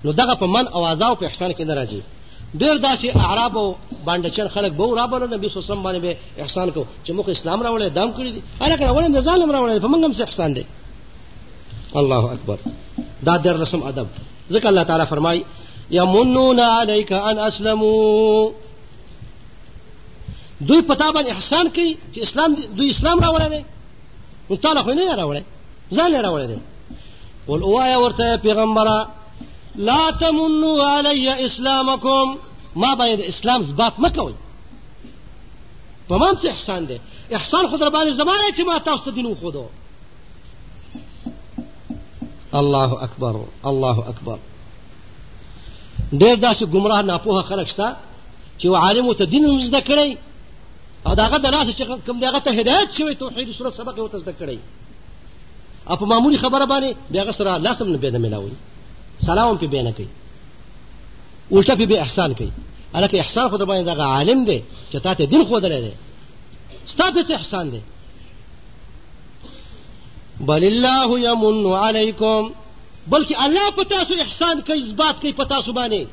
نو 0.04 0.12
دغه 0.20 0.34
په 0.34 0.46
من 0.46 0.64
اوازا 0.76 1.06
او 1.08 1.14
په 1.20 1.24
احسان 1.24 1.50
کې 1.52 1.60
نه 1.68 1.74
راځي 1.78 2.00
ډېر 2.60 2.74
داسې 2.86 3.16
اعراب 3.16 3.58
او 3.58 3.74
باندچر 4.04 4.48
خلک 4.48 4.72
به 4.72 4.94
رابل 4.98 5.22
نبی 5.34 5.48
صلی 5.48 5.56
الله 5.56 5.62
علیه 5.62 5.72
وسلم 5.72 5.82
باندې 5.86 6.00
به 6.04 6.16
احسان 6.42 6.70
کو 6.70 6.84
چې 7.04 7.10
موږ 7.16 7.26
اسلام 7.28 7.62
راوړل 7.62 7.82
دام 7.98 8.10
کړی 8.16 8.30
دي 8.34 8.40
الکه 8.60 8.84
راوړل 8.86 9.12
د 9.16 9.20
ظالم 9.20 9.50
راوړل 9.52 9.80
په 9.80 9.88
موږ 9.88 10.04
هم 10.04 10.12
احسان 10.24 10.52
دی 10.54 10.64
الله 11.96 12.32
اکبر 12.32 12.58
دا 13.26 13.36
در 13.38 13.56
رسم 13.56 13.82
ادب 13.82 14.06
ځکه 14.52 14.66
الله 14.66 14.82
تعالی 14.84 15.06
فرمای 15.10 15.40
یمنون 15.90 16.60
علیک 16.60 17.12
ان 17.12 17.38
اسلموا 17.38 18.48
دوی 20.66 20.82
په 20.88 20.94
تا 21.00 21.06
باندې 21.14 21.30
احسان 21.36 21.66
کوي 21.74 21.90
چې 22.14 22.18
اسلام 22.26 22.50
دوی 22.76 22.88
اسلام 22.90 23.18
راوړی 23.20 23.48
دی 23.50 23.62
نو 24.50 24.56
تا 24.56 24.72
له 24.74 24.82
خو 24.82 24.90
نه 24.94 25.14
راوړی 25.20 25.42
ځان 25.94 26.12
یې 26.14 26.20
راوړی 26.26 26.46
دی 26.50 26.58
قل 27.46 27.62
ووایه 27.62 27.98
ورته 27.98 28.36
پیغمبره 28.36 29.06
لا 29.88 30.10
تمنوا 30.20 30.98
علی 30.98 31.28
اسلامکم 31.46 32.36
ما 32.76 32.94
باید 32.94 33.20
اسلام 33.20 33.62
ثبات 33.62 34.00
مه 34.00 34.08
کوئ 34.10 34.32
په 36.08 36.14
ما 36.18 36.32
څه 36.34 36.46
احسان 36.50 36.86
دی 36.88 36.98
احسان 37.32 37.66
خو 37.68 37.76
در 37.76 37.90
باندې 37.90 38.10
زما 38.10 38.32
دی 38.36 38.56
چې 38.62 38.66
ما 38.66 38.78
تاسو 38.78 39.04
ته 39.04 39.10
دین 39.10 39.26
وښودو 39.34 39.62
الله 42.60 43.02
اکبر 43.06 43.36
الله 43.72 44.08
اکبر 44.08 44.38
ډېر 46.12 46.36
داسې 46.36 46.66
ګمراه 46.74 47.02
ناپوهه 47.10 47.42
خلک 47.42 47.66
شته 47.68 47.96
چې 48.58 48.66
عالم 48.66 49.12
ته 49.12 49.24
دین 49.24 49.62
زده 49.66 49.80
کړی 49.80 50.16
او 51.06 51.14
داغه 51.14 51.38
د 51.38 51.46
لاس 51.46 51.68
چې 51.76 51.82
کوم 52.06 52.20
دغه 52.20 52.38
ته 52.44 52.50
هدایت 52.60 52.90
شوی 52.96 53.14
توحید 53.14 53.50
سره 53.52 53.70
سبق 53.70 53.98
او 53.98 54.08
تزده 54.08 54.32
کړی 54.40 54.58
او 55.90 55.96
په 55.96 56.04
معمولی 56.06 56.38
خبره 56.38 56.66
باندې 56.66 56.94
دغه 57.14 57.30
سره 57.32 57.56
لاسم 57.58 57.88
نه 57.88 57.96
بده 57.98 58.18
ملاوي 58.18 58.52
سلام 59.26 59.58
په 59.58 59.66
بینه 59.66 59.92
کوي 59.92 60.08
الټه 61.52 61.74
په 61.76 61.86
به 61.86 62.00
احسان 62.00 62.34
کوي 62.34 62.50
الکه 62.94 63.18
احسان 63.20 63.48
خو 63.48 63.56
د 63.56 63.64
باندې 63.64 63.86
دغه 63.86 64.04
عالم 64.04 64.44
دی 64.44 64.62
چې 64.92 64.96
تا 65.02 65.14
ته 65.14 65.24
دین 65.24 65.44
خو 65.44 65.60
درلې 65.60 65.92
ستاسو 66.86 67.34
احسان 67.34 67.70
دی 67.70 67.80
بل 70.40 70.64
الله 70.64 71.20
یمن 71.20 71.66
علیکم 71.84 72.50
بلکې 73.10 73.34
الله 73.44 73.70
په 73.76 73.84
تاسو 73.84 74.14
احسان 74.20 74.60
کوي 74.62 74.78
اثبات 74.80 75.20
کوي 75.20 75.32
په 75.32 75.44
تاسو 75.44 75.72
باندې 75.72 76.06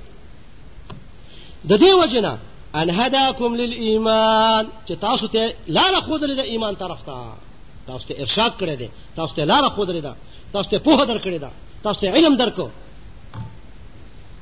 د 1.69 1.77
دې 1.77 1.91
وجنه 2.03 2.37
ان 2.75 2.89
هداكم 2.89 3.55
للايمان 3.55 4.67
چې 4.89 4.93
تاسو 5.01 5.27
ته 5.27 5.53
لار 5.67 6.01
خو 6.01 6.17
درې 6.17 6.35
د 6.35 6.39
ایمان 6.39 6.75
طرف 6.75 7.03
ته 7.05 7.33
تاسو 7.87 8.07
ته 8.07 8.15
ارشاد 8.21 8.51
کړی 8.59 8.75
دی 8.75 8.89
تاسو 9.15 9.35
ته 9.35 9.43
لار 9.45 9.69
خو 9.69 9.85
درې 9.85 10.01
ده 10.03 10.15
تاسو 10.53 10.69
ته 10.69 10.79
په 10.79 11.05
در 11.05 11.17
کړی 11.19 11.39
ده 11.39 11.49
تاسو 11.83 11.99
ته 12.01 12.09
علم 12.09 12.37
درکو 12.37 12.69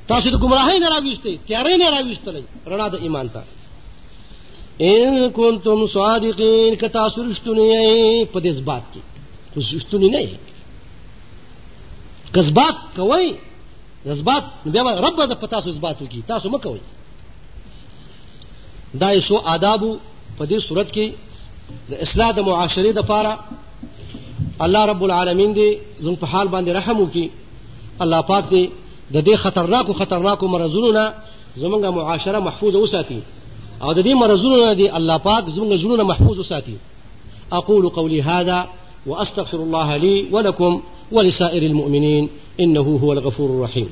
تاسو 0.08 0.30
د 0.30 0.36
گمراهۍ 0.42 0.80
نه 0.82 0.90
راويستي 0.90 1.40
تیارې 1.48 1.78
نه 1.78 1.90
راويستلې 1.90 2.44
رڼا 2.68 2.88
د 2.90 2.96
ایمان 2.96 3.30
ته 3.30 3.44
ان 4.82 5.30
کنتم 5.32 5.88
صادقین 5.88 6.76
که 6.78 6.88
تاسو 6.90 7.24
رښتونی 7.32 8.26
په 8.34 8.40
دې 8.40 8.52
ځبات 8.52 8.84
کې 8.94 9.02
تاسو 9.56 9.78
رښتونی 9.78 10.10
نه 10.10 10.20
یې 10.22 10.38
کذبات 12.34 12.76
کوي 12.96 13.36
ځبات 14.08 14.44
نو 14.66 14.72
بیا 14.72 14.84
رب 14.84 15.28
دې 15.30 15.36
په 15.36 15.48
تاسو 15.48 15.72
ځبات 15.72 16.02
وکي 16.02 16.22
تاسو 16.28 16.50
مکوئ 16.50 16.80
دا 18.94 19.12
یو 19.14 19.22
سو 19.22 19.38
آدابو 19.38 19.98
په 20.40 20.46
دې 20.46 20.58
صورت 20.68 20.92
کې 20.92 21.08
د 21.90 21.94
اصلاح 21.94 22.32
د 22.32 22.40
معاشري 22.42 22.92
د 22.94 23.00
پاره 23.02 23.40
الله 24.62 24.86
رب 24.86 25.04
العالمین 25.04 25.54
دې 25.56 25.70
زموږ 26.02 26.18
په 26.20 26.26
حال 26.26 26.48
باندې 26.48 26.70
رحم 26.72 26.98
وکړي 27.00 27.30
الله 28.04 28.22
پاک 28.22 28.46
دې 28.50 28.70
د 29.14 29.18
دې 29.26 29.36
خطرناکو 29.36 29.94
خطرناکو 29.94 30.48
مرزونو 30.48 30.92
نه 30.92 31.14
زموږه 31.58 31.86
معاشره 31.90 32.40
محفوظ 32.40 32.76
وساتي 32.76 33.20
او 33.82 33.94
د 33.94 34.00
دې 34.04 34.12
مرزونو 34.14 34.62
نه 34.66 34.76
دې 34.76 34.96
الله 34.98 35.18
پاک 35.18 35.50
زموږه 35.50 35.76
ژوندونه 35.78 36.04
محفوظ 36.04 36.40
وساتي 36.40 36.76
اقول 37.52 37.90
قولي 37.90 38.22
هذا 38.22 38.68
واستغفر 39.06 39.58
الله 39.58 39.98
لي 39.98 40.28
ولكم 40.32 40.82
ولسائر 41.12 41.64
المؤمنين 41.64 42.30
انه 42.60 43.00
هو 43.04 43.14
الغفور 43.14 43.50
الرحيم 43.50 43.90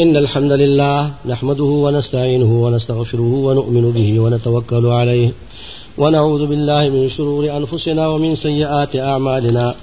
إن 0.00 0.16
الحمد 0.16 0.52
لله 0.52 1.12
نحمده 1.26 1.64
ونستعينه 1.64 2.52
ونستغفره 2.64 3.32
ونؤمن 3.46 3.90
به 3.92 4.20
ونتوكل 4.20 4.86
عليه 4.86 5.30
ونعوذ 5.98 6.46
بالله 6.46 6.88
من 6.88 7.08
شرور 7.08 7.56
أنفسنا 7.56 8.08
ومن 8.08 8.36
سيئات 8.36 8.96
أعمالنا 8.96 9.74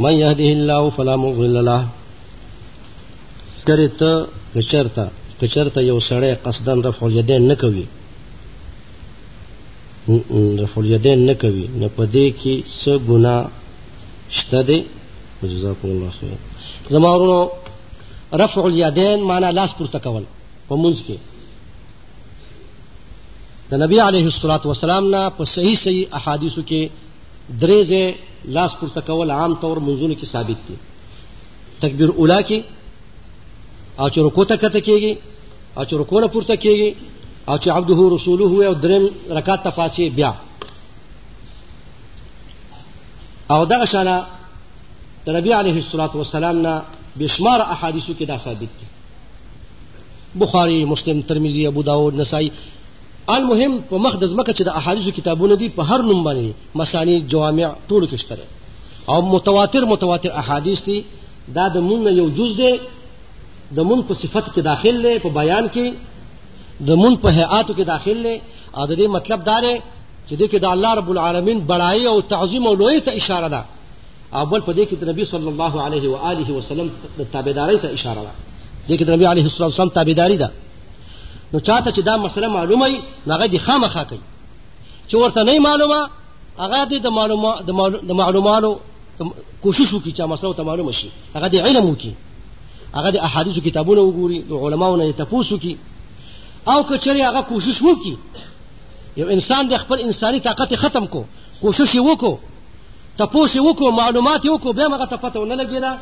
من 0.00 0.12
يهده 0.12 0.44
الله 0.44 0.90
فلا 0.90 1.16
مضل 1.16 1.64
له 1.64 1.88
كرت 3.66 4.26
كشرت 4.56 4.98
كشرت 5.42 5.76
يو 5.78 6.00
سري 6.00 6.34
قصدا 6.34 6.74
رفع 6.74 7.06
اليدين 7.06 7.48
نكوي 7.48 7.84
رفع 10.64 10.80
اليدين 10.80 11.26
نكوي 11.26 11.64
نبديكي 11.80 12.62
نه 12.86 13.48
اشتدي 14.32 14.84
کې 15.42 15.48
جزاكم 15.48 15.88
الله 15.90 16.10
خير 16.20 16.36
زمارونو 16.90 17.50
رفع 18.34 18.60
الیدین 18.64 19.22
معنی 19.24 19.52
لاس 19.52 19.74
پورته 19.78 19.98
کول 19.98 20.24
په 20.68 20.76
منځ 20.76 20.98
کې 21.06 21.16
د 23.70 23.82
نبی 23.84 23.98
علیه 24.00 24.24
الصلاۃ 24.32 24.62
والسلام 24.66 25.04
نه 25.14 25.30
په 25.40 25.44
صحیح 25.54 25.74
صحیح 25.84 26.04
احادیثو 26.18 26.62
کې 26.62 26.82
درېځه 27.64 28.14
لاس 28.58 28.72
پورته 28.80 29.00
کول 29.08 29.30
عام 29.30 29.54
طور 29.64 29.76
منځونو 29.76 30.14
کې 30.20 30.26
ثابت 30.32 30.58
دي 30.68 30.74
تکبیر 31.80 32.08
اولا 32.08 32.38
کې 32.42 32.60
او 33.98 34.08
چې 34.08 34.18
رکوع 34.26 34.44
ته 34.44 34.56
کته 34.56 34.80
کېږي 34.80 35.16
او 35.76 35.84
چې 35.84 35.92
رکوع 36.02 36.20
نه 36.20 36.28
پورته 36.28 36.56
کېږي 36.56 36.94
او 37.48 37.56
چې 37.58 37.68
عبده 37.76 38.08
رسوله 38.14 38.66
او 38.70 38.74
دریم 38.86 39.10
رکعت 39.38 39.64
تفاصیل 39.64 40.10
بیا 40.20 40.32
او 43.50 43.64
دغه 43.72 43.86
شانه 43.86 44.24
د 45.26 45.30
نبی 45.38 45.52
علیه 45.60 45.76
الصلاۃ 45.84 46.16
والسلام 46.20 46.56
نه 46.66 46.82
بشمار 47.18 47.60
احادیثو 47.60 48.12
کې 48.18 48.24
دا 48.26 48.36
ثابت 48.44 48.72
دي 48.80 48.86
بخاری 50.44 50.84
مسلم 50.92 51.20
ترمذی 51.28 51.66
ابو 51.66 51.82
داود 51.88 52.14
نسائی 52.20 52.48
المهم 53.34 53.76
په 53.90 53.98
مخ 54.04 54.16
د 54.22 54.30
ځمکه 54.32 54.52
چې 54.56 54.62
د 54.68 54.78
احادیثو 54.82 55.10
کتابونه 55.20 55.54
دي 55.62 55.68
په 55.78 55.82
هر 55.88 56.02
نوم 56.10 56.22
باندې 56.28 56.52
مسانی 56.82 57.16
جوامع 57.34 57.72
ټول 57.88 58.02
کې 58.08 58.16
شته 58.20 58.38
او 59.14 59.18
متواتر 59.34 59.84
متواتر 59.90 60.30
احادیث 60.44 60.82
دي 60.88 60.96
دا 61.58 61.68
د 61.76 61.86
مون 61.90 62.06
یو 62.20 62.28
جز 62.40 62.56
دی 62.62 62.72
د 63.78 63.88
مون 63.90 64.02
په 64.02 64.14
صفت 64.22 64.48
کې 64.54 64.58
داخل 64.70 65.02
دی 65.08 65.14
په 65.26 65.36
بیان 65.40 65.66
کې 65.76 66.88
د 66.88 66.90
مون 67.02 67.16
په 67.26 67.34
هيئاتو 67.38 67.78
کې 67.78 67.92
داخل 67.92 68.22
دی 68.28 68.36
او 68.72 68.86
د 68.86 68.96
دې 68.96 69.06
مطلب 69.18 69.44
دا 69.50 69.60
دی 69.66 69.74
چې 70.28 70.58
د 70.66 70.68
الله 70.74 70.94
رب 71.02 71.10
العالمین 71.14 71.58
بڑای 71.70 72.06
او 72.14 72.18
تعظیم 72.34 72.66
او 72.66 72.74
لوی 72.82 73.00
ته 73.08 73.12
اشاره 73.22 73.48
ده 73.56 73.62
او 74.34 74.46
بل 74.46 74.60
په 74.60 74.72
دې 74.72 74.86
کې 74.86 74.96
د 75.00 75.04
نبی 75.12 75.24
صلی 75.32 75.48
الله 75.52 75.74
علیه 75.86 76.06
و 76.10 76.16
آله 76.28 76.48
وسلم 76.58 76.88
د 77.18 77.22
تابعدارۍ 77.32 77.76
ته 77.82 77.88
اشاره 77.96 78.22
ده 78.26 78.32
دې 78.88 78.98
کې 78.98 79.04
د 79.06 79.10
نبی 79.12 79.24
علیه 79.26 79.44
الصلوات 79.44 79.70
والسلام 79.72 79.88
تابعداري 79.88 80.36
ده 80.42 80.50
نو 81.52 81.60
چاته 81.60 81.90
چې 81.92 82.00
دا 82.00 82.16
مسله 82.16 82.48
معلومه 82.48 82.86
وي 82.88 82.98
هغه 83.28 83.46
دې 83.46 83.58
خامخا 83.66 84.04
کوي 84.04 84.20
چې 85.08 85.14
ورته 85.14 85.40
نه 85.42 85.58
معلومه 85.58 85.98
هغه 86.58 86.84
دې 86.88 86.98
د 87.06 87.08
معلومه 87.18 87.62
د 88.08 88.12
معلوماتو 88.22 88.70
کوشش 89.62 89.88
وکړي 89.94 90.12
چې 90.16 90.20
مسله 90.22 90.52
ته 90.54 90.62
معلومه 90.62 90.92
شي 90.92 91.08
هغه 91.36 91.48
دې 91.48 91.56
علم 91.66 91.90
وکړي 91.94 92.12
هغه 92.96 93.10
د 93.16 93.18
احادیثو 93.28 93.60
کتابونه 93.66 94.00
وګوري 94.06 94.38
د 94.48 94.52
علماو 94.66 94.96
نه 94.96 95.12
تپوسو 95.12 95.56
کی 95.58 95.76
او 96.68 96.78
کچری 96.88 97.22
هغه 97.28 97.40
کوشش 97.50 97.82
وکي 97.82 98.16
یو 99.16 99.26
انسان 99.28 99.68
د 99.68 99.76
خپل 99.82 99.98
انساني 100.06 100.40
طاقت 100.40 100.74
ختم 100.84 101.06
کو 101.06 101.24
کوشش 101.60 101.94
وکړو 102.08 102.34
تپوس 103.18 103.56
وکړو 103.56 103.90
معلومات 103.92 104.42
وکړو 104.48 104.72
بیا 104.72 104.86
هغه 104.88 105.06
ته 105.12 105.16
پته 105.16 105.40
ونه 105.40 105.54
لګېده 105.54 105.92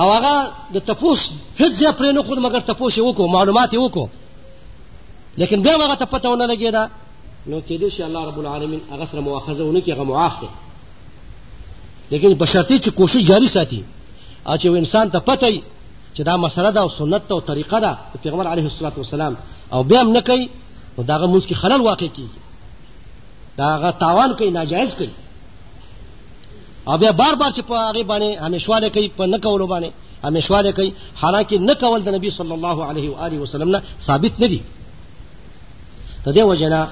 او 0.00 0.08
هغه 0.16 0.34
د 0.74 0.78
تپوس 0.88 1.20
هیڅ 1.60 1.72
ځای 1.72 1.92
پرې 1.98 2.10
نه 2.16 2.22
ښود 2.26 2.38
مګر 2.46 2.60
تپوس 2.70 2.92
یې 2.96 3.02
وکړو 3.06 3.28
معلومات 3.36 3.72
یې 3.72 3.78
وکړو 3.78 4.06
لیکن 5.40 5.62
بیا 5.66 5.74
هغه 5.76 5.94
ته 6.02 6.06
پته 6.12 6.28
ونه 6.30 6.46
لګېده 6.52 6.82
نو 7.46 7.60
کېدای 7.60 7.90
شي 7.90 8.02
الله 8.04 8.24
رب 8.24 8.38
العالمین 8.40 8.80
هغه 8.92 9.04
سره 9.06 9.20
مواخذه 9.20 9.62
ونه 9.62 9.80
کړي 9.80 9.92
هغه 9.92 10.04
معاف 10.12 10.34
دی 10.40 10.48
لیکن 12.10 12.34
بشرطي 12.34 12.78
چې 12.78 12.90
کوشش 12.90 13.22
جاري 13.30 13.48
ساتي 13.56 13.84
او 14.46 14.54
چې 14.56 14.66
انسان 14.66 15.10
ته 15.10 15.18
پته 15.18 15.50
چې 16.16 16.22
دا 16.30 16.36
مسله 16.36 16.70
ده 16.70 16.80
او 16.80 16.88
سنت 16.88 17.32
او 17.32 17.40
طریقه 17.40 17.80
ده 17.80 17.92
د 18.14 18.22
پیغمبر 18.22 18.46
علیه 18.46 18.64
الصلاۃ 18.64 18.96
والسلام 18.96 19.36
او 19.72 19.82
بیا 19.82 20.00
هم 20.02 20.12
نه 20.12 20.20
کوي 20.20 20.48
نو 20.98 21.02
دا 21.04 21.16
هغه 21.16 21.26
مونږ 21.32 21.44
کې 21.48 21.54
خلل 21.54 21.80
واقع 21.80 22.06
کیږي 22.06 22.49
دا 23.58 23.64
هغه 23.76 23.90
تاوان 24.00 24.30
کوي 24.38 24.50
ناجایز 24.50 24.94
کوي 24.94 25.08
او 26.88 26.98
بیا 26.98 27.10
بار 27.10 27.34
بار 27.34 27.50
چې 27.52 27.60
په 27.62 27.72
هغه 27.72 28.02
باندې 28.04 28.38
همیشواله 28.40 28.88
کوي 28.88 29.08
په 29.18 29.20
نه 29.26 29.38
کولو 29.38 29.66
باندې 29.66 29.90
همیشواله 30.24 30.72
کوي 30.72 30.92
حالانکه 31.16 31.58
نه 31.58 31.74
کول 31.74 32.02
د 32.04 32.08
نبی 32.08 32.30
صلی 32.30 32.52
الله 32.52 32.84
علیه 32.88 33.10
و 33.10 33.14
آله 33.14 33.38
وسلم 33.40 33.68
نه 33.68 33.82
ثابت 34.06 34.40
نه 34.40 34.46
دي 34.48 34.62
ته 36.24 36.32
دی 36.32 36.42
وجنا 36.42 36.88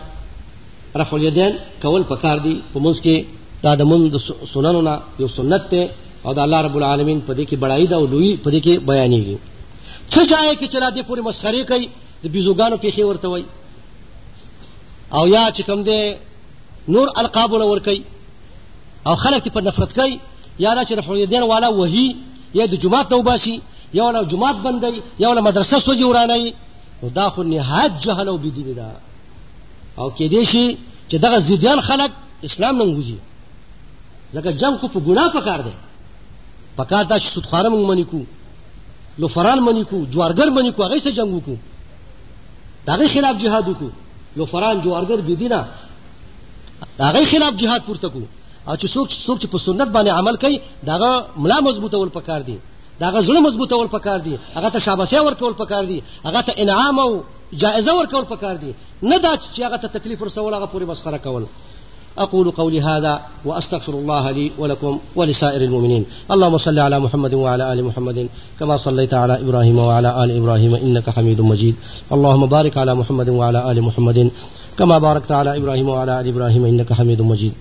رفع 0.96 1.16
الیدین 1.16 1.58
کول 1.82 2.02
پکار 2.02 2.38
دي 2.42 2.62
په 2.74 2.78
موږ 2.80 3.00
کې 3.04 3.24
دا 3.62 3.74
د 3.76 3.82
مون 3.82 4.08
د 4.10 4.18
سننو 4.52 4.80
نه 4.82 5.00
یو 5.18 5.28
سنت 5.28 5.62
ته 5.70 5.90
او 6.26 6.32
د 6.34 6.38
الله 6.38 6.60
رب 6.60 6.76
العالمین 6.76 7.20
په 7.20 7.32
دې 7.34 7.44
کې 7.48 7.56
بڑای 7.56 7.86
دا 7.86 7.96
او 7.96 8.06
لوی 8.06 8.36
په 8.36 8.50
دې 8.50 8.60
کې 8.64 8.80
بیانېږي 8.88 9.36
څه 10.12 10.20
ځای 10.30 10.56
کې 10.56 10.66
چې 10.72 10.76
را 10.82 10.90
دي 10.90 11.02
پوری 11.02 11.20
مسخره 11.20 11.64
کوي 11.64 11.90
د 12.24 12.28
بيزوګانو 12.32 12.76
پیخي 12.84 13.04
ورته 13.04 13.28
وای 13.28 13.44
او 15.12 15.26
یا 15.28 15.44
چې 15.56 15.62
کوم 15.66 15.80
دی 15.82 16.14
نور 16.88 17.08
القاب 17.18 17.52
ور 17.52 17.78
کوي 17.78 18.02
او 19.06 19.14
خلک 19.16 19.48
په 19.54 19.60
نفرت 19.60 19.92
کوي 19.94 20.18
یا 20.58 20.74
را 20.74 20.84
چې 20.84 20.92
رفع 20.98 21.12
اليدین 21.12 21.42
والا 21.42 21.68
وهي 21.68 22.16
یا 22.54 22.66
د 22.66 22.72
جماعت 22.74 23.12
نو 23.12 23.22
باسي 23.22 23.60
یا 23.94 24.04
ولا 24.04 24.22
جماعت 24.22 24.54
بندي 24.56 25.02
یا 25.18 25.28
ولا 25.28 25.40
مدرسه 25.40 25.80
سوځي 25.80 26.04
ورانه 26.04 26.52
نو 27.02 27.08
دا 27.10 27.28
خو 27.30 27.42
نهایت 27.42 27.92
جهل 28.04 28.28
او 28.28 28.36
بدین 28.38 28.74
ده 28.74 28.90
او 29.98 30.10
کې 30.16 30.24
دې 30.32 30.44
شي 30.52 30.76
چې 31.10 31.14
دغه 31.24 31.38
زیدیان 31.40 31.80
خلک 31.80 32.10
اسلام 32.44 32.76
نه 32.76 32.84
وځي 32.84 33.16
ځکه 34.34 34.52
جنگ 34.60 34.78
کو 34.80 34.86
په 34.88 35.00
ګناه 35.06 35.28
پکار 35.36 35.60
دی 35.66 35.72
پکار 36.76 37.04
دا 37.04 37.18
چې 37.18 37.34
سودخاره 37.34 37.68
مونږ 37.68 37.88
منی 37.88 38.04
کو 38.04 38.20
لوفران 39.18 39.58
منی 39.64 39.82
کو 39.84 40.04
جوارګر 40.04 40.50
منی 40.56 40.70
کو 40.72 40.82
هغه 40.84 40.98
سره 41.04 41.12
جنگ 41.12 41.34
وکړو 41.34 41.56
دغه 42.86 43.08
خلاف 43.14 43.42
جهاد 43.42 43.64
وکړو 43.64 44.36
لوفران 44.36 44.82
جوارګر 44.82 45.20
بدینه 45.30 45.66
هغه 47.00 47.24
خلاف 47.24 47.54
جهاد 47.54 47.82
پورته 47.86 48.08
کو 48.08 48.18
او 48.68 48.74
چې 48.76 48.86
څوک 48.94 49.08
څوک 49.26 49.38
چې 49.42 49.46
په 49.46 49.58
سنت 49.58 49.88
باندې 49.96 50.10
عمل 50.20 50.36
کوي 50.36 50.60
داغه 50.86 51.24
ملا 51.36 51.60
مضبوطول 51.60 52.08
پکار 52.08 52.40
دی 52.48 52.58
داغه 53.00 53.22
زړه 53.22 53.46
مضبوطول 53.46 53.86
پکار 53.88 54.18
دی 54.18 54.38
هغه 54.56 54.68
ته 54.68 54.78
شاباسه 54.78 55.22
ورکول 55.22 55.52
پکار 55.52 55.84
دی 55.84 56.02
هغه 56.24 56.40
ته 56.40 56.52
انعام 56.62 56.98
او 56.98 57.20
جائزه 57.56 57.94
ورکول 57.98 58.24
پکار 58.34 58.56
دی 58.62 58.74
نه 59.02 59.18
دا 59.18 59.36
چې 59.36 59.60
هغه 59.62 59.76
ته 59.76 59.88
تکلیف 59.98 60.22
ورسول 60.22 60.54
هغه 60.54 60.66
پوری 60.66 60.84
مسخره 60.84 61.16
کول 61.18 61.46
أقول 62.18 62.50
قولي 62.50 62.80
هذا 62.80 63.20
وأستغفر 63.44 63.92
الله 63.94 64.30
لي 64.30 64.52
ولكم 64.58 64.98
ولسائر 65.16 65.60
المؤمنين 65.62 66.06
اللهم 66.30 66.58
صل 66.58 66.78
على 66.78 66.98
محمد 67.00 67.34
وعلى 67.34 67.72
آل 67.72 67.84
محمد 67.84 68.28
كما 68.60 68.76
صليت 68.76 69.14
على 69.14 69.40
إبراهيم 69.40 69.78
وعلى 69.78 70.24
آل 70.24 70.30
إبراهيم 70.40 70.74
إنك 70.74 71.10
حميد 71.10 71.40
مجيد 71.40 71.76
اللهم 72.12 72.46
بارك 72.46 72.76
على 72.76 72.94
محمد 72.94 73.28
وعلى 73.28 73.70
آل 73.70 73.82
محمد 73.82 74.30
كما 74.78 74.98
باركت 74.98 75.32
على 75.32 75.56
إبراهيم 75.56 75.88
وعلى 75.88 76.20
آل 76.20 76.28
إبراهيم 76.28 76.64
إنك 76.64 76.92
حميد 76.92 77.22
مجيد 77.22 77.52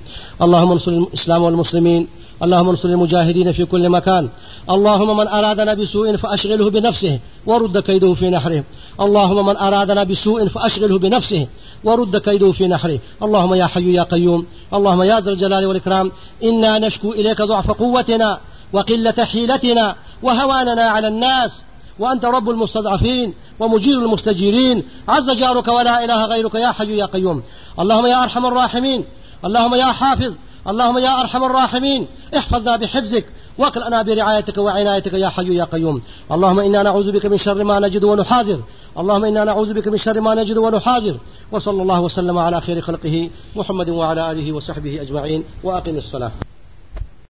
اللهم 0.41 0.72
انصر 0.72 0.91
الإسلام 0.91 1.43
والمسلمين 1.43 2.07
اللهم 2.43 2.70
انصر 2.70 2.88
المجاهدين 2.89 3.51
في 3.51 3.65
كل 3.65 3.89
مكان 3.89 4.30
اللهم 4.70 5.18
من 5.18 5.28
أرادنا 5.28 5.74
بسوء 5.74 6.15
فأشغله 6.18 6.70
بنفسه 6.70 7.20
ورد 7.45 7.78
كيده 7.78 8.13
في 8.13 8.30
نحره 8.30 8.63
اللهم 9.01 9.45
من 9.45 9.57
أرادنا 9.57 10.03
بسوء 10.03 10.47
فأشغله 10.47 10.99
بنفسه 10.99 11.47
ورد 11.84 12.18
كيده 12.18 12.51
في 12.51 12.68
نحره 12.68 12.99
اللهم 13.24 13.53
يا 13.53 13.65
حي 13.65 13.93
يا 13.93 14.03
قيوم 14.03 14.45
اللهم 14.74 15.01
يا 15.01 15.20
ذا 15.20 15.32
الجلال 15.32 15.65
والإكرام 15.65 16.11
إنا 16.43 16.80
نشكو 16.80 17.11
إليك 17.13 17.41
ضعف 17.41 17.72
قوتنا 17.72 18.39
وقلة 18.74 19.26
حيلتنا 19.26 19.95
وهواننا 20.24 20.82
على 20.82 21.07
الناس 21.07 21.51
وأنت 22.00 22.26
رب 22.26 22.50
المستضعفين 22.50 23.34
ومجير 23.60 23.98
المستجيرين 24.00 24.84
عز 25.08 25.30
جارك 25.32 25.68
ولا 25.68 26.06
إله 26.06 26.26
غيرك 26.26 26.56
يا 26.56 26.72
حي 26.72 26.98
يا 26.98 27.06
قيوم 27.06 27.41
اللهم 27.80 28.06
يا 28.06 28.24
أرحم 28.24 28.45
الراحمين 28.45 29.06
اللهم 29.45 29.76
يا 29.76 29.86
حافظ 29.86 30.34
اللهم 30.68 30.98
يا 30.98 31.22
أرحم 31.22 31.43
الراحمين 31.43 32.08
احفظنا 32.38 32.76
بحفظك 32.78 33.26
واكلنا 33.58 34.02
برعايتك 34.02 34.58
وعنايتك 34.58 35.14
يا 35.14 35.30
حي 35.30 35.56
يا 35.56 35.64
قيوم 35.64 36.02
اللهم 36.32 36.60
إنا 36.60 36.84
نعوذ 36.84 37.12
بك 37.12 37.26
من 37.26 37.38
شر 37.38 37.64
ما 37.64 37.80
نجد 37.80 38.04
ونحاذر 38.04 38.60
اللهم 38.98 39.26
إنا 39.26 39.43
نعوذ 39.43 39.74
بك 39.74 39.88
من 39.88 39.98
شر 39.98 40.22
ما 40.22 40.36
نجد 40.36 40.58
ونحاذر 40.58 41.20
وصلى 41.52 41.82
الله 41.82 42.02
وسلم 42.02 42.38
على 42.38 42.62
خير 42.62 42.82
خلقه 42.82 43.30
محمد 43.56 43.89
وعلى 43.89 44.32
آله 44.32 44.54
وصحبه 44.54 45.02
أجمعين 45.02 45.43
وأقم 45.64 45.98
الصلاة 45.98 46.57